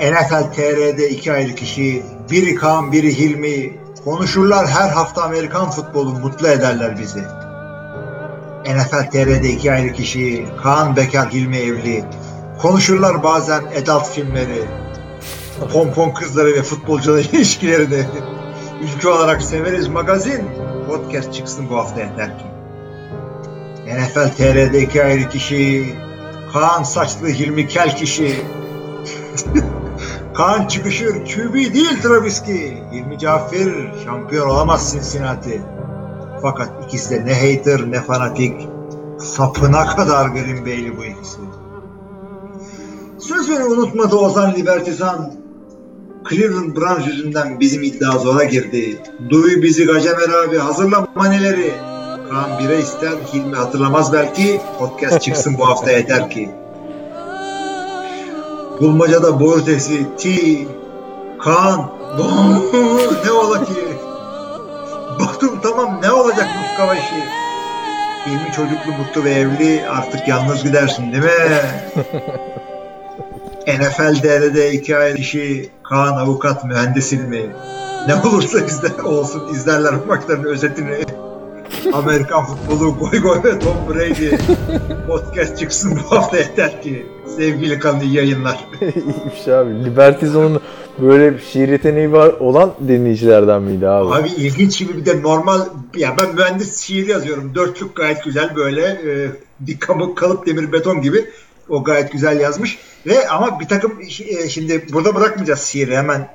NFL 0.00 0.52
TR'de 0.52 1.10
iki 1.10 1.32
ayrı 1.32 1.54
kişi, 1.54 2.02
biri 2.30 2.54
Kaan, 2.54 2.92
biri 2.92 3.18
Hilmi. 3.18 3.78
Konuşurlar 4.04 4.66
her 4.66 4.88
hafta 4.88 5.22
Amerikan 5.22 5.70
futbolu 5.70 6.12
mutlu 6.12 6.48
ederler 6.48 6.98
bizi. 6.98 7.20
NFL 8.76 9.10
TR'de 9.10 9.50
iki 9.50 9.72
ayrı 9.72 9.92
kişi, 9.92 10.46
Kaan 10.62 10.96
Bekar, 10.96 11.30
Hilmi 11.32 11.56
Evli. 11.56 12.04
Konuşurlar 12.62 13.22
bazen 13.22 13.62
adult 13.82 14.08
filmleri, 14.08 14.64
pompon 15.72 16.10
kızları 16.10 16.54
ve 16.54 16.62
futbolcuların 16.62 17.28
ilişkilerini. 17.32 18.04
Ülke 18.82 19.08
olarak 19.08 19.42
severiz 19.42 19.88
magazin. 19.88 20.44
Podcast 20.88 21.34
çıksın 21.34 21.70
bu 21.70 21.76
hafta 21.76 22.00
yeter 22.00 22.38
ki. 22.38 22.44
NFL 23.86 24.36
TR'de 24.36 24.82
iki 24.82 25.04
ayrı 25.04 25.28
kişi. 25.28 25.94
Kaan 26.52 26.82
saçlı 26.82 27.28
Hilmi 27.28 27.68
Kel 27.68 27.96
kişi. 27.96 28.44
Kaan 30.34 30.66
çıkışır 30.66 31.12
QB 31.24 31.54
değil 31.54 32.02
Trubisky. 32.02 32.72
Hilmi 32.92 33.18
Cafer 33.18 33.92
şampiyon 34.04 34.48
olamaz 34.48 34.92
Cincinnati. 34.92 35.62
Fakat 36.42 36.70
ikisi 36.84 37.10
de 37.10 37.24
ne 37.24 37.34
hater 37.34 37.90
ne 37.90 38.00
fanatik. 38.00 38.68
Sapına 39.18 39.86
kadar 39.86 40.28
Green 40.28 40.66
Bay'li 40.66 40.96
bu 40.96 41.04
ikisi. 41.04 41.38
Sözünü 43.18 43.64
unutmadı 43.64 44.16
Ozan 44.16 44.54
Libertizan. 44.54 45.32
Cleveland 46.30 46.76
Browns 46.76 47.06
yüzünden 47.06 47.60
bizim 47.60 47.82
iddia 47.82 48.18
zora 48.18 48.44
girdi. 48.44 49.02
Duy 49.30 49.62
bizi 49.62 49.86
Gacemer 49.86 50.28
abi 50.44 50.58
hazırla 50.58 51.06
maneleri. 51.14 51.72
Kaan 52.30 52.58
bire 52.58 52.78
ister 52.78 53.12
Hilmi 53.32 53.56
hatırlamaz 53.56 54.12
belki. 54.12 54.60
Podcast 54.78 55.22
çıksın 55.22 55.58
bu 55.58 55.68
hafta 55.68 55.90
yeter 55.90 56.30
ki. 56.30 56.50
Bulmacada 58.80 59.40
boru 59.40 59.60
ötesi 59.60 60.16
T. 60.16 60.28
Kaan. 61.38 61.90
ne 63.24 63.32
ola 63.32 63.64
ki? 63.64 63.72
Baktım 65.20 65.60
tamam 65.62 66.00
ne 66.02 66.12
olacak 66.12 66.48
Muskava 66.62 66.94
işi? 66.94 67.24
Hilmi 68.26 68.52
çocuklu 68.56 68.92
mutlu 68.92 69.24
ve 69.24 69.30
evli 69.30 69.88
artık 69.88 70.28
yalnız 70.28 70.62
gidersin 70.62 71.12
değil 71.12 71.24
mi? 71.24 71.30
NFL 73.78 74.22
DR'de 74.22 74.72
iki 74.72 74.96
ayrı 74.96 75.16
kişi 75.16 75.70
Kaan 75.82 76.16
avukat 76.16 76.64
mühendis 76.64 77.12
ilmi. 77.12 77.50
Ne 78.08 78.14
olursa 78.14 78.66
bizde 78.66 79.02
olsun 79.02 79.54
izlerler 79.54 80.02
bu 80.02 80.06
maçların 80.06 80.44
özetini. 80.44 81.04
Amerikan 81.92 82.44
futbolu 82.44 82.94
goy 82.98 83.20
goy 83.20 83.38
ve 83.44 83.58
Tom 83.58 83.76
Brady. 83.88 84.30
Podcast 85.06 85.58
çıksın 85.58 86.00
bu 86.04 86.16
hafta 86.16 86.36
yeter 86.36 86.82
ki. 86.82 87.06
Sevgili 87.36 87.78
kanlı 87.78 88.04
yayınlar. 88.04 88.64
İyiymiş 88.80 89.48
abi. 89.48 89.84
Libertizon'un 89.84 90.60
böyle 90.98 91.38
şiir 91.52 91.68
yeteneği 91.68 92.12
var 92.12 92.28
olan 92.28 92.74
dinleyicilerden 92.88 93.62
miydi 93.62 93.88
abi? 93.88 94.14
Abi 94.14 94.28
ilginç 94.28 94.78
gibi 94.78 94.96
bir 94.96 95.06
de 95.06 95.22
normal 95.22 95.60
ya 95.96 96.14
ben 96.20 96.34
mühendis 96.34 96.80
şiir 96.80 97.08
yazıyorum. 97.08 97.54
Dörtlük 97.54 97.96
gayet 97.96 98.24
güzel 98.24 98.56
böyle 98.56 98.82
e, 98.82 99.30
bir 99.60 99.80
kalıp, 99.80 100.16
kalıp 100.16 100.46
demir 100.46 100.72
beton 100.72 101.02
gibi. 101.02 101.30
O 101.68 101.84
gayet 101.84 102.12
güzel 102.12 102.40
yazmış. 102.40 102.78
Ve 103.06 103.28
ama 103.28 103.60
bir 103.60 103.68
takım 103.68 103.92
e, 104.00 104.48
şimdi 104.48 104.86
burada 104.92 105.14
bırakmayacağız 105.14 105.60
şiiri 105.60 105.96
hemen 105.96 106.28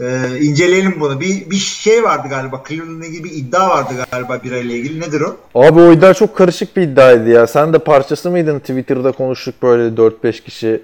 e, 0.00 0.38
inceleyelim 0.40 0.94
bunu. 1.00 1.20
Bir, 1.20 1.50
bir 1.50 1.56
şey 1.56 2.02
vardı 2.02 2.28
galiba. 2.30 2.62
Cleveland'ın 2.68 3.12
gibi 3.12 3.24
bir 3.24 3.34
iddia 3.34 3.68
vardı 3.68 3.92
galiba 4.12 4.38
birayla 4.44 4.74
ilgili. 4.74 5.00
Nedir 5.00 5.20
o? 5.20 5.60
Abi 5.60 5.80
o 5.80 5.92
iddia 5.92 6.14
çok 6.14 6.36
karışık 6.36 6.76
bir 6.76 6.82
iddiaydı 6.82 7.28
ya. 7.30 7.46
Sen 7.46 7.72
de 7.72 7.78
parçası 7.78 8.30
mıydın 8.30 8.58
Twitter'da 8.58 9.12
konuştuk 9.12 9.54
böyle 9.62 9.94
4-5 10.02 10.42
kişi. 10.42 10.82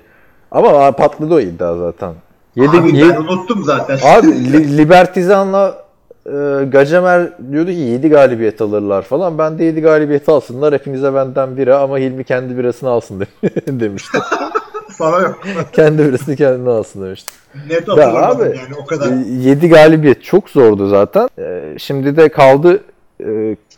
Ama 0.50 0.92
patladı 0.92 1.34
o 1.34 1.40
iddia 1.40 1.76
zaten. 1.78 2.14
Yedi, 2.56 2.76
Abi 2.78 2.96
ye- 2.96 3.08
ben 3.10 3.16
unuttum 3.16 3.64
zaten. 3.64 3.98
Abi 4.04 4.26
Li- 4.52 4.76
Libertizan'la 4.78 5.84
e, 6.26 6.64
Gacemer 6.72 7.30
diyordu 7.52 7.70
ki 7.70 7.76
7 7.78 8.08
galibiyet 8.08 8.60
alırlar 8.60 9.02
falan. 9.02 9.38
Ben 9.38 9.58
de 9.58 9.64
7 9.64 9.80
galibiyet 9.80 10.28
alsınlar. 10.28 10.74
Hepinize 10.74 11.14
benden 11.14 11.56
bira 11.56 11.78
ama 11.78 11.98
Hilmi 11.98 12.24
kendi 12.24 12.58
birasını 12.58 12.90
alsın 12.90 13.20
de- 13.20 13.26
demişti. 13.80 14.18
Sana 15.00 15.18
yok. 15.20 15.40
kendi 15.72 16.08
birasını 16.08 16.36
kendine 16.36 16.70
alsın 16.70 17.04
demişti. 17.04 17.32
Net 17.68 17.88
Ya 17.88 17.94
hatırlamadım 17.96 18.40
abi 18.46 18.56
yani 18.56 18.74
o 18.82 18.86
kadar. 18.86 19.12
7 19.26 19.68
galibiyet 19.68 20.24
çok 20.24 20.50
zordu 20.50 20.88
zaten. 20.88 21.28
E, 21.38 21.74
Şimdi 21.78 22.16
de 22.16 22.28
kaldı 22.28 22.82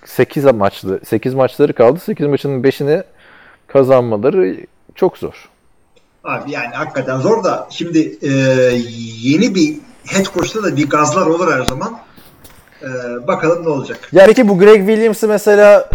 8 0.05 0.45
maçlı. 0.45 1.01
8 1.05 1.35
maçları 1.35 1.73
kaldı. 1.73 2.01
8 2.01 2.27
maçının 2.27 2.63
5'ini 2.63 3.03
kazanmaları 3.67 4.57
çok 4.95 5.19
zor. 5.19 5.49
Abi 6.25 6.51
yani 6.51 6.75
hakikaten 6.75 7.19
zor 7.19 7.45
da 7.45 7.69
şimdi 7.71 8.19
e, 8.23 8.29
yeni 9.23 9.55
bir 9.55 9.77
head 10.07 10.25
coach'ta 10.35 10.63
da 10.63 10.77
bir 10.77 10.89
gazlar 10.91 11.27
olur 11.27 11.53
her 11.53 11.65
zaman. 11.65 11.99
E, 12.83 12.89
bakalım 13.27 13.65
ne 13.65 13.69
olacak. 13.69 14.09
Yani 14.13 14.27
peki 14.27 14.49
bu 14.49 14.59
Greg 14.59 14.77
Williams'ı 14.87 15.29
mesela 15.29 15.91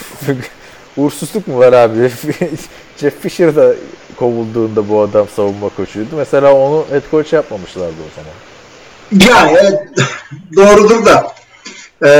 uğursuzluk 0.96 1.48
mu 1.48 1.58
var 1.58 1.72
abi? 1.72 2.10
Jeff 2.96 3.20
Fisher 3.20 3.56
da 3.56 3.74
kovulduğunda 4.20 4.88
bu 4.88 5.00
adam 5.00 5.26
savunma 5.36 5.68
koçuydu. 5.68 6.16
Mesela 6.16 6.54
onu 6.54 6.84
head 6.90 7.02
coach 7.10 7.32
yapmamışlardı 7.32 7.94
o 8.06 8.10
zaman. 8.16 8.34
Yani 9.30 9.56
evet, 9.60 9.78
doğrudur 10.56 11.06
da 11.06 11.34
e, 12.04 12.10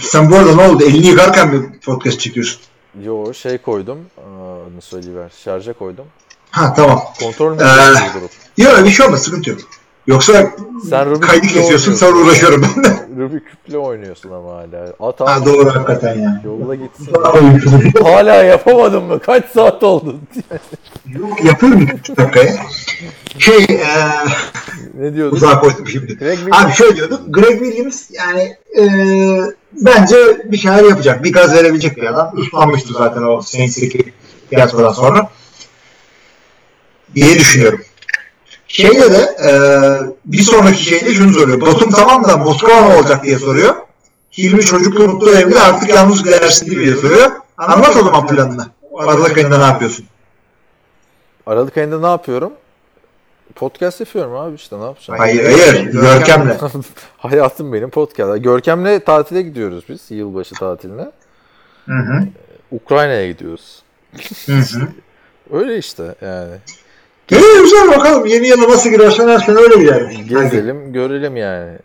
sen 0.00 0.30
bu 0.30 0.36
arada 0.36 0.54
ne 0.54 0.68
oldu? 0.68 0.84
Elini 0.84 1.06
yıkarken 1.06 1.48
mi 1.48 1.80
podcast 1.84 2.20
çekiyorsun? 2.20 2.60
Yo 3.02 3.34
şey 3.34 3.58
koydum. 3.58 3.98
Adını 4.18 4.82
söyleyiver. 4.82 5.32
Şarja 5.44 5.72
koydum. 5.72 6.06
Ha 6.50 6.74
tamam. 6.74 7.02
Kontrol 7.20 7.54
mü 7.54 7.62
Ee? 7.62 8.62
Yok 8.62 8.84
bir 8.84 8.90
şey 8.90 9.06
olmaz 9.06 9.22
sıkıntı 9.22 9.50
yok. 9.50 9.60
Yoksa 10.06 10.52
Sen 10.90 11.10
Rubik 11.10 11.22
kaydı 11.22 11.46
kesiyorsun 11.46 11.94
sonra 11.94 12.18
uğraşıyorum 12.18 12.62
ben 12.76 12.84
de. 12.84 12.88
Rubik 13.22 13.46
küple 13.46 13.78
oynuyorsun 13.78 14.30
ama 14.32 14.50
hala. 14.54 14.94
At 15.00 15.20
Ha, 15.20 15.46
doğru 15.46 15.74
hakikaten 15.74 16.18
yani. 16.18 16.38
Yolla 16.44 16.74
gitsin. 16.74 17.08
hala 18.02 18.34
yapamadın 18.34 19.02
mı? 19.02 19.20
Kaç 19.20 19.44
saat 19.50 19.82
oldu? 19.82 20.16
Yok 21.06 21.44
yapıyorum 21.44 21.80
bir 21.80 22.16
dakikaya. 22.16 22.56
Şey 23.38 23.58
eee 23.68 23.86
ne 24.94 25.14
diyordun? 25.14 25.36
uzağa 25.36 25.60
koydum 25.60 25.88
şimdi. 25.88 26.16
Greg 26.18 26.38
Williams- 26.38 26.64
Abi 26.66 26.72
şöyle 26.72 26.96
diyorduk. 26.96 27.20
Greg 27.34 27.58
Williams 27.64 28.10
yani 28.10 28.56
eee 28.76 29.40
bence 29.72 30.16
bir 30.44 30.56
şeyler 30.56 30.84
yapacak. 30.84 31.24
Bir 31.24 31.32
gaz 31.32 31.52
verebilecek 31.54 31.96
bir 31.96 32.02
adam. 32.06 32.30
Uslanmıştı 32.36 32.92
zaten 32.92 33.22
o 33.22 33.42
Saints'teki 33.42 34.12
fiyaskodan 34.50 34.92
sonra. 34.92 35.30
diye 37.14 37.34
düşünüyorum. 37.38 37.80
Şeyde 38.74 39.12
de 39.12 39.36
eee 39.44 40.14
bir 40.24 40.42
sonraki 40.42 40.82
şeyde 40.84 41.14
şunu 41.14 41.32
soruyor. 41.32 41.60
Batum 41.60 41.90
tamam 41.90 42.24
da 42.24 42.36
Moskova 42.36 42.80
ne 42.80 42.96
olacak 42.96 43.24
diye 43.24 43.38
soruyor. 43.38 43.74
Hilmi 44.38 44.60
çocuklu 44.60 45.08
mutlu 45.08 45.30
evli 45.30 45.58
artık 45.58 45.90
yalnız 45.90 46.24
gidersin 46.24 46.70
diye 46.70 46.94
soruyor. 46.96 47.30
Anlat 47.58 47.96
o 47.96 48.04
zaman 48.04 48.26
planını. 48.26 48.66
Aralık 48.98 49.36
ayında 49.38 49.58
ne 49.58 49.64
yapıyorsun? 49.64 50.06
Aralık 51.46 51.76
ayında 51.76 52.00
ne 52.00 52.06
yapıyorum? 52.06 52.52
Podcast 53.54 54.00
yapıyorum 54.00 54.34
abi 54.34 54.54
işte 54.54 54.78
ne 54.80 54.84
yapacağım? 54.84 55.18
Hayır 55.20 55.44
hayır. 55.44 55.84
Görkem'le. 55.84 56.56
Hayatım 57.16 57.72
benim 57.72 57.90
podcast. 57.90 58.42
Görkem'le 58.44 59.00
tatile 59.06 59.42
gidiyoruz 59.42 59.84
biz. 59.88 60.10
Yılbaşı 60.10 60.54
tatiline. 60.54 61.10
Hı 61.86 61.92
hı. 61.94 62.26
Ukrayna'ya 62.70 63.28
gidiyoruz. 63.30 63.82
Hı 64.46 64.52
hı. 64.52 64.88
Öyle 65.52 65.78
işte 65.78 66.14
yani. 66.22 66.56
Güzel 67.28 67.88
bakalım. 67.88 68.26
Yeni 68.26 68.46
yıla 68.46 68.68
nasıl 68.68 68.90
girersen 68.90 69.28
her 69.28 69.38
sene 69.38 69.56
öyle 69.56 69.76
gider. 69.76 70.00
Gezelim, 70.28 70.92
görelim 70.92 71.36
yani. 71.36 71.78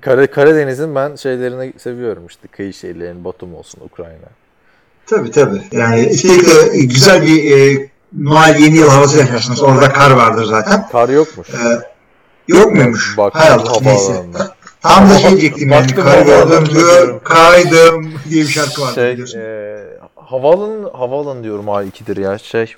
Kara, 0.00 0.26
Karadeniz'in 0.26 0.94
ben 0.94 1.16
şeylerini 1.16 1.72
seviyorum 1.78 2.26
işte 2.26 2.48
kıyı 2.48 2.72
şehirlerin 2.72 3.24
Batum 3.24 3.54
olsun 3.54 3.80
Ukrayna. 3.84 4.28
Tabii 5.06 5.30
tabii. 5.30 5.62
Yani 5.72 6.10
de 6.10 6.78
güzel 6.78 7.22
bir 7.22 7.58
e, 7.58 7.88
Noel 8.18 8.56
yeni 8.60 8.76
yıl 8.76 8.88
havası 8.88 9.18
yaşarsınız. 9.18 9.62
Orada 9.62 9.92
kar 9.92 10.10
vardır 10.10 10.44
zaten. 10.44 10.88
Kar 10.92 11.08
yokmuş. 11.08 11.48
Ee, 11.50 11.80
yok 12.48 12.72
muymuş? 12.72 13.18
Baktım 13.18 13.42
Hay 13.42 13.50
Allah 13.50 13.78
neyse. 13.82 14.24
Tam 14.82 15.10
da 15.10 15.18
şey 15.18 15.30
diyecektim 15.30 15.70
yani. 15.70 15.86
Kar 15.94 16.22
gördüm 16.22 16.68
diyor, 16.74 17.20
kaydım 17.24 18.12
diye 18.30 18.44
bir 18.44 18.48
şarkı 18.48 18.82
vardı 18.82 19.26
Şey, 19.28 19.40
e, 19.42 19.78
havaalanı, 20.16 20.90
havaalanı 20.92 21.44
diyorum 21.44 21.68
abi 21.68 21.86
ikidir 21.86 22.16
ya 22.16 22.38
şey. 22.38 22.74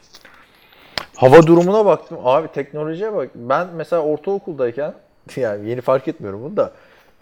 Hava 1.25 1.47
durumuna 1.47 1.87
baktım. 1.87 2.19
Abi 2.25 2.49
teknolojiye 2.49 3.15
bak. 3.15 3.31
Ben 3.35 3.69
mesela 3.77 4.03
ortaokuldayken 4.03 4.95
yani 5.37 5.71
yeni 5.71 5.81
fark 5.81 6.09
etmiyorum 6.09 6.43
bunu 6.45 6.57
da. 6.57 6.73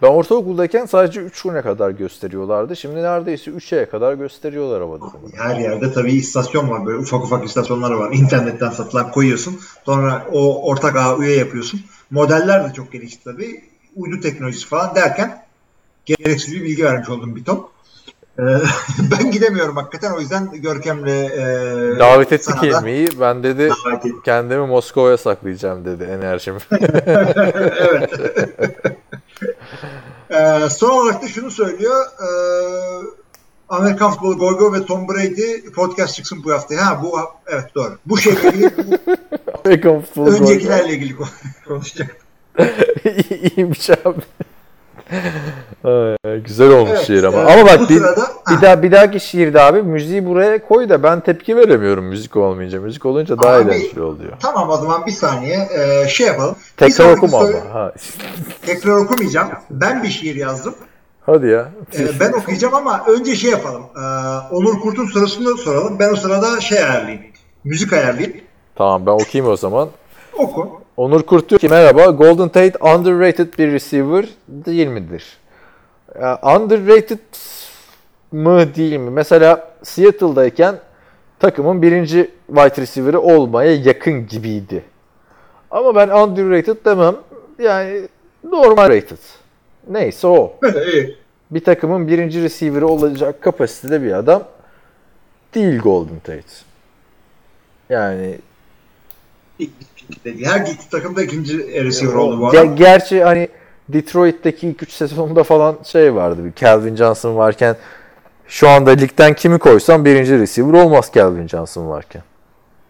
Ben 0.01 0.07
ortaokuldayken 0.07 0.85
sadece 0.85 1.21
3 1.21 1.41
güne 1.41 1.61
kadar 1.61 1.89
gösteriyorlardı. 1.89 2.75
Şimdi 2.75 2.95
neredeyse 2.95 3.51
3'e 3.51 3.85
kadar 3.85 4.13
gösteriyorlar 4.13 4.81
hava 4.81 4.95
durumunu. 4.95 5.31
Her 5.37 5.55
yerde 5.55 5.93
tabii 5.93 6.11
istasyon 6.11 6.69
var. 6.69 6.85
Böyle 6.85 6.97
ufak 6.97 7.23
ufak 7.23 7.45
istasyonlar 7.45 7.91
var. 7.91 8.11
İnternetten 8.13 8.69
satılan 8.69 9.11
koyuyorsun. 9.11 9.59
Sonra 9.85 10.27
o 10.31 10.69
ortak 10.69 10.95
ağ 10.95 11.17
üye 11.17 11.37
yapıyorsun. 11.37 11.81
Modeller 12.11 12.69
de 12.69 12.73
çok 12.73 12.91
gelişti 12.91 13.23
tabii. 13.23 13.63
Uydu 13.95 14.19
teknolojisi 14.21 14.67
falan 14.67 14.95
derken 14.95 15.45
gereksiz 16.05 16.55
bir 16.55 16.63
bilgi 16.63 16.83
vermiş 16.83 17.09
oldum 17.09 17.35
bir 17.35 17.43
ton. 17.43 17.72
Ee, 18.39 18.41
ben 19.11 19.31
gidemiyorum 19.31 19.75
hakikaten. 19.75 20.11
O 20.11 20.19
yüzden 20.19 20.51
Görkem'le 20.51 21.07
e, 21.07 21.39
Davet 21.99 22.31
etti 22.31 22.53
kelimeyi. 22.61 23.09
Ben 23.19 23.43
dedi 23.43 23.71
kendimi 24.25 24.67
Moskova'ya 24.67 25.17
saklayacağım 25.17 25.85
dedi 25.85 26.03
enerjimi. 26.03 26.59
evet. 27.75 28.11
Ee, 30.29 30.69
son 30.69 30.89
olarak 30.89 31.23
da 31.23 31.27
şunu 31.27 31.51
söylüyor. 31.51 32.05
Ee, 32.05 32.27
Amerikan 33.69 34.11
futbolu 34.11 34.57
Goy 34.57 34.79
ve 34.79 34.85
Tom 34.85 35.07
Brady 35.07 35.69
podcast 35.75 36.15
çıksın 36.15 36.43
bu 36.43 36.51
hafta. 36.53 36.85
Ha 36.85 37.01
bu 37.03 37.19
evet 37.47 37.75
doğru. 37.75 37.97
Bu 38.05 38.17
şeyle 38.17 38.39
ilgili 38.49 38.69
Amerikan 39.65 40.01
futbolu 40.01 40.29
öncekilerle 40.29 40.93
ilgili 40.93 41.15
kon- 41.15 41.27
konuşacak. 41.67 42.15
İyiymiş 43.41 43.89
abi. 43.89 44.21
Güzel 46.45 46.69
olmuş 46.71 46.89
Evet, 46.93 47.07
şiir 47.07 47.23
ama. 47.23 47.37
e, 47.37 47.41
ama 47.53 47.65
bak 47.65 47.89
bir, 47.89 47.97
sırada- 47.97 48.27
bir 48.49 48.55
Ha. 48.55 48.61
daha 48.61 48.83
bir 48.83 48.91
dahaki 48.91 49.19
şiirde 49.19 49.61
abi 49.61 49.83
müziği 49.83 50.25
buraya 50.25 50.67
koy 50.67 50.89
da 50.89 51.03
ben 51.03 51.19
tepki 51.19 51.57
veremiyorum 51.57 52.05
müzik 52.05 52.35
olmayınca. 52.35 52.81
Müzik 52.81 53.05
olunca 53.05 53.39
daha 53.39 53.53
Abi, 53.53 53.71
eğlenceli 53.71 54.01
oluyor. 54.01 54.33
Tamam 54.41 54.69
o 54.69 54.77
zaman 54.77 55.05
bir 55.05 55.11
saniye 55.11 55.69
Ee, 55.77 56.07
şey 56.07 56.27
yapalım. 56.27 56.55
Tekrar 56.77 57.17
okuma 57.17 57.37
soru- 57.39 57.57
ama. 57.65 57.73
Ha. 57.75 57.91
Tekrar 58.65 58.91
okumayacağım. 58.97 59.49
Ben 59.69 60.03
bir 60.03 60.09
şiir 60.09 60.35
yazdım. 60.35 60.75
Hadi 61.25 61.47
ya. 61.47 61.69
Ee, 61.99 62.19
ben 62.19 62.31
okuyacağım 62.31 62.73
ama 62.75 63.03
önce 63.07 63.35
şey 63.35 63.51
yapalım. 63.51 63.83
Ee, 63.95 63.99
Onur 64.55 64.79
Kurt'un 64.79 65.05
sorusunu 65.07 65.57
soralım. 65.57 65.99
Ben 65.99 66.13
o 66.13 66.15
sırada 66.15 66.61
şey 66.61 66.77
ayarlayayım. 66.77 67.21
Müzik 67.63 67.93
ayarlayayım. 67.93 68.33
Tamam 68.75 69.05
ben 69.05 69.11
okuyayım 69.11 69.51
o 69.53 69.57
zaman. 69.57 69.89
Oku. 70.37 70.81
Onur 70.97 71.23
Kurt 71.23 71.49
diyor 71.49 71.59
ki 71.59 71.69
merhaba 71.69 72.05
Golden 72.05 72.49
Tate 72.49 72.77
underrated 72.79 73.57
bir 73.59 73.71
receiver 73.71 74.25
değil 74.47 74.87
midir? 74.87 75.37
Underrated 76.43 77.19
mı 78.31 78.75
değil 78.75 78.97
mi? 78.97 79.09
Mesela 79.09 79.71
Seattle'dayken 79.83 80.75
takımın 81.39 81.81
birinci 81.81 82.31
wide 82.47 82.81
receiver'ı 82.81 83.21
olmaya 83.21 83.75
yakın 83.75 84.27
gibiydi. 84.27 84.83
Ama 85.71 85.95
ben 85.95 86.09
underrated 86.09 86.85
demem. 86.85 87.15
Yani 87.59 88.07
normal 88.43 88.89
rated. 88.89 89.17
Neyse 89.89 90.27
o. 90.27 90.53
Bir 91.51 91.63
takımın 91.63 92.07
birinci 92.07 92.43
receiver'ı 92.43 92.87
olacak 92.87 93.41
kapasitede 93.41 94.01
bir 94.03 94.11
adam 94.11 94.43
değil 95.55 95.79
Golden 95.79 96.19
Tate. 96.19 96.43
Yani 97.89 98.37
Her 100.43 100.57
gitti 100.57 100.89
takımda 100.91 101.23
ikinci 101.23 101.83
receiver 101.83 102.13
oldu 102.13 102.41
bu 102.41 102.47
adam. 102.47 102.75
gerçi 102.75 103.23
hani 103.23 103.47
Detroit'teki 103.89 104.67
ilk 104.67 104.83
3 104.83 104.91
sezonunda 104.91 105.43
falan 105.43 105.77
şey 105.83 106.15
vardı. 106.15 106.45
Bir 106.45 106.53
Calvin 106.53 106.95
Johnson 106.95 107.35
varken 107.35 107.75
şu 108.47 108.69
anda 108.69 108.91
ligden 108.91 109.33
kimi 109.33 109.59
koysam 109.59 110.05
birinci 110.05 110.39
receiver 110.39 110.73
olmaz 110.73 111.11
Calvin 111.15 111.47
Johnson 111.47 111.89
varken. 111.89 112.21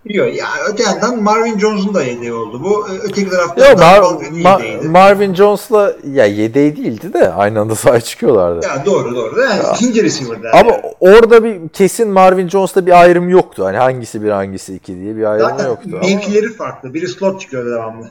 Yok 0.06 0.36
ya 0.36 0.46
öte 0.72 0.84
yandan 0.84 1.24
Marvin 1.24 1.60
Jones'un 1.60 1.94
da 1.94 2.04
yedeği 2.04 2.34
oldu. 2.34 2.64
Bu 2.64 2.88
öteki 3.04 3.30
tarafta 3.30 3.62
Doug 3.72 3.80
Mar- 3.80 4.42
Ma-. 4.44 4.88
Marvin 4.88 5.34
Jones'la 5.36 5.94
ya 6.12 6.26
yedeği 6.26 6.76
değildi 6.78 7.14
de 7.14 7.34
aynı 7.34 7.60
anda 7.60 7.76
sahaya 7.84 8.02
çıkıyorlardı. 8.02 8.66
ya 8.66 8.86
doğru 8.86 9.16
doğru. 9.16 9.42
Yani 9.42 9.62
ikinci 9.76 10.04
receiver'da. 10.04 10.52
Ama 10.54 10.72
orada 11.00 11.44
bir 11.44 11.70
kesin 11.70 12.10
Marvin 12.10 12.50
Jones'ta 12.50 12.86
bir 12.86 13.02
ayrım 13.02 13.30
yoktu. 13.30 13.66
Hani 13.66 13.78
hangisi 13.78 14.24
bir 14.24 14.30
hangisi 14.30 14.76
iki 14.76 14.96
diye 15.00 15.16
bir 15.16 15.24
ayrım 15.24 15.50
Zaten 15.50 15.68
yoktu. 15.68 15.90
mevkileri 16.02 16.54
farklı. 16.54 16.94
Biri 16.94 17.08
slot 17.08 17.42
çıkıyor 17.42 17.66
devamlı. 17.66 18.08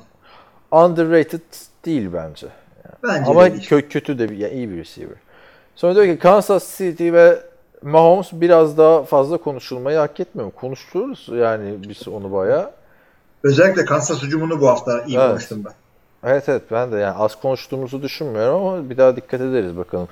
Ama 0.70 0.84
underrated 0.86 1.40
değil 1.84 2.08
bence. 2.14 2.46
Bence 3.02 3.30
Ama 3.30 3.44
de 3.44 3.48
kö- 3.56 3.88
kötü 3.88 4.18
de 4.18 4.28
bir, 4.30 4.36
ya 4.36 4.48
iyi 4.48 4.70
bir 4.70 4.76
receiver. 4.76 5.16
Sonra 5.76 5.94
diyor 5.94 6.06
ki 6.06 6.18
Kansas 6.18 6.78
City 6.78 7.12
ve 7.12 7.38
Mahomes 7.82 8.28
biraz 8.32 8.78
daha 8.78 9.02
fazla 9.04 9.36
konuşulmayı 9.36 9.98
hak 9.98 10.20
etmiyor 10.20 10.46
mu? 10.46 10.52
Konuştururuz 10.56 11.28
yani 11.32 11.74
biz 11.88 12.08
onu 12.08 12.32
bayağı. 12.32 12.70
Özellikle 13.44 13.84
Kansas 13.84 14.22
hücumunu 14.22 14.60
bu 14.60 14.68
hafta 14.68 15.02
iyi 15.02 15.18
Evet. 15.18 15.28
konuştum 15.30 15.64
ben. 15.64 15.72
Evet 16.30 16.48
evet 16.48 16.62
ben 16.70 16.92
de 16.92 16.96
yani 16.96 17.16
az 17.16 17.40
konuştuğumuzu 17.40 18.02
düşünmüyorum 18.02 18.66
ama 18.66 18.90
bir 18.90 18.96
daha 18.96 19.16
dikkat 19.16 19.40
ederiz 19.40 19.76
bakalım 19.76 20.08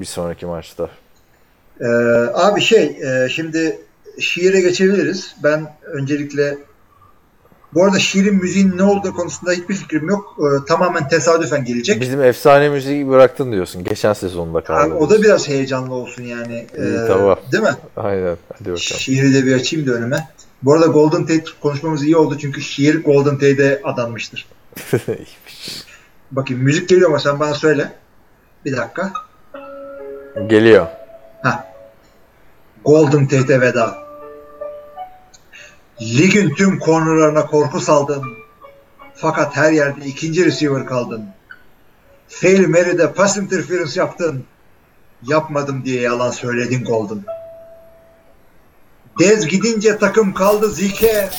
bir 0.00 0.04
sonraki 0.06 0.46
maçta. 0.46 0.88
Ee, 1.80 1.86
abi 2.34 2.60
şey 2.60 2.84
e, 2.84 3.28
şimdi 3.28 3.78
şiire 4.20 4.60
geçebiliriz. 4.60 5.36
Ben 5.42 5.72
öncelikle 5.84 6.58
bu 7.74 7.84
arada 7.84 7.98
şiirin 7.98 8.34
müziğin 8.34 8.78
ne 8.78 8.82
olduğu 8.82 9.14
konusunda 9.14 9.52
hiçbir 9.52 9.74
fikrim 9.74 10.08
yok. 10.08 10.36
Ee, 10.38 10.64
tamamen 10.66 11.08
tesadüfen 11.08 11.64
gelecek. 11.64 12.00
Bizim 12.00 12.22
efsane 12.22 12.68
müziği 12.68 13.08
bıraktın 13.08 13.52
diyorsun. 13.52 13.84
Geçen 13.84 14.12
sezonda 14.12 14.64
kaldı. 14.64 14.94
o 14.94 15.10
da 15.10 15.22
biraz 15.22 15.48
heyecanlı 15.48 15.94
olsun 15.94 16.22
yani. 16.22 16.66
İyi, 16.78 16.94
Ee, 16.94 17.06
tamam. 17.08 17.38
Değil 17.52 17.62
mi? 17.62 17.74
Aynen 17.96 18.36
hadi 18.52 18.60
bakalım. 18.60 18.76
Şiiri 18.78 19.34
de 19.34 19.46
bir 19.46 19.54
açayım 19.54 19.86
da 19.86 19.92
önüme. 19.92 20.28
Bu 20.62 20.74
arada 20.74 20.86
Golden 20.86 21.26
Tate 21.26 21.44
konuşmamız 21.62 22.04
iyi 22.04 22.16
oldu 22.16 22.38
çünkü 22.38 22.60
şiir 22.62 23.04
Golden 23.04 23.38
Tate'e 23.38 23.80
adanmıştır. 23.84 24.46
Bakayım 26.32 26.62
müzik 26.62 26.88
geliyor 26.88 27.10
mu 27.10 27.20
sen 27.20 27.40
bana 27.40 27.54
söyle. 27.54 27.92
Bir 28.64 28.76
dakika. 28.76 29.12
Geliyor. 30.46 30.86
Golden 32.84 33.26
Tate'e 33.26 33.60
veda. 33.60 34.03
Ligin 36.02 36.54
tüm 36.54 36.78
cornerlarına 36.78 37.46
korku 37.46 37.80
saldın. 37.80 38.24
Fakat 39.14 39.56
her 39.56 39.72
yerde 39.72 40.06
ikinci 40.06 40.44
receiver 40.44 40.86
kaldın. 40.86 41.28
Fail 42.28 42.68
Mary'de 42.68 43.12
pass 43.12 43.36
interference 43.36 44.00
yaptın. 44.00 44.44
Yapmadım 45.22 45.84
diye 45.84 46.00
yalan 46.00 46.30
söyledin 46.30 46.84
Golden. 46.84 47.24
Dez 49.18 49.48
gidince 49.48 49.98
takım 49.98 50.34
kaldı 50.34 50.70
Zike. 50.70 51.30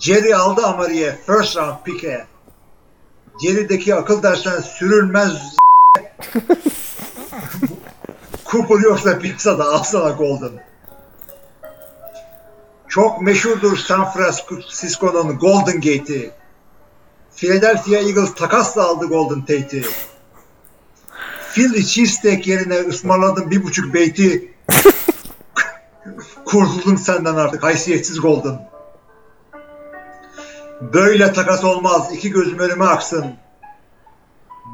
Jerry 0.00 0.34
aldı 0.34 0.66
Amari'ye 0.66 1.18
first 1.26 1.56
round 1.56 1.76
pick'e. 1.84 2.26
Gerideki 3.42 3.94
akıl 3.94 4.22
dersine 4.22 4.62
sürülmez 4.62 5.32
Cooper 8.50 8.80
yoksa 8.80 9.18
piyasada 9.18 9.64
alsana 9.64 10.10
Golden. 10.10 10.73
Çok 12.94 13.22
meşhurdur 13.22 13.76
San 13.76 14.12
Francisco'nun 14.12 15.38
Golden 15.38 15.74
Gate'i. 15.74 16.30
Philadelphia 17.36 17.96
Eagles 17.96 18.34
takasla 18.34 18.82
aldı 18.82 19.06
Golden 19.06 19.40
Tate'i. 19.40 19.84
Philly 21.52 21.84
cheesesteak 21.86 22.46
yerine 22.46 22.78
ısmarladım 22.78 23.50
bir 23.50 23.62
buçuk 23.62 23.94
beyti. 23.94 24.54
Kurtuldum 26.44 26.98
senden 26.98 27.34
artık 27.34 27.62
haysiyetsiz 27.62 28.20
Golden. 28.20 28.70
Böyle 30.80 31.32
takas 31.32 31.64
olmaz. 31.64 32.08
İki 32.12 32.30
gözüm 32.30 32.58
önüme 32.58 32.84
aksın. 32.84 33.34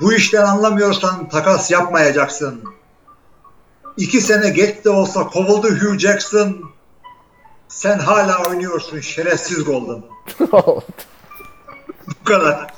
Bu 0.00 0.12
işten 0.12 0.46
anlamıyorsan 0.46 1.28
takas 1.28 1.70
yapmayacaksın. 1.70 2.64
İki 3.96 4.20
sene 4.20 4.50
geç 4.50 4.84
de 4.84 4.90
olsa 4.90 5.26
kovuldu 5.26 5.68
Hugh 5.68 5.98
Jackson. 5.98 6.69
Sen 7.70 7.98
hala 7.98 8.48
oynuyorsun 8.48 9.00
şerefsiz 9.00 9.64
Golden. 9.64 10.02
Bu 12.06 12.24
kadar. 12.24 12.74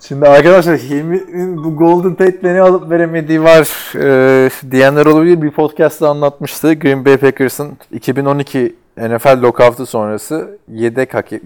Şimdi 0.00 0.28
arkadaşlar 0.28 0.78
Hilmi'nin 0.78 1.56
bu 1.56 1.76
Golden 1.76 2.14
Tate 2.14 2.42
beni 2.42 2.60
alıp 2.60 2.90
veremediği 2.90 3.42
var 3.42 3.92
e, 3.96 4.50
diyenler 4.70 5.06
olabilir. 5.06 5.42
Bir 5.42 5.50
podcast'ta 5.50 6.08
anlatmıştı. 6.08 6.74
Green 6.74 7.04
Bay 7.04 7.16
Packers'ın 7.16 7.78
2012 7.92 8.76
NFL 8.96 9.42
lockout'u 9.42 9.86
sonrası 9.86 10.58
yedek 10.68 11.14
hakem, 11.14 11.40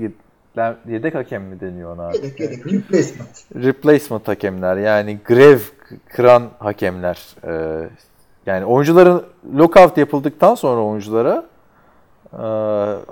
yedek 0.89 1.15
hakem 1.15 1.43
mi 1.43 1.61
deniyor 1.61 1.97
ona? 1.97 2.13
Yedek 2.13 2.41
yedek 2.41 2.67
replacement. 2.67 3.45
Replacement 3.55 4.29
hakemler 4.29 4.77
yani 4.77 5.19
grev 5.25 5.59
kıran 6.09 6.51
hakemler. 6.59 7.19
E, 7.47 7.53
yani 8.47 8.65
oyuncuların 8.65 9.23
lockout 9.59 9.99
yapıldıktan 9.99 10.55
sonra 10.55 10.81
oyunculara 10.81 11.54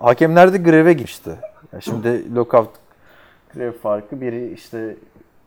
hakemler 0.00 0.52
de 0.52 0.58
greve 0.58 0.92
girmişti. 0.92 1.30
Yani 1.72 1.82
şimdi 1.82 2.34
lockout 2.34 2.70
grev 3.54 3.72
farkı 3.72 4.20
biri 4.20 4.52
işte 4.52 4.96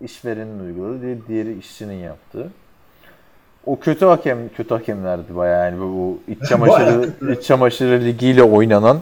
işverenin 0.02 0.60
uyguladığı, 0.60 1.28
diğeri 1.28 1.58
işçinin 1.58 2.04
yaptığı. 2.04 2.50
O 3.66 3.80
kötü 3.80 4.06
hakem 4.06 4.38
kötü 4.58 4.74
hakemlerdi 4.74 5.36
bayağı 5.36 5.66
yani 5.66 5.80
bu 5.80 6.20
iç 6.28 6.44
çamaşırı 6.50 7.32
iç 7.34 7.44
çamaşırı 7.44 8.00
ligiyle 8.02 8.44
oynanan 8.44 9.02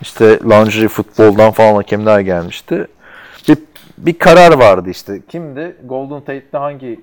işte 0.00 0.38
lingerie 0.44 0.88
futboldan 0.88 1.50
falan 1.50 1.74
hakemler 1.74 2.20
gelmişti. 2.20 2.86
Bir, 3.48 3.58
bir 3.98 4.18
karar 4.18 4.58
vardı 4.58 4.90
işte. 4.90 5.20
Kimdi? 5.28 5.76
Golden 5.84 6.20
Tate'de 6.20 6.58
hangi 6.58 7.00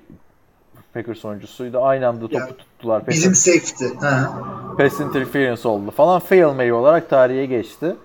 Packers 0.94 1.24
oyuncusuydu? 1.24 1.80
Aynı 1.82 2.08
anda 2.08 2.20
topu 2.20 2.36
Ya, 2.36 2.46
tuttular. 2.48 3.06
Bizim 3.06 3.32
Pass, 3.32 3.38
safety. 3.40 3.84
Ha. 4.06 4.32
pass 4.78 5.00
interference 5.00 5.68
oldu 5.68 5.90
falan. 5.90 6.20
Fail 6.20 6.54
May 6.54 6.72
olarak 6.72 7.10
tarihe 7.10 7.46
geçti. 7.46 7.96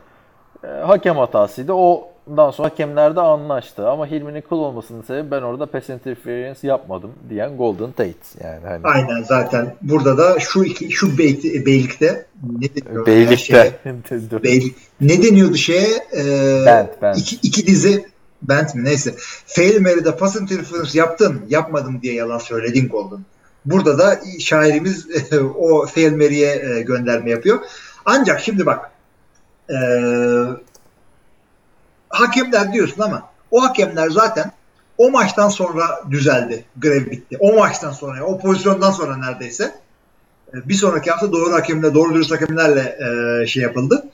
Ee, 0.63 0.67
hakem 0.67 1.17
hatasıydı. 1.17 1.73
Ondan 1.73 2.51
sonra 2.51 2.67
hakemler 2.69 3.15
de 3.15 3.21
anlaştı. 3.21 3.89
Ama 3.89 4.07
Hilmi'nin 4.07 4.41
kul 4.41 4.57
olmasının 4.59 5.01
sebebi 5.01 5.31
ben 5.31 5.41
orada 5.41 5.65
pass 5.65 5.89
interference 5.89 6.67
yapmadım 6.67 7.11
diyen 7.29 7.57
Golden 7.57 7.91
Tate. 7.91 8.13
Yani 8.43 8.67
hani 8.67 8.81
Aynen 8.83 9.23
zaten. 9.23 9.75
Burada 9.81 10.17
da 10.17 10.39
şu 10.39 10.63
iki 10.63 10.91
şu 10.91 11.17
beyti, 11.17 11.65
beylikte 11.65 12.25
ne 12.59 12.67
deniyor? 12.75 13.07
her 13.07 13.37
şeye? 13.37 13.71
Beylik'te. 13.85 14.43
Beylik. 14.43 14.75
Ne 15.01 15.23
deniyordu 15.23 15.55
şeye? 15.55 15.87
Ee, 16.17 16.65
Band, 16.65 16.87
band. 17.01 17.15
Iki, 17.15 17.35
iki 17.35 17.67
dizi 17.67 18.05
bent 18.41 18.75
mi 18.75 18.83
neyse. 18.83 19.15
Fail 19.45 19.81
Mary'de 19.81 20.17
pass 20.17 20.35
interference 20.35 20.99
yaptın, 20.99 21.41
yapmadım 21.49 22.01
diye 22.01 22.13
yalan 22.13 22.37
söyledin 22.37 22.89
Golden. 22.89 23.25
Burada 23.65 23.97
da 23.97 24.19
şairimiz 24.39 25.07
o 25.57 25.85
Fail 25.85 26.15
Mary'e 26.15 26.77
e, 26.77 26.81
gönderme 26.81 27.29
yapıyor. 27.29 27.59
Ancak 28.05 28.39
şimdi 28.39 28.65
bak 28.65 28.91
e, 29.69 29.77
hakemler 32.09 32.73
diyorsun 32.73 33.01
ama 33.01 33.29
o 33.51 33.63
hakemler 33.63 34.09
zaten 34.09 34.51
o 34.97 35.11
maçtan 35.11 35.49
sonra 35.49 36.01
düzeldi. 36.11 36.65
Grev 36.77 37.11
bitti. 37.11 37.37
O 37.39 37.57
maçtan 37.57 37.91
sonra, 37.91 38.23
o 38.23 38.39
pozisyondan 38.39 38.91
sonra 38.91 39.17
neredeyse. 39.17 39.75
E, 40.53 40.69
Bir 40.69 40.73
sonraki 40.73 41.11
hafta 41.11 41.31
doğru 41.31 41.53
hakemle, 41.53 41.93
doğru 41.93 42.13
dürüst 42.13 42.31
hakemlerle 42.31 42.97
e, 42.99 43.47
şey 43.47 43.63
yapıldı. 43.63 44.05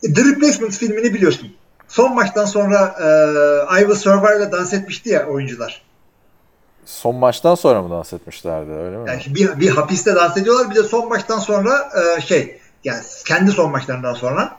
The 0.00 0.24
Replacement 0.24 0.72
filmini 0.72 1.14
biliyorsun. 1.14 1.52
Son 1.94 2.14
maçtan 2.14 2.44
sonra 2.44 2.96
e, 3.00 3.76
I 3.76 3.80
Will 3.80 3.94
Survive'la 3.94 4.52
dans 4.52 4.72
etmişti 4.72 5.08
ya 5.10 5.26
oyuncular. 5.26 5.82
Son 6.86 7.16
maçtan 7.16 7.54
sonra 7.54 7.82
mı 7.82 7.90
dans 7.90 8.12
etmişlerdi 8.12 8.70
öyle 8.70 8.96
mi? 8.96 9.10
Yani 9.10 9.22
bir, 9.26 9.60
bir 9.60 9.68
hapiste 9.68 10.14
dans 10.14 10.36
ediyorlar. 10.36 10.70
Bir 10.70 10.74
de 10.74 10.82
son 10.82 11.08
maçtan 11.08 11.38
sonra 11.38 11.90
e, 12.16 12.20
şey 12.20 12.60
yani 12.84 13.02
kendi 13.26 13.50
son 13.50 13.70
maçlarından 13.70 14.14
sonra 14.14 14.56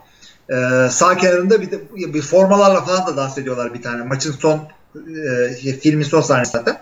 e, 0.50 0.54
sağ 0.90 1.16
kenarında 1.16 1.60
bir, 1.60 1.70
de, 1.70 1.80
bir 2.14 2.22
formalarla 2.22 2.80
falan 2.84 3.06
da 3.06 3.16
dans 3.16 3.38
ediyorlar 3.38 3.74
bir 3.74 3.82
tane. 3.82 4.02
Maçın 4.02 4.32
son 4.32 4.68
e, 4.94 5.56
şey, 5.56 5.80
filmin 5.80 6.04
son 6.04 6.20
sahnesi 6.20 6.50
zaten. 6.50 6.78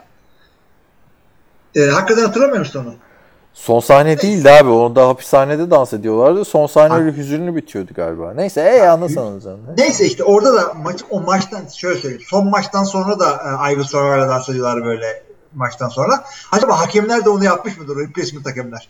E, 1.76 1.80
hakikaten 1.86 2.22
hatırlamıyor 2.22 2.59
musun 2.59 2.84
onu? 2.84 2.94
Son 3.55 3.80
sahne 3.80 4.18
değildi 4.20 4.50
abi. 4.50 4.68
Onda 4.70 5.09
hapishanede 5.09 5.70
dans 5.70 5.92
ediyorlardı. 5.92 6.44
Son 6.44 6.66
sahne 6.66 6.94
öyle 6.94 7.16
hüzünlü 7.16 7.57
bitiyordu 7.57 7.90
galiba. 7.96 8.32
Neyse 8.34 8.61
ey 8.72 8.88
anlasanız. 8.88 9.44
Neyse 9.78 10.07
işte 10.07 10.24
orada 10.24 10.55
da 10.55 10.74
maç 10.74 11.00
o 11.11 11.20
maçtan 11.20 11.61
şöyle 11.76 12.00
söyleyeyim. 12.00 12.24
Son 12.28 12.50
maçtan 12.50 12.84
sonra 12.84 13.18
da 13.18 13.30
e, 13.30 13.72
I 13.72 13.74
Will 13.74 13.88
Survive'la 13.88 14.28
dans 14.28 14.48
ediyorlar 14.48 14.84
böyle 14.84 15.22
maçtan 15.55 15.88
sonra. 15.88 16.24
Acaba 16.52 16.80
hakemler 16.80 17.24
de 17.24 17.28
onu 17.30 17.44
yapmış 17.44 17.78
mıdır? 17.78 17.96
Replacement 17.96 18.46
hakemler. 18.46 18.88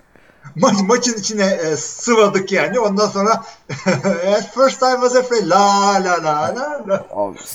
Maç, 0.56 0.74
maçın 0.88 1.14
içine 1.18 1.46
e, 1.46 1.76
sıvadık 1.76 2.52
yani. 2.52 2.80
Ondan 2.80 3.06
sonra 3.08 3.30
"At 4.36 4.54
first 4.54 4.82
I 4.82 4.92
was 5.00 5.16
afraid. 5.16 5.46
La 5.50 5.94
la 6.04 6.24
la 6.24 6.54
la 6.56 6.80
la. 6.88 7.04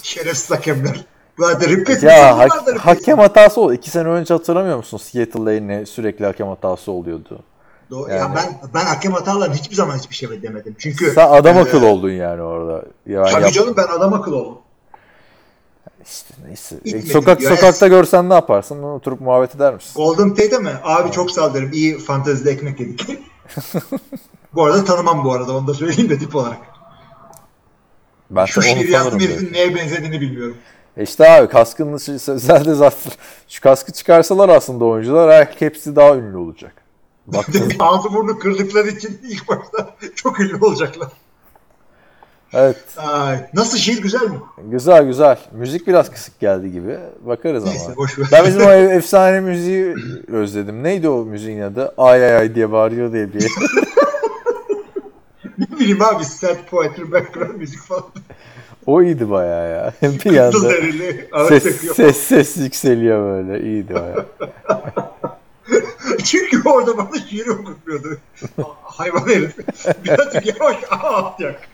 Şerefsiz 0.03 0.51
hakemler. 0.51 1.05
Zaten 1.39 1.69
replacement 1.69 2.03
ya 2.17 2.37
ha- 2.37 2.45
replacement. 2.45 2.79
hakem 2.79 3.17
hatası 3.19 3.61
oldu. 3.61 3.73
İki 3.73 3.89
sene 3.89 4.07
önce 4.07 4.33
hatırlamıyor 4.33 4.77
musun? 4.77 4.97
Seattle 4.97 5.39
Lane'e 5.39 5.85
sürekli 5.85 6.25
hakem 6.25 6.47
hatası 6.47 6.91
oluyordu. 6.91 7.39
Do- 7.91 8.09
yani- 8.11 8.19
Ya 8.19 8.33
ben 8.35 8.71
ben 8.73 8.85
hakem 8.85 9.11
hatalarına 9.13 9.53
hiçbir 9.55 9.75
zaman 9.75 9.97
hiçbir 9.97 10.15
şey 10.15 10.41
demedim. 10.41 10.75
Çünkü 10.79 11.11
Sen 11.11 11.27
adam 11.29 11.57
e, 11.57 11.59
akıl 11.59 11.83
oldun 11.83 12.09
yani 12.09 12.41
orada. 12.41 12.83
Ya 13.05 13.23
ben 13.25 13.31
Tabii 13.31 13.43
yap- 13.43 13.53
canım 13.53 13.73
ben 13.77 13.87
adam 13.87 14.13
akıl 14.13 14.33
oldum. 14.33 14.57
işte 16.05 16.33
neyse. 16.47 16.75
İtmedim 16.85 17.07
Sokak 17.07 17.41
ya. 17.41 17.49
sokakta 17.55 17.87
görsen 17.87 18.29
ne 18.29 18.33
yaparsın? 18.33 18.83
Oturup 18.83 19.21
muhabbet 19.21 19.55
eder 19.55 19.73
misin? 19.73 19.93
Golden 19.95 20.29
Tate 20.29 20.57
mi? 20.57 20.71
Abi 20.83 21.11
çok 21.11 21.35
derim. 21.53 21.69
İyi 21.73 21.97
fantezide 21.97 22.51
ekmek 22.51 22.79
yedik. 22.79 23.07
bu 24.53 24.63
arada 24.65 24.85
tanımam 24.85 25.23
bu 25.23 25.33
arada. 25.33 25.57
Onu 25.57 25.67
da 25.67 25.73
söyleyeyim 25.73 26.09
de 26.09 26.19
tip 26.19 26.35
olarak. 26.35 26.57
Ben 28.29 28.45
Şu 28.45 28.61
şiir 28.61 28.89
yazdım 28.89 29.19
herifin 29.19 29.53
neye 29.53 29.75
benzediğini 29.75 30.21
bilmiyorum. 30.21 30.57
E 30.97 31.03
İşte 31.03 31.29
abi 31.31 31.47
kaskın 31.49 31.97
sözelde 32.17 32.73
zaten 32.73 33.11
şu 33.47 33.61
kaskı 33.61 33.91
çıkarsalar 33.93 34.49
aslında 34.49 34.85
oyuncular 34.85 35.29
belki 35.29 35.65
hepsi 35.65 35.95
daha 35.95 36.15
ünlü 36.15 36.37
olacak. 36.37 36.73
Ağzı 37.79 38.13
burnu 38.13 38.39
kırdıkları 38.39 38.87
için 38.87 39.19
ilk 39.23 39.47
başta 39.49 39.95
çok 40.15 40.39
ünlü 40.39 40.65
olacaklar. 40.65 41.07
evet. 42.53 42.77
Ay, 42.97 43.49
nasıl 43.53 43.77
şiir 43.77 44.01
güzel 44.01 44.21
mi? 44.21 44.39
Güzel 44.63 45.05
güzel. 45.05 45.37
Müzik 45.51 45.87
biraz 45.87 46.11
kısık 46.11 46.39
geldi 46.39 46.71
gibi. 46.71 46.97
Bakarız 47.21 47.63
Neyse 47.65 47.85
ama. 47.85 47.95
boş 47.95 48.19
ver. 48.19 48.27
Ben 48.31 48.45
bizim 48.45 48.61
o 48.61 48.71
efsane 48.71 49.39
müziği 49.39 49.95
özledim. 50.27 50.83
Neydi 50.83 51.09
o 51.09 51.25
müziğin 51.25 51.61
adı? 51.61 51.93
Ay 51.97 52.25
ay 52.25 52.35
ay 52.37 52.55
diye 52.55 52.71
bağırıyor 52.71 53.13
diye 53.13 53.33
bir. 53.33 53.51
ne 55.57 55.79
bileyim 55.79 56.01
abi 56.03 56.25
sad 56.25 56.57
poetry 56.69 57.11
background 57.11 57.55
müzik 57.55 57.79
falan. 57.79 58.03
O 58.87 59.01
iyiydi 59.01 59.29
bayağı 59.29 59.69
ya. 59.69 59.93
bir 60.25 61.27
ağır 61.31 61.47
ses, 61.47 61.81
ses 61.95 62.17
ses 62.17 62.57
yükseliyor 62.57 63.25
böyle. 63.25 63.63
İyiydi 63.63 63.93
bayağı. 63.93 64.25
Çünkü 66.23 66.69
orada 66.69 66.97
bana 66.97 67.19
şiir 67.29 67.47
okutmuyordu. 67.47 68.17
Hayvan 68.83 69.27
herif. 69.27 69.57
Birazcık 70.05 70.59
yavaş 70.59 70.77
at 70.89 71.39
yak. 71.39 71.69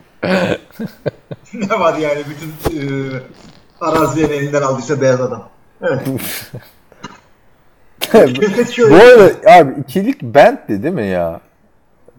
ne 1.54 1.80
var 1.80 1.98
yani 1.98 2.22
bütün 2.30 2.78
e, 2.78 2.80
arazilerini 3.80 4.32
elinden 4.32 4.62
aldıysa 4.62 5.00
beyaz 5.00 5.20
adam. 5.20 5.48
Evet. 5.82 6.00
Bu 8.90 8.94
arada 8.94 9.52
abi 9.58 9.80
ikilik 9.80 10.22
bandti 10.22 10.82
değil 10.82 10.94
mi 10.94 11.06
ya? 11.06 11.40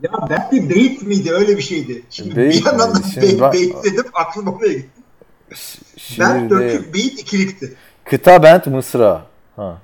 Ya 0.04 0.12
ben 0.30 0.50
bir 0.52 0.70
beyit 0.70 1.02
miydi 1.02 1.34
öyle 1.34 1.58
bir 1.58 1.62
şeydi. 1.62 2.02
Şimdi 2.10 2.36
Beyit 2.36 2.62
bir 2.62 2.66
yandan 2.66 2.96
da 2.96 3.00
beyit, 3.22 3.42
ben- 3.42 3.54
beyit 3.54 3.76
dedim 3.84 4.06
aklım 4.14 4.48
oraya 4.48 4.74
gitti. 4.74 5.02
Ben 5.52 5.56
Şiirde 5.98 6.50
dörtlük 6.50 6.94
beyit 6.94 7.20
ikilikti. 7.20 7.74
kıta 8.06 8.44
band 8.44 8.66
mısra. 8.66 9.26
Ha. 9.56 9.78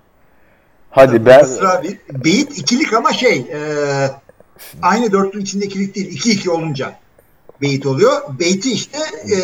Hadi 0.91 1.25
ben 1.25 1.41
Mısra 1.41 1.83
bir. 1.83 1.97
Beyit 2.23 2.57
ikilik 2.57 2.93
ama 2.93 3.13
şey 3.13 3.37
e, 3.37 3.59
aynı 4.81 5.11
dörtlüğün 5.11 5.41
içinde 5.41 5.65
ikilik 5.65 5.95
değil. 5.95 6.07
iki 6.11 6.31
iki 6.31 6.51
olunca. 6.51 6.93
beyit 7.61 7.85
oluyor. 7.85 8.11
Beyti 8.39 8.71
işte 8.71 8.97
e, 9.31 9.37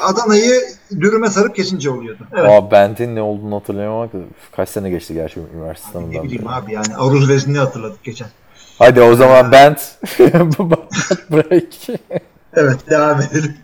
Adana'yı 0.00 0.60
dürüme 1.00 1.30
sarıp 1.30 1.56
kesince 1.56 1.90
oluyordu. 1.90 2.26
Evet. 2.36 2.50
Aa 2.50 2.70
Bent'in 2.70 3.16
ne 3.16 3.22
olduğunu 3.22 3.56
hatırlayamamak 3.56 4.10
kaç 4.56 4.68
sene 4.68 4.90
geçti 4.90 5.14
gerçi 5.14 5.40
üniversite 5.54 5.88
Ne 5.88 5.92
sınavından. 5.92 6.24
bileyim 6.24 6.42
beri. 6.44 6.52
abi 6.54 6.72
yani 6.72 6.96
Aruz 6.96 7.28
Vezin'i 7.28 7.58
hatırladık 7.58 8.04
geçen. 8.04 8.28
Hadi 8.78 9.00
o 9.02 9.14
zaman 9.14 9.52
Bent 9.52 9.80
break. 11.30 11.98
Evet 12.54 12.90
devam 12.90 13.20
edelim. 13.20 13.56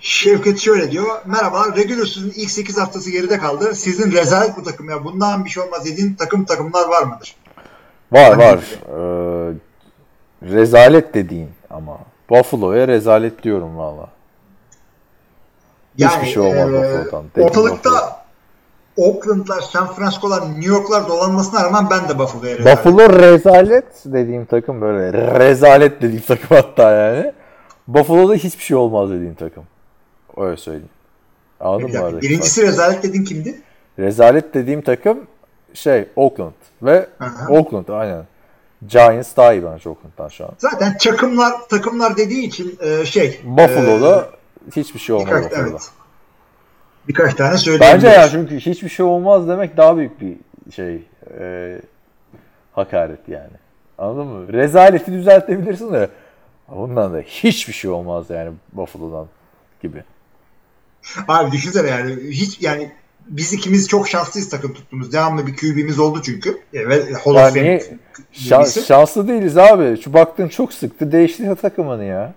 Şevket 0.00 0.58
şöyle 0.58 0.90
diyor. 0.90 1.06
Merhaba. 1.26 1.64
Regular 1.76 2.06
season 2.06 2.32
ilk 2.36 2.50
8 2.50 2.78
haftası 2.78 3.10
geride 3.10 3.38
kaldı. 3.38 3.74
Sizin 3.74 4.12
rezalet 4.12 4.56
bu 4.56 4.62
takım 4.62 4.90
ya. 4.90 5.04
Bundan 5.04 5.44
bir 5.44 5.50
şey 5.50 5.62
olmaz 5.62 5.84
dediğin 5.84 6.14
takım 6.14 6.44
takımlar 6.44 6.88
var 6.88 7.02
mıdır? 7.02 7.34
Var 8.12 8.30
Hani- 8.30 8.38
var. 8.42 8.58
Ee, 8.88 9.54
rezalet 10.42 11.14
dediğin 11.14 11.50
ama. 11.70 11.98
Buffalo'ya 12.30 12.88
rezalet 12.88 13.42
diyorum 13.42 13.76
valla. 13.78 14.08
Hiçbir 15.98 16.26
şey 16.26 16.42
olmaz 16.42 16.56
eee, 16.72 16.98
Buffalo'dan. 17.04 17.24
Dediğin 17.36 17.48
Buffalo. 17.48 18.10
Oakland'lar, 18.98 19.60
San 19.60 19.86
Francisco'lar, 19.94 20.42
New 20.50 20.66
York'lar 20.68 21.08
dolanmasına 21.08 21.64
rağmen 21.64 21.86
ben 21.90 22.08
de 22.08 22.18
Buffalo'ya 22.18 22.58
rezalet. 22.58 22.78
Buffalo 22.78 23.18
rezalet 23.18 23.84
dediğim 24.04 24.44
takım 24.44 24.80
böyle. 24.80 25.38
Rezalet 25.38 26.02
dediğim 26.02 26.22
takım 26.28 26.56
hatta 26.56 26.90
yani. 26.90 27.32
Buffalo'da 27.88 28.34
hiçbir 28.34 28.62
şey 28.64 28.76
olmaz 28.76 29.10
dediğim 29.10 29.34
takım. 29.34 29.64
Öyle 30.36 30.56
söyleyeyim. 30.56 30.88
Anladın 31.60 31.86
Bir 31.88 31.98
mı? 31.98 32.04
aradaki 32.04 32.28
Birincisi 32.28 32.62
rezalet 32.62 33.02
dediğin 33.02 33.24
kimdi? 33.24 33.60
Rezalet 33.98 34.54
dediğim 34.54 34.82
takım 34.82 35.26
şey 35.74 36.08
Oakland. 36.16 36.52
Ve 36.82 37.08
Aha. 37.20 37.46
Oakland 37.52 37.88
aynen. 37.88 38.24
Giants 38.86 39.36
daha 39.36 39.52
iyi 39.52 39.64
bence 39.64 39.88
Oakland'dan 39.88 40.28
şu 40.28 40.44
an. 40.44 40.50
Zaten 40.58 40.96
takımlar 40.98 41.52
takımlar 41.68 42.16
dediği 42.16 42.46
için 42.46 42.78
e, 42.80 43.04
şey. 43.04 43.40
Buffalo'da 43.44 44.28
hiçbir 44.76 45.00
şey 45.00 45.16
e, 45.16 45.18
olmaz 45.18 45.44
Buffalo'da. 45.44 45.68
evet. 45.70 45.88
Birkaç 47.08 47.34
tane 47.34 47.58
söyleyeyim. 47.58 47.94
Bence 47.94 48.08
ya 48.08 48.28
çünkü 48.28 48.56
hiçbir 48.60 48.88
şey 48.88 49.06
olmaz 49.06 49.48
demek 49.48 49.76
daha 49.76 49.96
büyük 49.96 50.20
bir 50.20 50.36
şey 50.72 51.02
e, 51.40 51.78
hakaret 52.72 53.28
yani. 53.28 53.56
Anladın 53.98 54.26
mı? 54.26 54.52
Rezaleti 54.52 55.12
düzeltebilirsin 55.12 55.92
de 55.92 56.08
bundan 56.68 57.14
da 57.14 57.18
hiçbir 57.18 57.72
şey 57.72 57.90
olmaz 57.90 58.30
yani 58.30 58.50
Buffalo'dan 58.72 59.26
gibi. 59.82 60.02
Abi 61.28 61.52
düşünsene 61.52 61.90
yani 61.90 62.16
hiç 62.30 62.62
yani 62.62 62.92
biz 63.26 63.52
ikimiz 63.52 63.88
çok 63.88 64.08
şanslıyız 64.08 64.48
takım 64.48 64.74
tuttuğumuz. 64.74 65.12
Devamlı 65.12 65.46
bir 65.46 65.56
QB'miz 65.56 65.98
oldu 65.98 66.22
çünkü. 66.24 66.58
E, 66.74 66.88
Ve 66.88 67.12
Hall 67.12 67.34
of 67.34 67.56
Yani 67.56 67.82
Fame 68.48 68.66
şanslı 68.86 69.28
değiliz 69.28 69.58
abi. 69.58 70.00
Şu 70.02 70.12
baktığın 70.12 70.48
çok 70.48 70.72
sıktı. 70.72 71.12
Değişti 71.12 71.54
takımını 71.62 72.04
ya. 72.04 72.34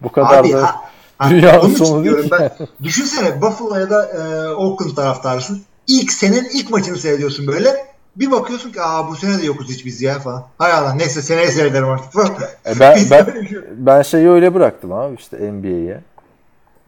Bu 0.00 0.12
kadar 0.12 0.40
Abi, 0.40 0.52
da 0.52 0.62
ha- 0.62 0.90
ha, 1.18 1.30
dünyanın 1.30 1.60
onun 1.60 1.74
için 1.74 2.04
diyorum 2.04 2.26
ben. 2.30 2.50
Düşünsene 2.82 3.42
Buffalo'ya 3.42 3.90
da 3.90 4.04
e, 4.06 4.48
Oakland 4.48 4.96
taraftarısın. 4.96 5.62
İlk 5.86 6.12
senin 6.12 6.44
ilk 6.54 6.70
maçını 6.70 6.96
seyrediyorsun 6.96 7.46
böyle. 7.46 7.68
Bir 8.16 8.30
bakıyorsun 8.30 8.72
ki 8.72 8.82
aa 8.82 9.08
bu 9.08 9.16
sene 9.16 9.38
de 9.42 9.46
yokuz 9.46 9.68
hiç 9.68 9.84
biz 9.86 10.02
ya 10.02 10.18
falan. 10.18 10.44
Hay 10.58 10.72
Allah 10.72 10.94
neyse 10.94 11.22
seneye 11.22 11.48
seyrederim 11.48 11.88
artık 11.88 12.12
falan. 12.12 12.30
E 12.66 12.80
ben, 12.80 12.98
ben, 13.10 13.24
şey- 13.24 13.58
ben 13.76 14.02
şeyi 14.02 14.28
öyle 14.28 14.54
bıraktım 14.54 14.92
abi 14.92 15.14
işte 15.18 15.52
NBA'ye. 15.52 16.00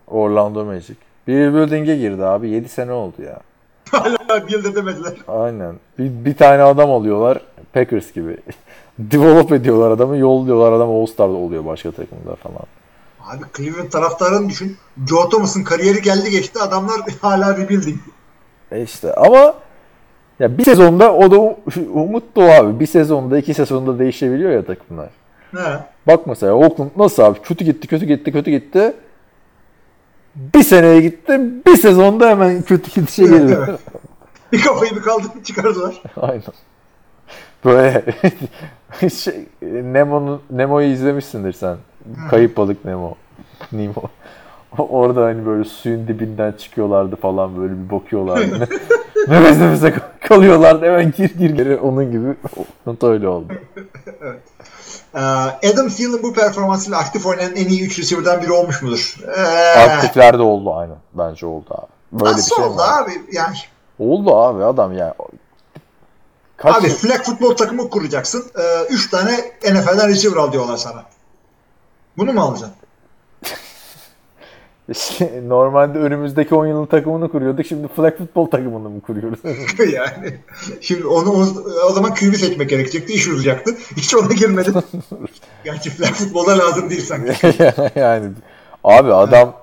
Orlando 0.07 0.65
Magic. 0.65 0.95
Bir 1.27 1.55
building'e 1.55 1.97
girdi 1.97 2.25
abi. 2.25 2.49
7 2.49 2.69
sene 2.69 2.93
oldu 2.93 3.23
ya. 3.27 3.41
Hala 3.91 4.49
bir 4.49 4.53
yıl 4.53 4.75
demediler. 4.75 5.13
Aynen. 5.29 5.75
Bir, 5.99 6.25
bir 6.25 6.37
tane 6.37 6.63
adam 6.63 6.91
alıyorlar. 6.91 7.41
Packers 7.73 8.13
gibi. 8.13 8.37
Develop 8.99 9.53
ediyorlar 9.53 9.91
adamı. 9.91 10.17
Yolluyorlar 10.17 10.73
adam 10.73 10.91
All-Star'da 10.91 11.33
oluyor 11.33 11.65
başka 11.65 11.91
takımda 11.91 12.35
falan. 12.35 12.67
Abi 13.31 13.45
Cleveland 13.57 13.91
taraftarını 13.91 14.49
düşün. 14.49 14.77
Joe 15.09 15.29
Thomas'ın 15.29 15.65
kariyeri 15.65 16.03
geldi 16.03 16.31
geçti 16.31 16.59
adamlar 16.59 17.01
hala 17.21 17.57
rebuilding. 17.57 17.99
E 18.71 18.83
işte 18.83 19.15
ama 19.15 19.55
ya 20.39 20.59
bir 20.59 20.65
sezonda 20.65 21.15
o 21.15 21.31
da 21.31 21.37
umut 21.93 22.37
da 22.37 22.43
abi. 22.43 22.81
Bir 22.81 22.87
sezonda 22.87 23.39
iki 23.39 23.55
sezonda 23.55 23.99
değişebiliyor 23.99 24.51
ya 24.51 24.65
takımlar. 24.65 25.09
He. 25.57 25.79
Bak 26.07 26.27
mesela 26.27 26.53
Oakland 26.53 26.91
nasıl 26.97 27.23
abi? 27.23 27.39
Kötü 27.43 27.65
gitti, 27.65 27.89
kötü 27.89 28.07
gitti, 28.07 28.33
kötü 28.33 28.51
gitti. 28.51 28.93
Bir 30.35 30.63
seneye 30.63 31.01
gitti. 31.01 31.41
Bir 31.67 31.77
sezonda 31.77 32.29
hemen 32.29 32.63
kötü 32.63 32.91
gidişe 33.01 33.23
geliyor. 33.23 33.69
Evet. 33.69 33.81
Bir 34.53 34.63
kafayı 34.63 34.97
bir 34.97 35.01
kaldırıp 35.03 35.45
çıkardılar. 35.45 36.03
Aynen. 36.17 36.43
Böyle 37.65 38.05
şey, 39.11 39.35
Nemo'nun 39.63 40.43
Nemo'yu 40.51 40.93
izlemişsindir 40.93 41.53
sen. 41.53 41.77
Kayıp 42.31 42.57
balık 42.57 42.85
Nemo. 42.85 43.15
Nemo. 43.73 44.03
Orada 44.79 45.25
hani 45.25 45.47
böyle 45.47 45.65
suyun 45.65 46.09
dibinden 46.09 46.53
çıkıyorlardı 46.53 47.17
falan 47.17 47.57
böyle 47.57 47.73
bir 47.73 47.91
bakıyorlardı. 47.91 48.69
Nefes 49.29 49.59
nefese 49.59 49.95
kalıyorlardı 50.29 50.87
hemen 50.87 51.13
gir 51.17 51.39
gir 51.39 51.51
geri 51.51 51.77
onun 51.77 52.11
gibi. 52.13 52.35
Not 52.87 53.05
öyle 53.05 53.29
oldu. 53.29 53.53
Ee, 55.15 55.19
Adam 55.73 55.89
Thielen 55.89 56.23
bu 56.23 56.33
performansıyla 56.33 56.99
aktif 56.99 57.27
oynayan 57.27 57.57
en 57.57 57.69
iyi 57.69 57.87
3 57.87 57.99
receiver'dan 57.99 58.43
biri 58.43 58.53
olmuş 58.53 58.83
mudur? 58.83 59.17
Ee, 59.37 59.81
Aktifler 59.81 60.39
de 60.39 60.43
oldu 60.43 60.75
aynen. 60.75 60.97
Bence 61.15 61.47
oldu 61.47 61.67
abi. 61.71 62.21
Böyle 62.23 62.33
nasıl 62.33 62.51
bir 62.51 62.57
şey 62.57 62.65
oldu 62.65 62.77
var. 62.79 63.03
abi? 63.03 63.13
Yani 63.33 63.57
Oldu 63.99 64.37
abi 64.37 64.65
adam 64.65 64.93
yani. 64.97 65.13
Kaç 66.57 66.77
abi 66.77 66.89
flag 66.89 67.23
futbol 67.23 67.57
takımı 67.57 67.91
kuracaksın. 67.91 68.45
3 68.91 69.11
tane 69.11 69.33
NFL'den 69.65 70.09
receiver 70.09 70.37
al 70.37 70.53
diyorlar 70.53 70.77
sana. 70.77 71.05
Bunu 72.21 72.33
mu 72.33 72.41
alacaksın? 72.41 72.77
Şey, 74.95 75.49
Normalde 75.49 75.99
önümüzdeki 75.99 76.55
10 76.55 76.67
yılın 76.67 76.87
takımını 76.87 77.31
kuruyorduk. 77.31 77.67
Şimdi 77.67 77.89
flag 77.89 78.19
futbol 78.19 78.47
takımını 78.51 78.89
mı 78.91 79.01
kuruyoruz? 79.01 79.39
yani 79.93 80.39
şimdi 80.81 81.07
onu, 81.07 81.31
onu 81.31 81.65
o 81.89 81.93
zaman 81.93 82.15
QB 82.15 82.35
seçmek 82.35 82.71
gerekecekti. 82.71 83.13
iş 83.13 83.29
uzayacaktı. 83.29 83.75
Hiç 83.97 84.15
ona 84.15 84.33
girmedim. 84.35 84.75
Gerçi 85.65 85.91
flag 85.91 86.13
futbolda 86.13 86.59
lazım 86.59 86.91
değil 86.91 87.05
sanki. 87.07 87.33
yani 87.97 88.31
abi 88.85 89.13
adam 89.15 89.55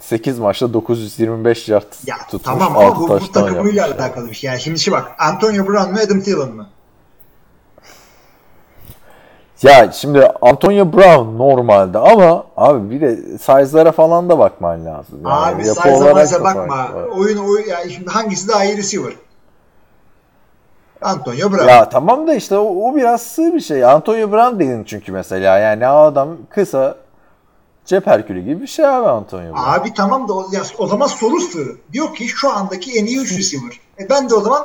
8 0.00 0.38
maçta 0.38 0.72
925 0.74 1.68
yard 1.68 1.92
Ya 2.06 2.16
tutmuş. 2.18 2.42
tamam 2.42 2.76
ama 2.76 2.96
bu, 3.00 3.08
bu 3.08 3.32
takımıyla 3.32 3.86
yapmış. 3.86 4.00
alakalı 4.04 4.28
bir 4.28 4.34
şey. 4.34 4.48
Yani 4.50 4.60
şimdi 4.60 4.78
şu 4.80 4.92
bak 4.92 5.10
Antonio 5.18 5.66
Brown 5.66 5.92
mu 5.92 5.98
Adam 6.06 6.20
Thielen 6.20 6.52
mı? 6.52 6.68
Ya 9.62 9.92
şimdi 9.92 10.32
Antonio 10.42 10.92
Brown 10.92 11.38
normalde 11.38 11.98
ama 11.98 12.44
abi 12.56 12.90
bir 12.90 13.00
de 13.00 13.16
size'lara 13.38 13.92
falan 13.92 14.28
da 14.28 14.38
bakman 14.38 14.86
lazım. 14.86 15.20
Yani 15.24 15.56
Abi 15.56 15.66
yapı 15.66 15.80
size 15.80 15.94
olarak 15.94 16.28
size 16.28 16.40
da 16.40 16.44
bakma. 16.44 16.88
Oyun 17.16 17.38
oyun 17.38 17.68
yani 17.68 17.92
şimdi 17.92 18.10
hangisi 18.10 18.48
daha 18.48 18.64
iyi 18.64 18.76
receiver? 18.76 19.12
Antonio 21.02 21.52
Brown. 21.52 21.68
Ya 21.68 21.88
tamam 21.88 22.26
da 22.26 22.34
işte 22.34 22.56
o, 22.56 22.90
o 22.90 22.96
biraz 22.96 23.22
sığ 23.22 23.54
bir 23.54 23.60
şey. 23.60 23.84
Antonio 23.84 24.32
Brown 24.32 24.58
dedin 24.58 24.84
çünkü 24.84 25.12
mesela 25.12 25.58
yani 25.58 25.86
adam 25.86 26.28
kısa 26.50 26.96
cep 27.84 28.06
herkülü 28.06 28.40
gibi 28.40 28.60
bir 28.60 28.66
şey 28.66 28.86
abi 28.86 29.08
Antonio 29.08 29.52
Brown. 29.54 29.68
Abi 29.68 29.94
tamam 29.94 30.28
da 30.28 30.32
o, 30.32 30.46
ya, 30.52 30.62
o 30.78 30.86
zaman 30.86 31.06
soru 31.06 31.40
sığ. 31.40 31.76
Diyor 31.92 32.14
ki 32.14 32.28
şu 32.28 32.52
andaki 32.52 32.98
en 32.98 33.06
iyi 33.06 33.18
3 33.18 33.38
receiver. 33.38 33.80
E 33.98 34.10
ben 34.10 34.30
de 34.30 34.34
o 34.34 34.40
zaman 34.40 34.62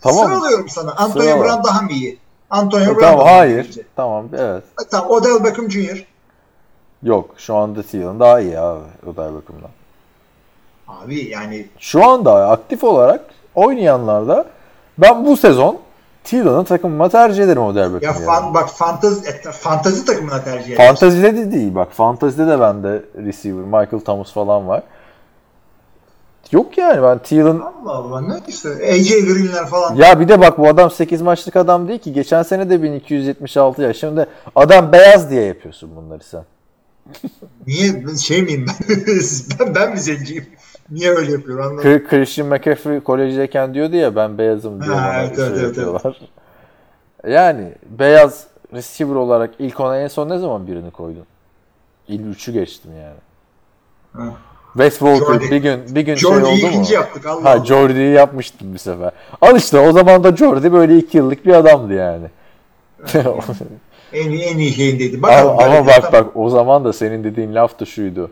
Tamam. 0.00 0.24
sıralıyorum 0.26 0.68
sana. 0.68 0.92
Antonio 0.92 1.22
Sırala. 1.22 1.44
Brown 1.44 1.64
daha 1.64 1.82
mı 1.82 1.92
iyi? 1.92 2.18
Antonio 2.52 2.84
E, 2.92 2.96
Brown 2.96 3.00
tamam 3.00 3.18
mı 3.18 3.24
iyi 3.24 3.36
hayır. 3.36 3.66
bence? 3.68 3.82
Tamam 3.96 4.26
evet. 4.38 4.64
E, 4.86 4.88
Tamam 4.90 5.10
Odell 5.10 5.44
Beckham 5.44 5.70
Jr. 5.70 6.04
Yok 7.02 7.30
şu 7.38 7.54
anda 7.56 7.82
Thielen 7.82 8.20
daha 8.20 8.40
iyi 8.40 8.58
abi 8.58 8.80
o 9.06 9.16
da 9.16 9.34
bakımdan. 9.34 9.70
Abi 10.88 11.28
yani 11.28 11.66
Şu 11.78 12.04
anda 12.04 12.48
aktif 12.50 12.84
olarak 12.84 13.20
oynayanlarda 13.54 14.44
ben 14.98 15.26
bu 15.26 15.36
sezon 15.36 15.78
Thielen'ı 16.24 16.64
takımıma 16.64 17.08
tercih 17.08 17.44
ederim 17.44 17.62
o 17.62 17.74
der 17.74 17.90
ya 18.00 18.12
fan, 18.12 18.54
bak 18.54 18.68
fantezi, 18.70 19.28
e, 19.30 19.52
fantezi 19.52 20.04
takımına 20.04 20.44
tercih 20.44 20.64
ediyorsun. 20.64 20.86
Fantazide 20.86 21.36
de 21.36 21.52
değil 21.52 21.74
bak. 21.74 21.88
Fantazide 21.92 22.46
de 22.46 22.60
bende 22.60 23.02
receiver 23.16 23.64
Michael 23.64 24.00
Thomas 24.04 24.32
falan 24.32 24.68
var. 24.68 24.82
Yok 26.50 26.78
yani 26.78 27.02
ben 27.02 27.18
Thielen 27.18 27.58
Allah 27.58 27.92
Allah 27.92 28.20
neyse. 28.20 28.68
AJ 28.68 29.08
Green'ler 29.08 29.66
falan. 29.66 29.94
ya 29.94 30.20
bir 30.20 30.28
de 30.28 30.40
bak 30.40 30.58
bu 30.58 30.68
adam 30.68 30.90
8 30.90 31.22
maçlık 31.22 31.56
adam 31.56 31.88
değil 31.88 31.98
ki. 31.98 32.12
Geçen 32.12 32.42
sene 32.42 32.70
de 32.70 32.82
1276 32.82 33.82
yaş. 33.82 33.96
Şimdi 33.96 34.26
adam 34.56 34.92
beyaz 34.92 35.30
diye 35.30 35.42
yapıyorsun 35.42 35.96
bunları 35.96 36.24
sen. 36.24 36.44
Niye 37.66 38.16
şey 38.22 38.42
miyim 38.42 38.66
ben? 38.68 38.96
ben, 39.60 39.74
ben 39.74 39.92
mi 39.92 40.00
zenciyim? 40.00 40.46
Niye 40.90 41.10
öyle 41.10 41.32
yapıyorum 41.32 41.64
anlamadım. 41.64 42.08
Christian 42.08 42.48
McCaffrey 42.48 43.00
kolejdeyken 43.00 43.74
diyordu 43.74 43.96
ya 43.96 44.16
ben 44.16 44.38
beyazım 44.38 44.82
diye 44.82 44.94
Ha, 44.94 44.96
bana 44.96 45.22
evet, 45.22 45.36
şey 45.36 45.46
evet, 45.46 45.56
evet, 45.56 45.76
yapıyorlar. 45.76 46.20
Yani 47.26 47.72
beyaz 47.86 48.46
receiver 48.72 49.14
olarak 49.14 49.50
ilk 49.58 49.80
ona 49.80 49.98
en 49.98 50.08
son 50.08 50.28
ne 50.28 50.38
zaman 50.38 50.66
birini 50.66 50.90
koydun? 50.90 51.26
İlk 52.08 52.36
üçü 52.36 52.52
geçtim 52.52 52.90
yani. 52.96 53.16
Ha. 54.12 54.36
Wes 54.72 54.98
Walker 54.98 55.26
Jordy. 55.34 55.50
bir 55.50 55.56
gün 55.56 55.80
bir 55.94 56.00
gün 56.00 56.14
şey 56.14 56.30
Jordy'yi 56.30 56.66
oldu 56.66 56.78
mu? 56.78 56.84
yaptık 56.90 57.26
Allah 57.26 57.44
Ha 57.44 57.50
Allah. 57.50 57.64
Jordy'yi 57.64 58.12
yapmıştım 58.14 58.74
bir 58.74 58.78
sefer. 58.78 59.10
Al 59.40 59.56
işte 59.56 59.78
o 59.78 59.92
zaman 59.92 60.24
da 60.24 60.36
Jordy 60.36 60.72
böyle 60.72 60.98
iki 60.98 61.16
yıllık 61.16 61.46
bir 61.46 61.54
adamdı 61.54 61.94
yani. 61.94 62.26
En 64.12 64.30
iyi, 64.30 64.42
en 64.42 64.58
iyi 64.58 64.72
şeyindeydi. 64.72 65.16
Ama, 65.16 65.22
Bakalım, 65.28 65.50
ama 65.58 65.86
böyle 65.86 65.86
bak 65.86 66.12
bak 66.12 66.26
o 66.36 66.50
zaman 66.50 66.84
da 66.84 66.92
senin 66.92 67.24
dediğin 67.24 67.54
laf 67.54 67.80
da 67.80 67.84
şuydu. 67.84 68.30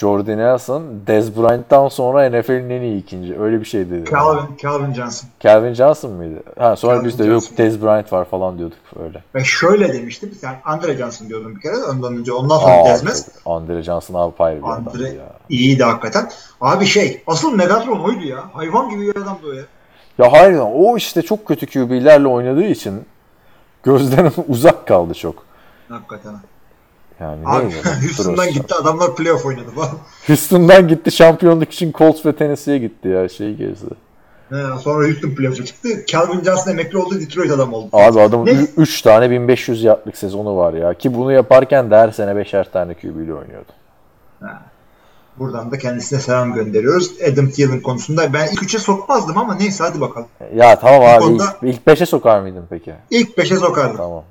Jordan 0.00 0.38
Nelson, 0.38 0.82
Dez 1.06 1.36
Bryant'tan 1.36 1.88
sonra 1.88 2.30
NFL'in 2.30 2.70
en 2.70 2.82
iyi 2.82 3.02
ikinci. 3.02 3.40
Öyle 3.40 3.60
bir 3.60 3.64
şey 3.64 3.90
dedi. 3.90 4.10
Calvin, 4.10 4.56
Calvin 4.62 4.92
Johnson. 4.94 5.28
Calvin 5.40 5.74
Johnson 5.74 6.12
mıydı? 6.12 6.42
Ha 6.58 6.76
sonra 6.76 6.94
Calvin 6.94 7.08
biz 7.08 7.18
de 7.18 7.24
yok 7.24 7.42
Johnson. 7.42 7.56
Dez 7.56 7.82
Bryant 7.82 8.12
var 8.12 8.24
falan 8.24 8.58
diyorduk 8.58 8.78
öyle. 9.02 9.22
Ben 9.34 9.42
şöyle 9.42 9.92
demiştim. 9.92 10.32
Sen 10.40 10.54
Andre 10.64 10.96
Johnson 10.96 11.28
diyordun 11.28 11.56
bir 11.56 11.60
kere. 11.60 11.76
Ondan 11.76 12.16
önce 12.16 12.32
ondan 12.32 12.58
sonra 12.58 12.72
Aa, 12.74 12.84
Dezmez. 12.86 13.28
Andre 13.46 13.82
Johnson 13.82 14.14
abi 14.14 14.34
ayrı 14.38 14.58
bir 14.62 14.66
Andre 14.68 15.08
ya. 15.08 15.24
iyiydi 15.48 15.84
hakikaten. 15.84 16.30
Abi 16.60 16.84
şey 16.86 17.22
asıl 17.26 17.54
Megatron 17.54 18.00
oydu 18.00 18.24
ya. 18.24 18.38
Hayvan 18.52 18.90
gibi 18.90 19.02
bir 19.06 19.16
adamdı 19.16 19.46
o 19.50 19.52
ya. 19.52 19.62
Ya 20.18 20.32
hayır 20.32 20.60
o 20.74 20.96
işte 20.96 21.22
çok 21.22 21.46
kötü 21.46 21.66
QB'lerle 21.66 22.28
oynadığı 22.28 22.64
için 22.64 23.04
gözden 23.82 24.32
uzak 24.48 24.86
kaldı 24.86 25.14
çok. 25.14 25.34
Hakikaten. 25.88 26.32
Yani 27.20 27.40
Abi? 27.46 27.72
Houston'dan 28.02 28.50
gitti 28.52 28.74
adamlar 28.74 29.16
playoff 29.16 29.46
oynadı 29.46 29.70
falan. 29.74 29.90
Houston'dan 30.26 30.88
gitti 30.88 31.10
şampiyonluk 31.10 31.72
için 31.72 31.92
Colts 31.92 32.26
ve 32.26 32.36
Tennessee'ye 32.36 32.78
gitti 32.78 33.08
ya 33.08 33.28
şeyi 33.28 33.56
gezdi. 33.56 33.94
He, 34.50 34.56
sonra 34.82 35.06
Houston 35.06 35.30
playoff'a 35.30 35.64
çıktı. 35.64 35.88
Calvin 36.06 36.44
Johnson 36.44 36.70
emekli 36.70 36.98
oldu. 36.98 37.20
Detroit 37.20 37.50
adam 37.50 37.72
oldu. 37.74 37.88
Abi 37.92 38.20
adamın 38.20 38.46
Ne? 38.46 38.66
3 38.76 39.02
tane 39.02 39.30
1500 39.30 39.82
yardlık 39.82 40.16
sezonu 40.16 40.56
var 40.56 40.74
ya. 40.74 40.94
Ki 40.94 41.14
bunu 41.14 41.32
yaparken 41.32 41.90
de 41.90 41.96
her 41.96 42.10
sene 42.10 42.30
5'er 42.30 42.70
tane 42.72 42.94
QB 42.94 43.04
ile 43.04 43.34
oynuyordu. 43.34 43.72
Buradan 45.38 45.70
da 45.70 45.78
kendisine 45.78 46.18
selam 46.20 46.52
gönderiyoruz. 46.54 47.10
Adam 47.32 47.48
Thielen 47.50 47.80
konusunda 47.80 48.32
ben 48.32 48.46
ilk 48.52 48.62
üçe 48.62 48.78
sokmazdım 48.78 49.38
ama 49.38 49.54
neyse 49.54 49.84
hadi 49.84 50.00
bakalım. 50.00 50.28
Ya 50.54 50.78
tamam 50.78 51.02
abi 51.02 51.20
konuda- 51.24 51.56
ilk, 51.62 51.74
ilk 51.74 51.86
5'e 51.86 52.06
sokar 52.06 52.40
mıydın 52.40 52.64
peki? 52.70 52.94
İlk 53.10 53.38
beşe 53.38 53.56
sokardım. 53.56 53.96
Tamam. 53.96 54.24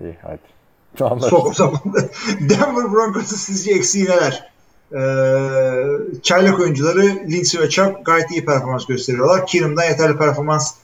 İyi 0.00 0.16
hadi. 0.22 0.55
Şu 0.98 1.06
anda 1.06 1.26
Sok 1.26 1.46
o 1.46 1.52
zaman. 1.52 1.80
Denver 2.40 2.92
Broncos'u 2.92 3.36
sizce 3.36 3.72
eksiği 3.72 4.04
neler? 4.04 4.50
Ee, 4.92 6.20
çaylak 6.22 6.60
oyuncuları 6.60 7.02
Lindsey 7.02 7.60
ve 7.60 7.68
Chubb 7.68 8.04
gayet 8.04 8.30
iyi 8.30 8.44
performans 8.44 8.86
gösteriyorlar. 8.86 9.46
Keenum'dan 9.46 9.84
yeterli 9.84 10.16
performans 10.16 10.74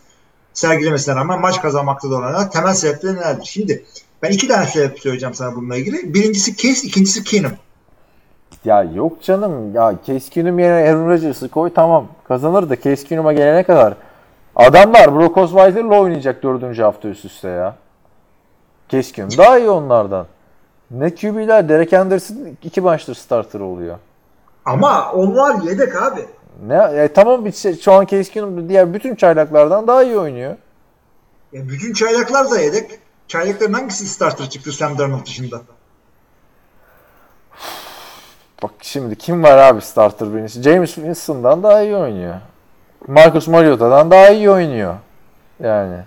sergilemesine 0.54 1.14
rağmen 1.14 1.40
maç 1.40 1.62
kazanmakta 1.62 2.08
olanlar 2.08 2.50
temel 2.50 2.74
sebepleri 2.74 3.16
nelerdir? 3.16 3.44
Şimdi 3.44 3.84
ben 4.22 4.30
iki 4.30 4.48
tane 4.48 4.66
sebep 4.66 4.98
söyleyeceğim 4.98 5.34
sana 5.34 5.56
bununla 5.56 5.76
ilgili. 5.76 6.14
Birincisi 6.14 6.56
Case, 6.56 6.86
ikincisi 6.86 7.24
Keenum. 7.24 7.52
Ya 8.64 8.82
yok 8.82 9.22
canım 9.22 9.74
ya 9.74 9.94
Case 10.06 10.30
Keenum 10.30 10.58
yerine 10.58 10.90
Aaron 10.90 11.08
Rodgers'ı 11.08 11.48
koy 11.48 11.70
tamam 11.74 12.06
kazanır 12.28 12.70
da 12.70 12.76
Case 12.76 13.08
Keenum'a 13.08 13.32
gelene 13.32 13.62
kadar 13.62 13.94
adamlar 14.56 15.14
Brock 15.14 15.36
Osweiler'la 15.36 16.00
oynayacak 16.00 16.42
dördüncü 16.42 16.82
hafta 16.82 17.08
üst 17.08 17.24
üste 17.24 17.48
ya. 17.48 17.81
Keenum 19.00 19.38
daha 19.38 19.58
iyi 19.58 19.70
onlardan. 19.70 20.26
Ne 20.90 21.14
QB'ler 21.14 21.68
Derek 21.68 21.92
Anderson 21.92 22.36
iki 22.62 22.80
maçtır 22.80 23.14
starter 23.14 23.60
oluyor. 23.60 23.98
Ama 24.64 25.12
onlar 25.12 25.62
yedek 25.62 26.02
abi. 26.02 26.26
Ne 26.66 26.76
e, 26.76 27.12
tamam 27.12 27.52
şey- 27.52 27.80
şu 27.80 27.92
an 27.92 28.06
Keenum 28.06 28.68
diğer 28.68 28.94
bütün 28.94 29.14
çaylaklardan 29.14 29.86
daha 29.86 30.02
iyi 30.02 30.18
oynuyor. 30.18 30.56
Ya 31.52 31.68
bütün 31.68 31.92
çaylaklar 31.92 32.50
da 32.50 32.58
yedek. 32.60 32.90
Çaylakların 33.28 33.72
hangisi 33.72 34.06
starter 34.06 34.50
çıktı 34.50 34.72
Sam 34.72 34.98
Darnold 34.98 35.26
dışında? 35.26 35.60
Bak 38.62 38.70
şimdi 38.80 39.16
kim 39.16 39.42
var 39.42 39.58
abi 39.58 39.80
starter 39.80 40.34
birincisi? 40.34 40.62
James 40.62 40.94
Winston'dan 40.94 41.62
daha 41.62 41.82
iyi 41.82 41.96
oynuyor. 41.96 42.34
Marcus 43.08 43.48
Mariota'dan 43.48 44.10
daha 44.10 44.28
iyi 44.28 44.50
oynuyor. 44.50 44.94
Yani. 45.60 46.04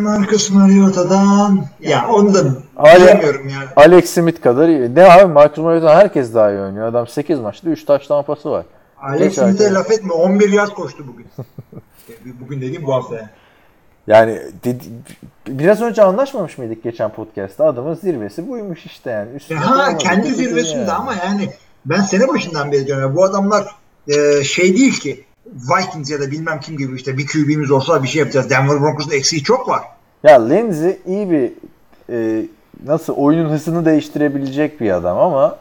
Marcus 0.00 0.50
Mariota'dan. 0.50 1.66
Ya 1.80 2.08
onu 2.08 2.34
da 2.34 2.38
Hala- 2.76 3.00
bilemiyorum 3.00 3.48
yani. 3.48 3.68
Alex 3.76 4.10
Smith 4.10 4.40
kadar 4.42 4.68
iyi. 4.68 4.94
Ne 4.94 5.04
abi 5.12 5.32
Marcus 5.32 5.58
Mariota'dan 5.64 5.94
herkes 5.96 6.34
daha 6.34 6.50
iyi 6.52 6.60
oynuyor. 6.60 6.86
Adam 6.86 7.06
8 7.06 7.40
maçta 7.40 7.70
3 7.70 7.84
taş 7.84 8.06
tampası 8.06 8.50
var. 8.50 8.66
Alex 9.02 9.34
Smith'e 9.34 9.72
laf 9.72 9.90
etme. 9.90 10.12
11 10.12 10.52
yard 10.52 10.70
koştu 10.70 11.04
bugün. 11.08 11.26
bugün 12.40 12.60
dediğim 12.60 12.82
bu 12.86 12.94
hafta 12.94 13.14
yani. 13.16 13.28
Yani 14.06 14.38
dedi- 14.64 14.84
biraz 15.48 15.82
önce 15.82 16.02
anlaşmamış 16.02 16.58
mıydık 16.58 16.82
geçen 16.82 17.10
podcast'ta? 17.12 17.64
Adamın 17.64 17.94
zirvesi 17.94 18.48
buymuş 18.48 18.86
işte 18.86 19.10
yani. 19.10 19.30
Üstüne 19.36 19.58
Ha 19.58 19.96
kendi 19.98 20.34
zirvesinde 20.34 20.78
yani. 20.78 20.92
ama 20.92 21.14
yani 21.14 21.50
ben 21.86 22.00
sene 22.00 22.28
başından 22.28 22.72
beri 22.72 22.86
diyorum 22.86 23.02
ya, 23.10 23.16
bu 23.16 23.24
adamlar 23.24 23.66
e, 24.08 24.44
şey 24.44 24.76
değil 24.76 25.00
ki 25.00 25.24
Vikings 25.54 26.10
ya 26.10 26.20
da 26.20 26.30
bilmem 26.30 26.60
kim 26.60 26.76
gibi 26.76 26.96
işte 26.96 27.18
bir 27.18 27.26
QB'miz 27.26 27.70
olsa 27.70 28.02
bir 28.02 28.08
şey 28.08 28.18
yapacağız. 28.20 28.50
Denver 28.50 28.80
Broncos'un 28.80 29.10
eksiği 29.10 29.42
çok 29.42 29.68
var. 29.68 29.82
Ya 30.22 30.48
Lindsey 30.48 30.98
iyi 31.06 31.30
bir 31.30 31.52
e, 32.10 32.46
nasıl 32.86 33.14
oyunun 33.14 33.50
hızını 33.50 33.84
değiştirebilecek 33.84 34.80
bir 34.80 34.90
adam 34.90 35.18
ama 35.18 35.58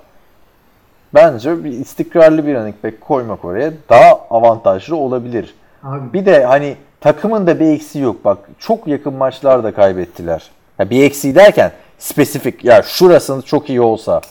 bence 1.14 1.64
bir 1.64 1.72
istikrarlı 1.72 2.48
bir 2.48 2.56
running 2.56 2.76
back 2.84 3.02
koymak 3.02 3.46
oraya 3.46 3.74
daha 3.90 4.12
avantajlı 4.30 4.96
olabilir. 4.96 5.56
Abi 5.84 6.14
Bir 6.14 6.26
de 6.26 6.46
hani 6.46 6.78
takımın 7.02 7.48
da 7.48 7.60
bir 7.60 7.66
eksiği 7.66 8.04
yok. 8.04 8.26
Bak 8.26 8.38
çok 8.60 8.88
yakın 8.88 9.14
maçlar 9.14 9.64
da 9.64 9.74
kaybettiler. 9.74 10.52
Ya 10.80 10.90
bir 10.90 11.04
eksiği 11.04 11.36
derken 11.36 11.72
spesifik 12.00 12.66
ya 12.66 12.82
şurasını 12.84 13.42
çok 13.42 13.70
iyi 13.70 13.82
olsa 13.82 14.22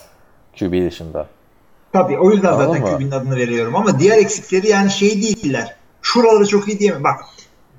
QB 0.59 0.85
dışında. 0.87 1.25
Tabii 1.93 2.19
o 2.19 2.31
yüzden 2.31 2.53
Anladın 2.53 2.73
zaten? 2.73 2.97
QB'nin 2.97 3.11
adını 3.11 3.35
veriyorum 3.35 3.75
ama 3.75 3.99
diğer 3.99 4.17
eksikleri 4.17 4.69
yani 4.69 4.91
şey 4.91 5.23
değiller. 5.23 5.75
Şuraları 6.01 6.47
çok 6.47 6.67
iyi 6.67 6.79
diyemem. 6.79 7.03
Bak 7.03 7.19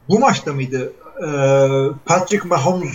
bu 0.09 0.19
maçta 0.19 0.53
mıydı? 0.53 0.93
E, 1.19 1.29
Patrick 2.07 2.49
Mahomes 2.49 2.95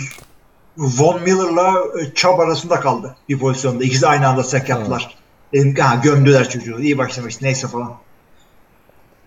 Von 0.76 1.22
Miller'la 1.22 1.74
e, 2.00 2.14
Chubb 2.14 2.38
arasında 2.40 2.80
kaldı 2.80 3.16
bir 3.28 3.38
pozisyonda. 3.38 3.84
İkisi 3.84 4.06
aynı 4.06 4.28
anda 4.28 4.42
sack 4.42 4.68
yaptılar. 4.68 5.16
Dedim 5.52 5.74
ki, 5.74 5.82
ha 5.82 5.94
gömdüler 5.94 6.48
çocuğu. 6.48 6.80
İyi 6.80 6.98
başlamış 6.98 7.42
neyse 7.42 7.68
falan. 7.68 7.92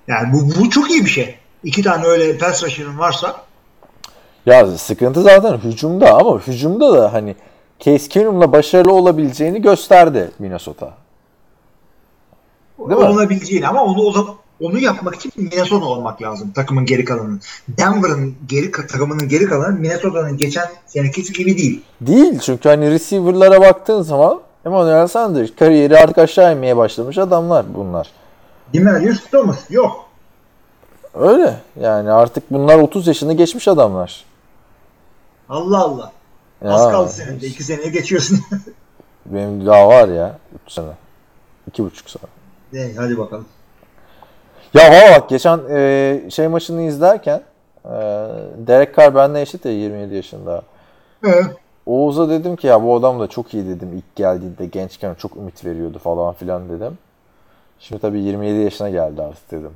Yani 0.08 0.34
bu, 0.34 0.62
bu 0.62 0.70
çok 0.70 0.92
iyi 0.92 1.06
bir 1.06 1.10
şey. 1.10 1.36
İki 1.64 1.82
tane 1.82 2.06
öyle 2.06 2.38
pass 2.38 2.64
rusher'ın 2.64 3.00
varsa 3.00 3.36
Ya 4.46 4.68
sıkıntı 4.68 5.22
zaten 5.22 5.58
hücumda 5.58 6.14
ama 6.14 6.40
hücumda 6.40 6.94
da 6.94 7.14
hani 7.14 7.36
Case 7.80 8.10
Keenum'la 8.10 8.52
başarılı 8.52 8.94
olabileceğini 8.94 9.62
gösterdi 9.62 10.32
Minnesota. 10.40 11.03
Değil 12.80 13.00
mi? 13.00 13.06
olabileceğini 13.06 13.68
ama 13.68 13.84
onu 13.84 14.02
o 14.02 14.12
zaman 14.12 14.36
onu 14.62 14.80
yapmak 14.80 15.16
için 15.16 15.32
Minnesota 15.36 15.86
olmak 15.86 16.22
lazım 16.22 16.52
takımın 16.52 16.86
geri 16.86 17.06
kalanının. 17.06 17.42
Denver'ın 17.68 18.36
geri 18.48 18.72
takımının 18.72 19.28
geri 19.28 19.46
kalanı 19.46 19.80
Minnesota'nın 19.80 20.38
geçen 20.38 20.66
seneki 20.88 21.34
gibi 21.34 21.58
değil. 21.58 21.84
Değil 22.02 22.40
çünkü 22.40 22.70
hani 22.70 22.92
receiver'lara 22.92 23.62
baktığın 23.62 24.02
zaman 24.02 24.40
Emmanuel 24.66 25.08
Sanders 25.08 25.56
kariyeri 25.60 25.98
artık 25.98 26.18
aşağı 26.18 26.54
inmeye 26.54 26.78
başlamış 26.78 27.18
adamlar 27.18 27.66
bunlar. 27.76 28.08
Demarius 28.74 29.24
Thomas 29.32 29.72
yok. 29.72 30.06
Öyle 31.14 31.60
yani 31.80 32.12
artık 32.12 32.52
bunlar 32.52 32.78
30 32.80 33.08
yaşını 33.08 33.34
geçmiş 33.34 33.68
adamlar. 33.68 34.26
Allah 35.50 35.80
Allah. 35.84 36.12
Ya, 36.64 36.72
Az 36.74 36.92
kaldı 36.92 37.10
senede. 37.10 37.48
iki 37.48 37.64
seneye 37.64 37.90
geçiyorsun. 37.90 38.40
Benim 39.26 39.66
daha 39.66 39.88
var 39.88 40.08
ya 40.08 40.38
3 40.68 40.72
sene. 40.74 40.92
2,5 41.72 41.90
sene. 42.12 42.30
Ne, 42.74 42.94
hadi 42.98 43.18
bakalım. 43.18 43.46
Ya 44.74 44.92
valla 44.92 45.16
bak 45.20 45.30
geçen 45.30 45.60
e, 45.70 46.22
şey 46.30 46.48
maçını 46.48 46.82
izlerken 46.82 47.42
e, 47.86 47.92
Derek 48.58 48.98
Carr 48.98 49.16
benimle 49.16 49.42
eşit 49.42 49.66
ya 49.66 49.72
27 49.72 50.16
yaşında. 50.16 50.62
Evet. 51.26 51.46
Oğuz'a 51.86 52.30
dedim 52.30 52.56
ki 52.56 52.68
ya 52.68 52.84
bu 52.84 52.96
adam 52.96 53.20
da 53.20 53.28
çok 53.28 53.54
iyi 53.54 53.68
dedim 53.68 53.94
ilk 53.94 54.16
geldiğinde 54.16 54.66
gençken 54.66 55.14
çok 55.14 55.38
ümit 55.38 55.66
veriyordu 55.66 56.00
falan 56.00 56.34
filan 56.34 56.70
dedim. 56.70 56.98
Şimdi 57.80 58.02
tabii 58.02 58.20
27 58.20 58.60
yaşına 58.60 58.90
geldi 58.90 59.22
artık 59.22 59.52
dedim. 59.52 59.72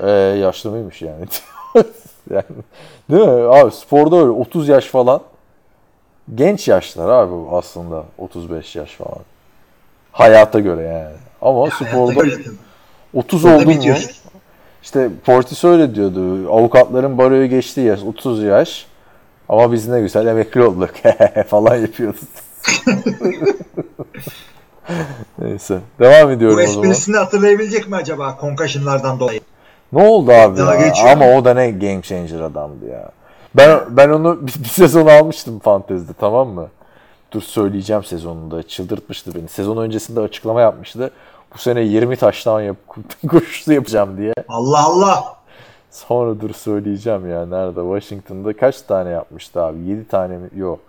Ee, 0.00 0.10
yaşlı 0.10 0.70
mıymış 0.70 1.02
yani? 1.02 1.24
yani? 2.30 2.44
Değil 3.10 3.28
mi? 3.28 3.54
Abi 3.54 3.70
sporda 3.70 4.16
öyle 4.16 4.30
30 4.30 4.68
yaş 4.68 4.86
falan. 4.86 5.20
Genç 6.34 6.68
yaşlar 6.68 7.08
abi 7.08 7.34
aslında 7.56 8.04
35 8.18 8.76
yaş 8.76 8.96
falan. 8.96 9.18
Hayata 10.12 10.60
göre 10.60 10.82
yani. 10.82 11.16
Ama 11.42 11.70
sporda 11.70 12.20
Öyle 12.20 12.42
tabii. 12.44 12.54
30 13.14 13.44
Burada 13.44 13.56
oldu 13.56 13.66
mu? 13.66 13.94
İşte 14.82 15.08
Portis 15.24 15.64
öyle 15.64 15.94
diyordu. 15.94 16.52
Avukatların 16.52 17.18
baroyu 17.18 17.46
geçtiği 17.46 17.86
yaş 17.86 18.02
30 18.02 18.42
yaş. 18.42 18.86
Ama 19.48 19.72
biz 19.72 19.88
ne 19.88 20.00
güzel 20.00 20.26
emekli 20.26 20.62
olduk 20.62 20.90
falan 21.48 21.76
yapıyoruz. 21.76 22.20
Neyse. 25.38 25.78
Devam 26.00 26.30
ediyorum 26.30 26.58
Bu 26.58 26.62
o 26.62 26.66
zaman. 26.66 26.88
esprisini 26.88 27.16
hatırlayabilecek 27.16 27.88
mi 27.88 27.96
acaba 27.96 28.38
concussionlardan 28.40 29.20
dolayı? 29.20 29.40
Ne 29.92 30.02
oldu 30.08 30.32
abi 30.32 30.58
Daha 30.58 30.74
ya? 30.74 30.88
geçiyor. 30.88 31.08
Ama 31.08 31.26
o 31.28 31.44
da 31.44 31.54
ne 31.54 31.70
game 31.70 32.02
changer 32.02 32.40
adamdı 32.40 32.88
ya. 32.90 33.10
Ben 33.54 33.80
ben 33.90 34.08
onu 34.08 34.46
bir, 34.46 34.54
bir 34.64 34.68
sezon 34.68 35.06
almıştım 35.06 35.58
fantezide 35.58 36.12
tamam 36.20 36.48
mı? 36.48 36.68
Dur 37.32 37.42
söyleyeceğim 37.42 38.04
sezonunda. 38.04 38.62
Çıldırtmıştı 38.62 39.34
beni. 39.34 39.48
Sezon 39.48 39.76
öncesinde 39.76 40.20
açıklama 40.20 40.60
yapmıştı. 40.60 41.10
Bu 41.54 41.58
sene 41.58 41.80
20 41.80 42.16
taştan 42.16 42.60
yap 42.60 42.76
koşusu 43.30 43.72
yapacağım 43.72 44.16
diye. 44.18 44.32
Allah 44.48 44.84
Allah. 44.84 45.24
Sonra 45.90 46.40
dur 46.40 46.54
söyleyeceğim 46.54 47.30
ya. 47.30 47.46
Nerede? 47.46 47.80
Washington'da 47.80 48.56
kaç 48.56 48.82
tane 48.82 49.10
yapmıştı 49.10 49.62
abi? 49.62 49.78
7 49.80 50.08
tane 50.08 50.36
mi? 50.36 50.48
Yok. 50.56 50.80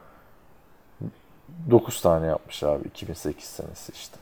9 1.72 2.02
tane 2.02 2.26
yapmış 2.26 2.64
abi 2.64 2.88
2008 2.88 3.44
senesi 3.46 3.92
işte. 3.92 4.18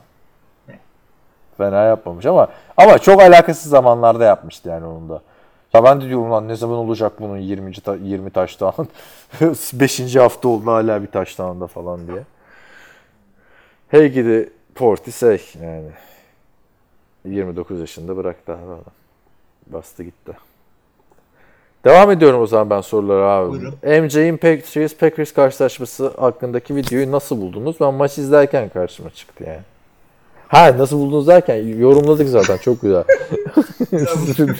Fena 1.56 1.82
yapmamış 1.84 2.26
ama 2.26 2.48
ama 2.76 2.98
çok 2.98 3.22
alakasız 3.22 3.70
zamanlarda 3.70 4.24
yapmıştı 4.24 4.68
yani 4.68 4.86
onun 4.86 5.08
da. 5.08 5.20
Ya 5.74 5.84
ben 5.84 6.00
de 6.00 6.08
diyorum 6.08 6.30
lan 6.32 6.48
ne 6.48 6.56
zaman 6.56 6.76
olacak 6.78 7.12
bunun 7.20 7.36
20. 7.38 7.72
Ta- 7.72 7.96
20 7.96 8.30
taştan 8.30 8.72
5. 9.72 10.16
hafta 10.16 10.48
oldu 10.48 10.66
hala 10.70 11.02
bir 11.02 11.06
taştağında 11.06 11.66
falan 11.66 12.06
diye. 12.06 12.22
Hey 13.88 14.08
gidi 14.12 14.50
Porti 14.74 15.12
şey 15.12 15.42
yani 15.62 15.88
29 17.24 17.80
yaşında 17.80 18.16
bıraktı 18.16 18.52
abi. 18.52 18.80
Bastı 19.66 20.02
gitti. 20.02 20.32
Devam 21.84 22.10
ediyorum 22.10 22.40
o 22.40 22.46
zaman 22.46 22.70
ben 22.70 22.80
sorulara 22.80 23.30
abi. 23.30 23.50
Buyurun. 23.50 23.74
MJ'in 23.82 24.36
Patriots 24.36 24.94
Packers 24.94 25.32
karşılaşması 25.32 26.08
hakkındaki 26.08 26.76
videoyu 26.76 27.12
nasıl 27.12 27.40
buldunuz? 27.40 27.76
Ben 27.80 27.94
maç 27.94 28.18
izlerken 28.18 28.68
karşıma 28.68 29.10
çıkttı 29.10 29.44
yani. 29.46 29.62
Ha 30.48 30.78
nasıl 30.78 30.98
buldunuz 30.98 31.26
derken 31.26 31.56
yorumladık 31.56 32.28
zaten 32.28 32.56
çok 32.56 32.82
güzel. 32.82 33.04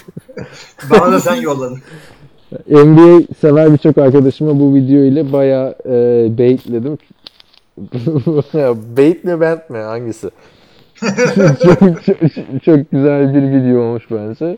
Bana 0.90 1.12
da 1.12 1.20
sen 1.20 1.34
yolladın. 1.34 1.78
NBA 2.68 3.34
sever 3.40 3.72
birçok 3.72 3.98
arkadaşıma 3.98 4.60
bu 4.60 4.74
video 4.74 5.04
ile 5.04 5.32
bayağı 5.32 5.74
e, 5.86 5.90
baitledim. 6.38 6.98
Bait 8.96 9.24
mi 9.24 9.40
bent 9.40 9.70
mi 9.70 9.78
hangisi? 9.78 10.30
Çok, 11.62 12.04
çok, 12.04 12.16
çok 12.64 12.90
güzel 12.90 13.34
bir 13.34 13.42
video 13.42 13.80
olmuş 13.80 14.04
bence. 14.10 14.56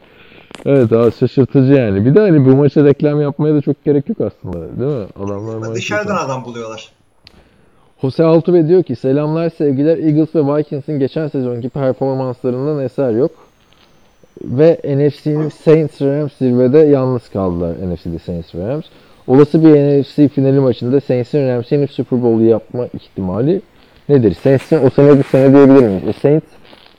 Evet 0.66 0.92
abi 0.92 1.12
şaşırtıcı 1.12 1.72
yani. 1.72 2.04
Bir 2.06 2.14
de 2.14 2.20
hani 2.20 2.44
bu 2.44 2.56
maça 2.56 2.84
reklam 2.84 3.20
yapmaya 3.20 3.54
da 3.54 3.60
çok 3.60 3.84
gerek 3.84 4.08
yok 4.08 4.18
aslında 4.20 4.80
değil 4.80 5.00
mi? 5.00 5.06
Adamlar 5.24 5.74
Dışarıdan 5.74 6.16
adam 6.16 6.44
buluyorlar. 6.44 6.92
Jose 8.00 8.24
Altuve 8.24 8.68
diyor 8.68 8.82
ki 8.82 8.96
selamlar 8.96 9.50
sevgiler 9.50 9.98
Eagles 9.98 10.34
ve 10.34 10.56
Vikings'in 10.56 10.98
geçen 10.98 11.28
sezonki 11.28 11.68
performanslarından 11.68 12.84
eser 12.84 13.10
yok. 13.10 13.30
Ve 14.44 14.80
NFC'nin 14.84 15.48
Saints 15.48 16.02
Rams 16.02 16.32
zirvede 16.38 16.78
yalnız 16.78 17.28
kaldılar 17.28 17.72
NFC'de 17.72 18.18
Saints 18.18 18.54
Rams. 18.54 18.84
Olası 19.26 19.64
bir 19.64 20.00
NFC 20.00 20.28
finali 20.28 20.60
maçında 20.60 21.00
Saints'in 21.00 21.48
Rams'i 21.48 21.74
yenip 21.74 21.90
Super 21.90 22.22
Bowl 22.22 22.40
yapma 22.44 22.86
ihtimali 22.86 23.62
nedir? 24.08 24.36
Saints'in 24.42 24.86
o 24.86 24.90
sene 24.90 25.18
bu 25.18 25.22
sene 25.24 25.52
diyebilir 25.54 25.88
miyiz? 25.88 26.02
E 26.08 26.12
Saints 26.22 26.44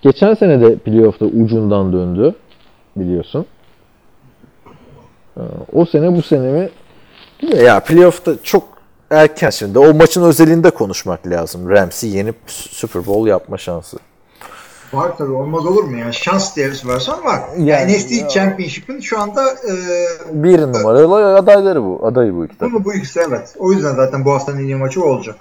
geçen 0.02 0.34
sene 0.34 0.62
de 0.62 0.76
playoff'ta 0.76 1.26
ucundan 1.26 1.94
döndü 1.94 2.36
biliyorsun. 2.96 3.46
Ee, 5.38 5.42
O 5.74 5.86
sene 5.86 6.16
bu 6.16 6.22
sene 6.22 6.52
mi? 6.52 6.70
Ya 7.64 7.80
playoff'ta 7.80 8.32
çok 8.44 8.64
erken 9.12 9.50
şimdi. 9.50 9.80
O 9.80 9.94
maçın 9.94 10.24
özelinde 10.24 10.70
konuşmak 10.70 11.28
lazım. 11.28 11.70
Rams'i 11.70 12.08
yenip 12.08 12.36
Super 12.48 13.06
Bowl 13.06 13.28
yapma 13.28 13.58
şansı. 13.58 13.98
Var 14.94 15.18
tabii 15.18 15.32
olmaz 15.32 15.66
olur 15.66 15.84
mu 15.84 15.98
ya? 15.98 16.12
Şans 16.12 16.56
diye 16.56 16.72
varsan 16.86 17.26
var. 17.26 17.42
Yani- 17.58 17.70
Yani, 17.70 17.92
NFC 17.94 18.28
Championship'in 18.30 19.00
şu 19.00 19.20
anda 19.20 19.44
e, 19.52 19.74
Bir 20.34 20.60
numaralı 20.62 21.36
adayları 21.38 21.84
bu. 21.84 22.00
Adayı 22.04 22.36
bu 22.36 22.46
iki 22.46 22.60
bunu 22.62 22.86
bu 22.86 22.94
ikisi 22.94 23.20
evet. 23.28 23.56
O 23.60 23.72
yüzden 23.72 23.96
zaten 23.96 24.26
bu 24.26 24.32
haftanın 24.34 24.58
en 24.60 24.64
iyi 24.64 24.76
maçı 24.76 25.04
olacak. 25.04 25.36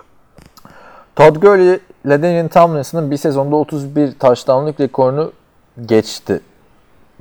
Todd 1.16 1.36
Gurley 1.36 1.78
ile 2.04 2.22
Daniel 2.22 2.48
Tomlinson'ın 2.48 3.10
bir 3.10 3.16
sezonda 3.16 3.56
31 3.56 4.12
touchdown'lık 4.12 4.80
rekorunu 4.80 5.32
geçti. 5.86 6.40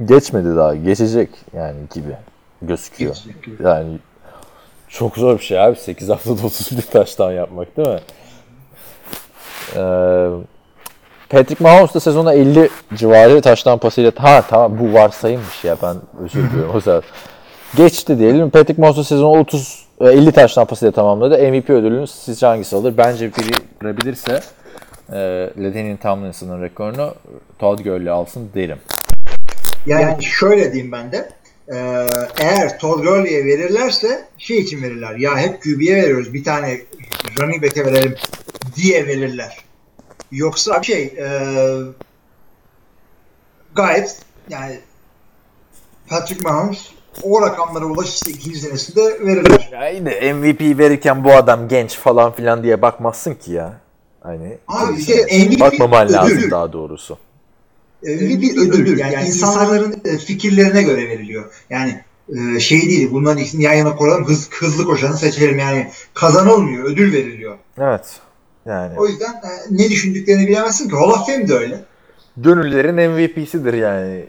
Geçmedi 0.06 0.56
daha. 0.56 0.76
Geçecek 0.76 1.30
yani 1.54 1.78
gibi 1.94 2.16
gözüküyor. 2.62 3.14
Geçecek 3.14 3.44
gibi. 3.44 3.64
Yani 3.64 4.00
çok 4.88 5.18
zor 5.18 5.38
bir 5.38 5.44
şey 5.44 5.60
abi. 5.60 5.76
8 5.76 6.10
haftada 6.10 6.46
31 6.46 6.82
touchdown 6.82 7.32
yapmak 7.32 7.78
değil 7.78 7.88
mi? 7.88 8.00
Ee, 9.76 10.30
Patrick 11.30 11.64
Mahomes 11.64 11.94
da 11.94 12.00
sezona 12.00 12.34
50 12.34 12.70
civarı 12.94 13.42
touchdown 13.42 13.78
pasıyla 13.78 14.12
ha 14.18 14.44
tamam 14.50 14.80
bu 14.80 14.94
varsayımmış 14.94 15.64
ya 15.64 15.78
ben 15.84 15.98
özür 16.24 16.52
diliyorum 16.52 16.76
o 16.76 16.80
zaman. 16.80 17.04
Geçti 17.76 18.20
diyelim. 18.20 18.50
Patrick 18.50 18.82
Mahomes 18.82 18.98
da 18.98 19.04
sezonu 19.04 19.40
30 19.40 19.86
e, 20.04 20.08
50 20.08 20.32
touchdown 20.32 20.70
pasıyla 20.70 20.92
tamamladı. 20.92 21.52
MVP 21.52 21.70
ödülünü 21.70 22.08
sizce 22.08 22.46
hangisi 22.46 22.76
alır? 22.76 22.94
Bence 22.98 23.32
biri 23.36 23.52
kırabilirse 23.80 24.40
e, 25.10 25.20
Ladanian 25.58 25.98
Tomlinson'ın 25.98 26.62
rekorunu 26.62 27.16
Todd 27.60 27.80
Gurley 27.80 28.10
alsın 28.10 28.50
derim. 28.56 28.78
Yani 29.86 30.24
şöyle 30.24 30.74
diyeyim 30.74 30.92
ben 30.92 31.12
de. 31.12 31.30
e, 31.68 31.78
eğer 32.40 32.80
Todd 32.80 33.04
Gurley'e 33.04 33.46
verirlerse 33.46 34.26
şey 34.38 34.58
için 34.58 34.82
verirler. 34.82 35.16
Ya 35.16 35.38
hep 35.38 35.64
QB'ye 35.64 35.96
veriyoruz. 35.96 36.34
Bir 36.34 36.44
tane 36.44 36.78
running 37.40 37.64
back'e 37.64 37.86
verelim 37.86 38.16
diye 38.76 39.08
verirler. 39.08 39.58
Yoksa 40.32 40.84
şey 40.84 41.04
e, 41.04 41.28
gayet 43.76 44.18
yani 44.50 44.80
Patrick 46.08 46.44
Mahomes 46.44 46.90
o 47.24 47.42
rakamlara 47.42 47.86
ulaşırsa 47.86 48.32
ikinci 48.32 48.60
senesinde 48.60 49.02
verirler. 49.26 49.70
Ya 49.72 49.90
yine 49.90 50.34
MVP 50.34 50.80
verirken 50.80 51.24
bu 51.24 51.32
adam 51.34 51.68
genç 51.68 51.98
falan 51.98 52.32
filan 52.32 52.64
diye 52.64 52.82
bakmazsın 52.82 53.34
ki 53.34 53.52
ya. 53.52 53.74
Hani 54.22 54.58
Abi 54.68 55.00
işte 55.00 55.14
MVP 55.46 55.60
bakmaman 55.60 56.14
lazım 56.14 56.38
ödül. 56.38 56.52
daha 56.52 56.74
doğrusu. 56.74 57.18
Bir, 58.04 58.42
bir 58.42 58.58
ödül. 58.58 59.00
Yani, 59.00 59.28
insanların 59.28 60.02
e, 60.06 60.18
fikirlerine 60.18 60.84
göre 60.84 61.10
veriliyor. 61.10 61.52
Yani 61.70 62.02
e, 62.56 62.60
şey 62.60 62.82
değil 62.82 63.10
bunların 63.12 63.38
ikisini 63.38 63.64
yan 63.64 63.74
yana 63.74 63.96
koyalım 63.96 64.26
hız, 64.28 64.50
hızlı 64.52 64.86
koşanı 64.86 65.18
seçelim. 65.18 65.60
Yani 65.60 65.92
kazanılmıyor. 66.14 66.84
Ödül 66.84 67.14
veriliyor. 67.14 67.58
Evet. 67.78 68.20
Yani 68.66 69.00
O 69.00 69.08
yüzden 69.08 69.32
e, 69.34 69.50
ne 69.72 69.90
düşündüklerini 69.90 70.48
bilemezsin 70.48 70.90
ki. 70.90 70.96
Hall 70.96 71.10
of 71.10 71.26
Fame 71.26 71.48
de 71.48 71.54
öyle. 71.54 71.84
gönüllerin 72.38 72.96
MVP'sidir 73.12 73.74
yani 73.74 74.26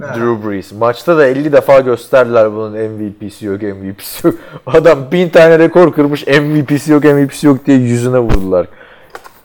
Drew 0.00 0.48
Brees. 0.48 0.72
Maçta 0.72 1.16
da 1.16 1.26
50 1.26 1.52
defa 1.52 1.80
gösterdiler 1.80 2.52
bunun 2.52 2.72
MVP'si 2.72 3.46
yok, 3.46 3.62
MVP'si 3.62 4.26
yok. 4.26 4.36
Adam 4.66 4.98
bin 5.12 5.28
tane 5.28 5.58
rekor 5.58 5.92
kırmış, 5.92 6.26
MVP'si 6.26 6.92
yok, 6.92 7.04
MVP'si 7.04 7.46
yok 7.46 7.66
diye 7.66 7.78
yüzüne 7.78 8.18
vurdular. 8.18 8.66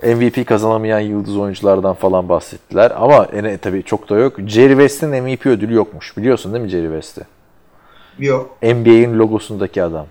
MVP 0.04 0.47
kazanamayan 0.47 1.00
yıldız 1.00 1.38
oyunculardan 1.38 1.93
falan 1.93 2.30
bahsettiler. 2.30 2.91
Ama 2.95 3.26
ene 3.26 3.58
tabii 3.58 3.84
çok 3.84 4.10
da 4.10 4.16
yok. 4.18 4.34
Jerry 4.47 4.72
West'in 4.72 5.10
MVP 5.24 5.45
ödülü 5.45 5.74
yokmuş. 5.74 6.18
Biliyorsun 6.18 6.54
değil 6.54 6.64
mi 6.64 6.70
Jerry 6.70 6.88
West'i? 7.02 7.22
Yok. 8.20 8.58
NBA'in 8.64 9.20
logosundaki 9.20 9.84
adam. 9.84 10.06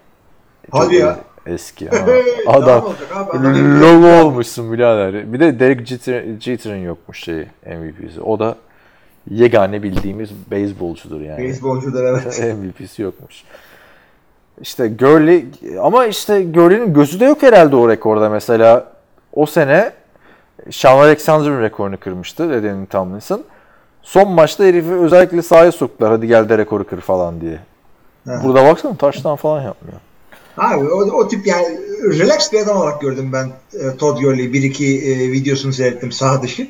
Hadi 0.70 0.94
ya. 0.96 1.18
Eski. 1.46 1.88
Ha. 2.46 2.66
Daha 2.66 2.78
ne 2.78 2.84
adam 3.38 3.80
logo 3.80 4.26
olmuşsun 4.26 4.72
birader. 4.72 5.32
Bir 5.32 5.40
de 5.40 5.60
Derek 5.60 5.80
Jeter- 5.80 6.40
Jeter'ın 6.40 6.76
yokmuş 6.76 7.24
şeyi 7.24 7.46
MVP'si. 7.66 8.20
O 8.20 8.38
da 8.38 8.56
yegane 9.30 9.82
bildiğimiz 9.82 10.30
beyzbolcudur 10.50 11.20
yani. 11.20 11.38
Beyzbolcular 11.38 12.04
evet. 12.04 12.56
MVP'si 12.56 13.02
yokmuş. 13.02 13.44
İşte 14.60 14.88
Gurley 14.88 15.46
ama 15.80 16.06
işte 16.06 16.44
Gurley'nin 16.44 16.94
gözü 16.94 17.20
de 17.20 17.24
yok 17.24 17.42
herhalde 17.42 17.76
o 17.76 17.88
rekorda 17.88 18.30
mesela. 18.30 18.92
O 19.32 19.46
sene 19.46 19.92
Sean 20.70 20.98
Alexander'ın 20.98 21.62
rekorunu 21.62 22.00
kırmıştı 22.00 22.52
Eden'in 22.52 22.86
Tomlinson. 22.86 23.44
Son 24.02 24.30
maçta 24.30 24.64
herifi 24.64 24.92
özellikle 24.92 25.42
sahaya 25.42 25.72
soktular. 25.72 26.10
Hadi 26.10 26.26
gel 26.26 26.48
de 26.48 26.58
rekoru 26.58 26.86
kır 26.86 27.00
falan 27.00 27.40
diye. 27.40 27.58
Evet. 28.28 28.38
Burada 28.44 28.64
baksana 28.64 28.96
taştan 28.96 29.36
falan 29.36 29.62
yapmıyor. 29.62 30.00
Abi 30.58 30.88
o, 30.88 30.98
o 30.98 31.28
tip 31.28 31.46
yani 31.46 31.78
relax 32.02 32.52
bir 32.52 32.60
adam 32.60 32.76
olarak 32.76 33.00
gördüm 33.00 33.30
ben 33.32 33.50
e, 33.80 33.96
Todd 33.96 34.20
Gurley. 34.20 34.52
Bir 34.52 34.62
iki 34.62 35.12
e, 35.12 35.32
videosunu 35.32 35.72
seyrettim 35.72 36.12
sağ 36.12 36.42
dışı. 36.42 36.68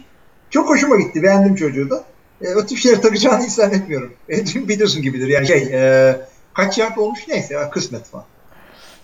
Çok 0.51 0.69
hoşuma 0.69 0.97
gitti. 0.97 1.23
Beğendim 1.23 1.55
çocuğu 1.55 1.91
da. 1.91 2.05
E, 2.43 2.55
o 2.55 2.67
tip 2.67 2.79
şeyler 2.79 3.03
takacağını 3.03 3.51
zannetmiyorum. 3.51 4.13
E, 4.29 4.45
biliyorsun 4.69 5.03
gibidir. 5.03 5.29
Yani 5.29 5.47
şey 5.47 5.69
e, 5.73 6.17
kaç 6.55 6.79
yard 6.79 6.97
olmuş 6.97 7.21
neyse 7.29 7.55
ya, 7.55 7.71
kısmet 7.71 8.05
falan. 8.05 8.25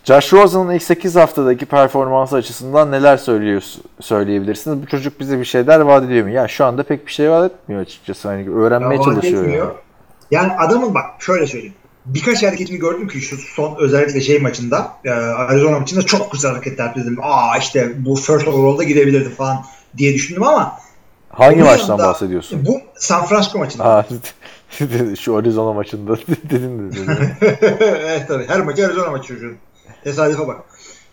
Josh 0.05 0.33
Rosen'ın 0.33 0.71
ilk 0.71 0.83
8 0.83 1.17
haftadaki 1.17 1.67
performansı 1.67 2.37
açısından 2.37 2.91
neler 2.91 3.17
söylüyor, 3.17 3.63
söyleyebilirsiniz? 4.01 4.83
Bu 4.83 4.87
çocuk 4.87 5.21
bize 5.21 5.39
bir 5.39 5.45
şeyler 5.45 5.81
vaat 5.81 6.05
ediyor 6.05 6.27
mu? 6.27 6.33
Ya 6.33 6.49
şu 6.49 6.65
anda 6.65 6.83
pek 6.83 7.07
bir 7.07 7.13
şey 7.13 7.31
vaat 7.31 7.53
etmiyor 7.53 7.83
açıkçası. 7.83 8.29
Hani 8.29 8.51
öğrenmeye 8.51 8.97
Ya, 8.97 9.05
çalışıyor. 9.05 9.49
Yani. 9.49 9.71
Yani 10.31 10.53
adamın 10.53 10.95
bak 10.95 11.05
şöyle 11.19 11.47
söyleyeyim. 11.47 11.75
Birkaç 12.07 12.43
hareketini 12.43 12.79
gördüm 12.79 13.09
ki 13.09 13.21
şu 13.21 13.37
son 13.37 13.77
özellikle 13.79 14.21
şey 14.21 14.39
maçında 14.39 14.93
e, 15.05 15.11
Arizona 15.11 15.79
maçında 15.79 16.03
çok 16.03 16.33
güzel 16.33 16.51
hareketler 16.53 16.95
dedim. 16.95 17.19
Aa 17.23 17.59
işte 17.59 17.93
bu 17.97 18.17
first 18.17 18.49
overall'da 18.49 18.85
gidebilirdi 18.85 19.29
falan 19.29 19.65
diye 19.97 20.15
düşündüm 20.15 20.43
ama 20.43 20.79
Hangi 21.29 21.63
maçtan 21.63 21.89
yanında 21.89 22.09
bahsediyorsun? 22.09 22.67
Bu 22.67 22.81
San 23.05 23.27
Francisco 23.27 23.59
maçında. 23.59 23.85
Ha, 23.85 24.07
şu 25.21 25.37
Arizona 25.37 25.73
maçında 25.73 26.17
dedin 26.51 26.93
de. 26.93 26.97
evet 27.81 28.29
tabii. 28.29 28.49
Her 28.49 28.61
maçı 28.61 28.87
Arizona 28.87 29.11
maçı 29.11 29.29
çocuğun. 29.29 29.57
Tesadüfe 30.05 30.47
bak. 30.47 30.57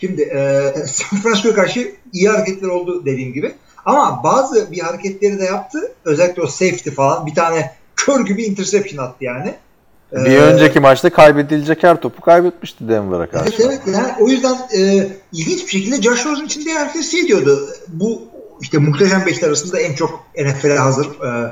Şimdi 0.02 0.22
e, 0.22 0.74
San 0.86 1.20
Francisco'ya 1.20 1.56
karşı 1.56 1.92
iyi 2.14 2.30
hareketler 2.30 2.68
oldu 2.68 3.06
dediğim 3.06 3.34
gibi. 3.34 3.56
Ama 3.86 4.24
bazı 4.24 4.72
bir 4.72 4.80
hareketleri 4.80 5.40
de 5.40 5.44
yaptı. 5.46 5.92
Özellikle 6.06 6.42
o 6.42 6.48
safety 6.48 6.90
falan. 6.90 7.26
Bir 7.26 7.36
tane 7.36 7.72
kör 7.96 8.26
gibi 8.26 8.44
interception 8.44 9.06
attı 9.06 9.24
yani. 9.24 9.54
Bir 10.12 10.32
Ee, 10.32 10.38
önceki 10.42 10.80
maçta 10.80 11.10
kaybedilecek 11.10 11.84
her 11.84 12.02
topu 12.02 12.22
kaybetmişti 12.22 12.90
Denver'a 12.90 13.30
karşı. 13.30 13.64
Evet 13.64 13.82
evet 13.86 13.96
yani 13.98 14.14
o 14.20 14.28
yüzden 14.28 14.56
e, 14.78 15.08
ilginç 15.34 15.64
bir 15.66 15.72
şekilde 15.72 16.02
Josh 16.02 16.26
Rosen 16.26 16.46
için 16.46 16.66
de 16.66 16.70
herkes 16.74 17.12
şey 17.12 17.28
diyordu. 17.28 17.70
Bu 17.88 18.22
işte 18.62 18.78
muhteşem 18.78 19.26
beşler 19.26 19.48
arasında 19.48 19.80
en 19.80 19.94
çok 19.96 20.20
NFL'e 20.38 20.78
hazır 20.78 21.06
e, 21.06 21.52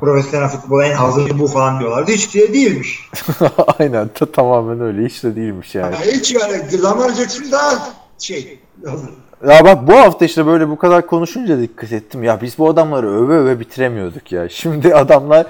profesyonel 0.00 0.48
futbola 0.48 0.86
en 0.86 0.94
hazır 0.94 1.38
bu 1.38 1.46
falan 1.46 1.80
diyorlardı. 1.80 2.12
Hiç 2.12 2.34
de 2.34 2.54
değilmiş. 2.54 3.10
Aynen 3.78 4.08
ta- 4.08 4.32
tamamen 4.32 4.80
öyle. 4.80 5.04
Hiç 5.04 5.24
de 5.24 5.36
değilmiş 5.36 5.74
yani. 5.74 5.94
Yani 5.94 6.12
hiç 6.12 6.34
yani 6.34 6.82
Lamar 6.82 7.10
Jackson 7.12 7.52
daha 7.52 7.88
şey 8.18 8.58
hazır. 8.86 9.10
Ya 9.48 9.64
bak 9.64 9.88
bu 9.88 9.94
hafta 9.96 10.24
işte 10.24 10.46
böyle 10.46 10.68
bu 10.68 10.78
kadar 10.78 11.06
konuşunca 11.06 11.60
dikkat 11.60 11.92
ettim. 11.92 12.22
Ya 12.22 12.40
biz 12.40 12.58
bu 12.58 12.68
adamları 12.68 13.10
öve 13.10 13.34
öve 13.36 13.60
bitiremiyorduk 13.60 14.32
ya. 14.32 14.48
Şimdi 14.48 14.94
adamlar 14.94 15.46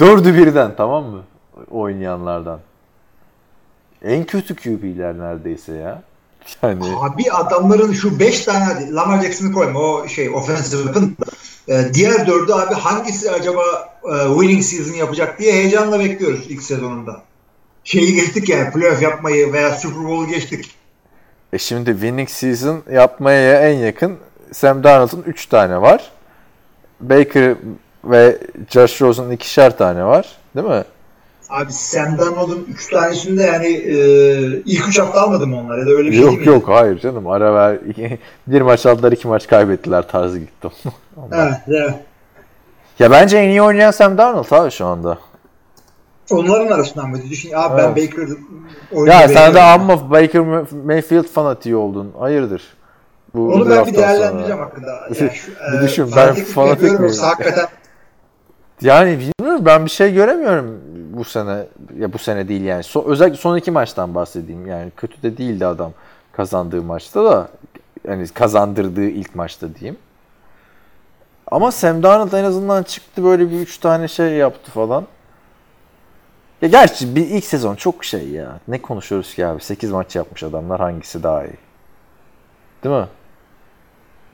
dördü 0.00 0.34
birden 0.34 0.76
tamam 0.76 1.04
mı? 1.04 1.22
Oynayanlardan. 1.70 2.60
En 4.04 4.24
kötü 4.24 4.56
QB'ler 4.56 5.18
neredeyse 5.18 5.72
ya. 5.72 6.02
Yani 6.62 6.84
Abi 7.00 7.32
adamların 7.32 7.92
şu 7.92 8.20
5 8.20 8.40
tane 8.40 8.92
Lamar 8.92 9.22
Jackson'ı 9.22 9.52
koyma 9.52 9.80
o 9.80 10.08
şey 10.08 10.30
offensive 10.30 10.82
weapon. 10.82 11.16
Ee, 11.68 11.94
diğer 11.94 12.26
dördü 12.26 12.52
abi 12.52 12.74
hangisi 12.74 13.30
acaba 13.30 13.62
e, 14.04 14.28
winning 14.28 14.62
season 14.62 14.92
yapacak 14.94 15.38
diye 15.38 15.52
heyecanla 15.52 16.00
bekliyoruz 16.00 16.46
ilk 16.48 16.62
sezonunda. 16.62 17.22
Şeyi 17.84 18.14
geçtik 18.14 18.48
yani 18.48 18.72
playoff 18.72 19.02
yapmayı 19.02 19.52
veya 19.52 19.74
Super 19.74 20.04
Bowl 20.04 20.32
geçtik. 20.32 20.74
e 21.52 21.58
şimdi 21.58 21.90
winning 21.90 22.28
season 22.28 22.82
yapmaya 22.92 23.70
en 23.70 23.78
yakın 23.78 24.18
Sam 24.52 24.84
Darnold'un 24.84 25.22
3 25.26 25.46
tane 25.46 25.80
var. 25.80 26.12
Baker 27.00 27.54
ve 28.04 28.38
Josh 28.70 29.02
Rosen'ın 29.02 29.30
ikişer 29.30 29.78
tane 29.78 30.04
var. 30.04 30.36
Değil 30.56 30.66
mi? 30.68 30.84
Abi 31.54 31.72
Sam 31.72 32.18
Darnold'un 32.18 32.66
3 32.70 32.90
tanesinde 32.90 33.42
yani 33.42 33.66
e, 33.66 33.96
ilk 34.66 34.88
3 34.88 34.98
hafta 34.98 35.20
almadı 35.20 35.46
mı 35.46 35.60
onlar 35.60 35.78
ya 35.78 35.86
da 35.86 35.90
öyle 35.90 36.10
bir 36.10 36.14
şey 36.14 36.22
değil 36.26 36.38
Yok 36.38 36.46
yok 36.46 36.68
hayır 36.68 36.98
canım. 36.98 37.26
Ara 37.26 37.54
ver. 37.54 37.78
bir 38.46 38.60
maç 38.60 38.86
aldılar 38.86 39.12
iki 39.12 39.28
maç 39.28 39.46
kaybettiler 39.46 40.08
tarzı 40.08 40.38
gitti. 40.38 40.68
Evet, 41.32 41.54
evet. 41.68 41.94
ya 42.98 43.10
bence 43.10 43.36
en 43.38 43.48
iyi 43.48 43.62
oynayan 43.62 43.90
Sam 43.90 44.18
Darnold 44.18 44.50
abi 44.50 44.70
şu 44.70 44.86
anda. 44.86 45.18
Onların 46.30 46.66
arasından 46.66 47.10
mı? 47.10 47.18
Düşün, 47.30 47.50
abi 47.54 47.78
ben 47.78 47.84
Evet. 47.84 48.12
Baker 48.12 48.28
oyunu 48.92 49.10
Ya 49.10 49.28
sen 49.28 49.54
de 49.54 49.60
amma 49.60 50.10
Baker 50.10 50.40
Mayfield 50.84 51.24
fanatiği 51.24 51.76
oldun. 51.76 52.12
Hayırdır? 52.18 52.62
Bu 53.34 53.52
Onu 53.52 53.70
ben 53.70 53.86
bir 53.86 53.94
değerlendireceğim 53.94 54.56
sonra. 54.56 54.64
hakkında. 54.64 54.90
Yani 54.90 55.34
şu, 55.34 55.52
Bir 55.72 55.78
e, 55.78 55.82
düşün, 55.82 56.10
ben 56.16 56.34
fanatik 56.34 57.00
miyim? 57.00 57.14
Hakikaten 57.20 57.66
Yani 58.80 59.18
bilmiyorum 59.18 59.66
ben 59.66 59.84
bir 59.84 59.90
şey 59.90 60.14
göremiyorum 60.14 60.80
bu 61.16 61.24
sene. 61.24 61.66
Ya 61.98 62.12
bu 62.12 62.18
sene 62.18 62.48
değil 62.48 62.62
yani. 62.62 62.82
So, 62.82 63.04
özellikle 63.06 63.36
son 63.36 63.56
iki 63.56 63.70
maçtan 63.70 64.14
bahsedeyim. 64.14 64.66
Yani 64.66 64.92
kötü 64.96 65.22
de 65.22 65.36
değildi 65.36 65.66
adam 65.66 65.92
kazandığı 66.32 66.82
maçta 66.82 67.24
da. 67.24 67.48
Yani 68.08 68.28
kazandırdığı 68.28 69.04
ilk 69.04 69.34
maçta 69.34 69.74
diyeyim. 69.74 69.96
Ama 71.46 71.72
Sam 71.72 72.02
Darnold 72.02 72.32
en 72.32 72.44
azından 72.44 72.82
çıktı 72.82 73.24
böyle 73.24 73.50
bir 73.50 73.60
üç 73.60 73.78
tane 73.78 74.08
şey 74.08 74.32
yaptı 74.32 74.70
falan. 74.70 75.06
Ya 76.62 76.68
gerçi 76.68 77.16
bir 77.16 77.26
ilk 77.26 77.44
sezon 77.44 77.74
çok 77.74 78.04
şey 78.04 78.28
ya. 78.28 78.58
Ne 78.68 78.82
konuşuyoruz 78.82 79.34
ki 79.34 79.46
abi? 79.46 79.62
8 79.62 79.90
maç 79.90 80.16
yapmış 80.16 80.42
adamlar 80.42 80.80
hangisi 80.80 81.22
daha 81.22 81.44
iyi? 81.44 81.56
Değil 82.84 82.94
mi? 82.94 83.06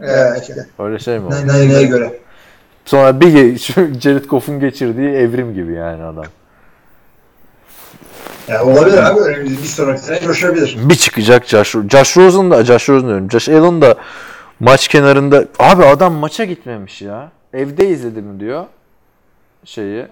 evet, 0.01 0.43
işte. 0.43 0.67
Öyle 0.79 0.99
şey 0.99 1.19
mi? 1.19 1.31
Ne, 1.31 1.47
ne, 1.47 1.69
neye 1.69 1.83
göre? 1.83 2.19
Sonra 2.85 3.21
bir 3.21 3.59
Jared 4.01 4.25
Goff'un 4.25 4.61
geçirdiği 4.61 5.09
evrim 5.09 5.55
gibi 5.55 5.73
yani 5.73 6.03
adam. 6.03 6.25
Yani 8.49 8.71
olabilir 8.71 8.99
abi. 8.99 9.21
Öyle 9.21 9.51
bir 9.51 9.57
sonraki 9.57 10.01
sene 10.03 10.21
coşabilir. 10.21 10.77
Bir 10.89 10.95
çıkacak 10.95 11.47
Josh, 11.47 11.77
Josh 11.91 12.17
Rosen 12.17 12.51
da 12.51 12.65
Josh 12.65 12.89
Rosen 12.89 13.09
diyorum. 13.09 13.31
Josh 13.31 13.49
Allen 13.49 13.83
da 13.83 13.95
maç 14.61 14.89
kenarında 14.89 15.45
abi 15.59 15.85
adam 15.85 16.13
maça 16.15 16.45
gitmemiş 16.45 17.03
ya. 17.03 17.33
Evde 17.53 17.89
izledim 17.89 18.41
diyor 18.41 18.65
şeyi. 19.65 20.07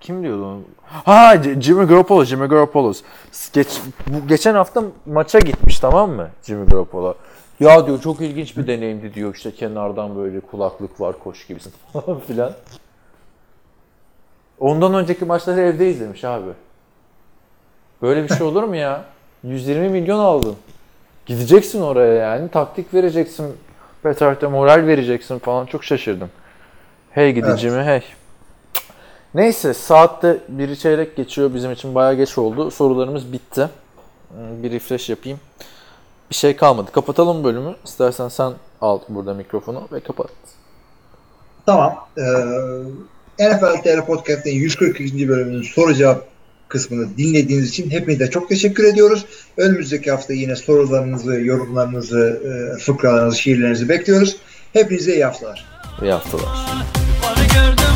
Kim 0.00 0.22
diyordu 0.22 0.44
onu? 0.44 0.60
Ha 0.86 1.36
Jimmy 1.60 1.86
Garoppolo, 1.86 2.24
Jimmy 2.24 2.46
Garoppolo. 2.46 2.92
Geç, 3.52 3.68
bu, 4.06 4.28
geçen 4.28 4.54
hafta 4.54 4.82
maça 5.06 5.38
gitmiş 5.38 5.78
tamam 5.80 6.10
mı 6.10 6.30
Jimmy 6.42 6.66
Garoppolo? 6.66 7.14
Ya 7.60 7.86
diyor 7.86 8.00
çok 8.00 8.20
ilginç 8.20 8.56
bir 8.56 8.66
deneyimdi 8.66 9.14
diyor 9.14 9.34
işte 9.34 9.54
kenardan 9.54 10.16
böyle 10.16 10.40
kulaklık 10.40 11.00
var 11.00 11.18
koş 11.24 11.46
gibisin 11.46 11.72
falan 11.92 12.20
filan. 12.20 12.52
Ondan 14.58 14.94
önceki 14.94 15.24
maçları 15.24 15.60
evde 15.60 15.90
izlemiş 15.90 16.24
abi. 16.24 16.50
Böyle 18.02 18.24
bir 18.24 18.28
şey 18.28 18.46
olur 18.46 18.62
mu 18.62 18.76
ya? 18.76 19.04
120 19.44 19.88
milyon 19.88 20.18
aldın. 20.18 20.56
Gideceksin 21.26 21.80
oraya 21.82 22.14
yani. 22.14 22.48
Taktik 22.48 22.94
vereceksin. 22.94 23.56
Peter'de 24.02 24.46
moral 24.46 24.86
vereceksin 24.86 25.38
falan. 25.38 25.66
Çok 25.66 25.84
şaşırdım. 25.84 26.30
Hey 27.10 27.32
gidicimi 27.32 27.82
hey. 27.82 28.02
Neyse 29.34 29.74
saatte 29.74 30.38
bir 30.48 30.76
çeyrek 30.76 31.16
geçiyor. 31.16 31.54
Bizim 31.54 31.72
için 31.72 31.94
bayağı 31.94 32.14
geç 32.14 32.38
oldu. 32.38 32.70
Sorularımız 32.70 33.32
bitti. 33.32 33.68
Hmm, 34.28 34.62
Bir 34.62 34.70
refresh 34.72 35.10
yapayım. 35.10 35.40
Bir 36.30 36.34
şey 36.34 36.56
kalmadı. 36.56 36.92
Kapatalım 36.92 37.44
bölümü. 37.44 37.74
İstersen 37.84 38.28
sen 38.28 38.52
al 38.80 38.98
burada 39.08 39.34
mikrofonu 39.34 39.88
ve 39.92 40.00
kapat. 40.00 40.30
Tamam. 41.66 42.08
Ee, 42.18 42.22
NFL 43.48 43.82
TR 43.82 44.06
Podcast'ın 44.06 44.50
142. 44.50 45.28
bölümünün 45.28 45.62
soru 45.62 45.94
cevap 45.94 46.29
kısmını 46.70 47.08
dinlediğiniz 47.18 47.68
için 47.68 47.90
hepinize 47.90 48.30
çok 48.30 48.48
teşekkür 48.48 48.84
ediyoruz. 48.84 49.24
Önümüzdeki 49.56 50.10
hafta 50.10 50.32
yine 50.32 50.56
sorularınızı, 50.56 51.32
yorumlarınızı, 51.32 52.40
e, 52.44 52.78
fıkralarınızı, 52.78 53.38
şiirlerinizi 53.38 53.88
bekliyoruz. 53.88 54.36
Hepinize 54.72 55.14
iyi 55.14 55.24
haftalar. 55.24 55.64
İyi 56.02 56.12
haftalar. 56.12 56.44
Onu 57.24 57.46
gördüm 57.54 57.94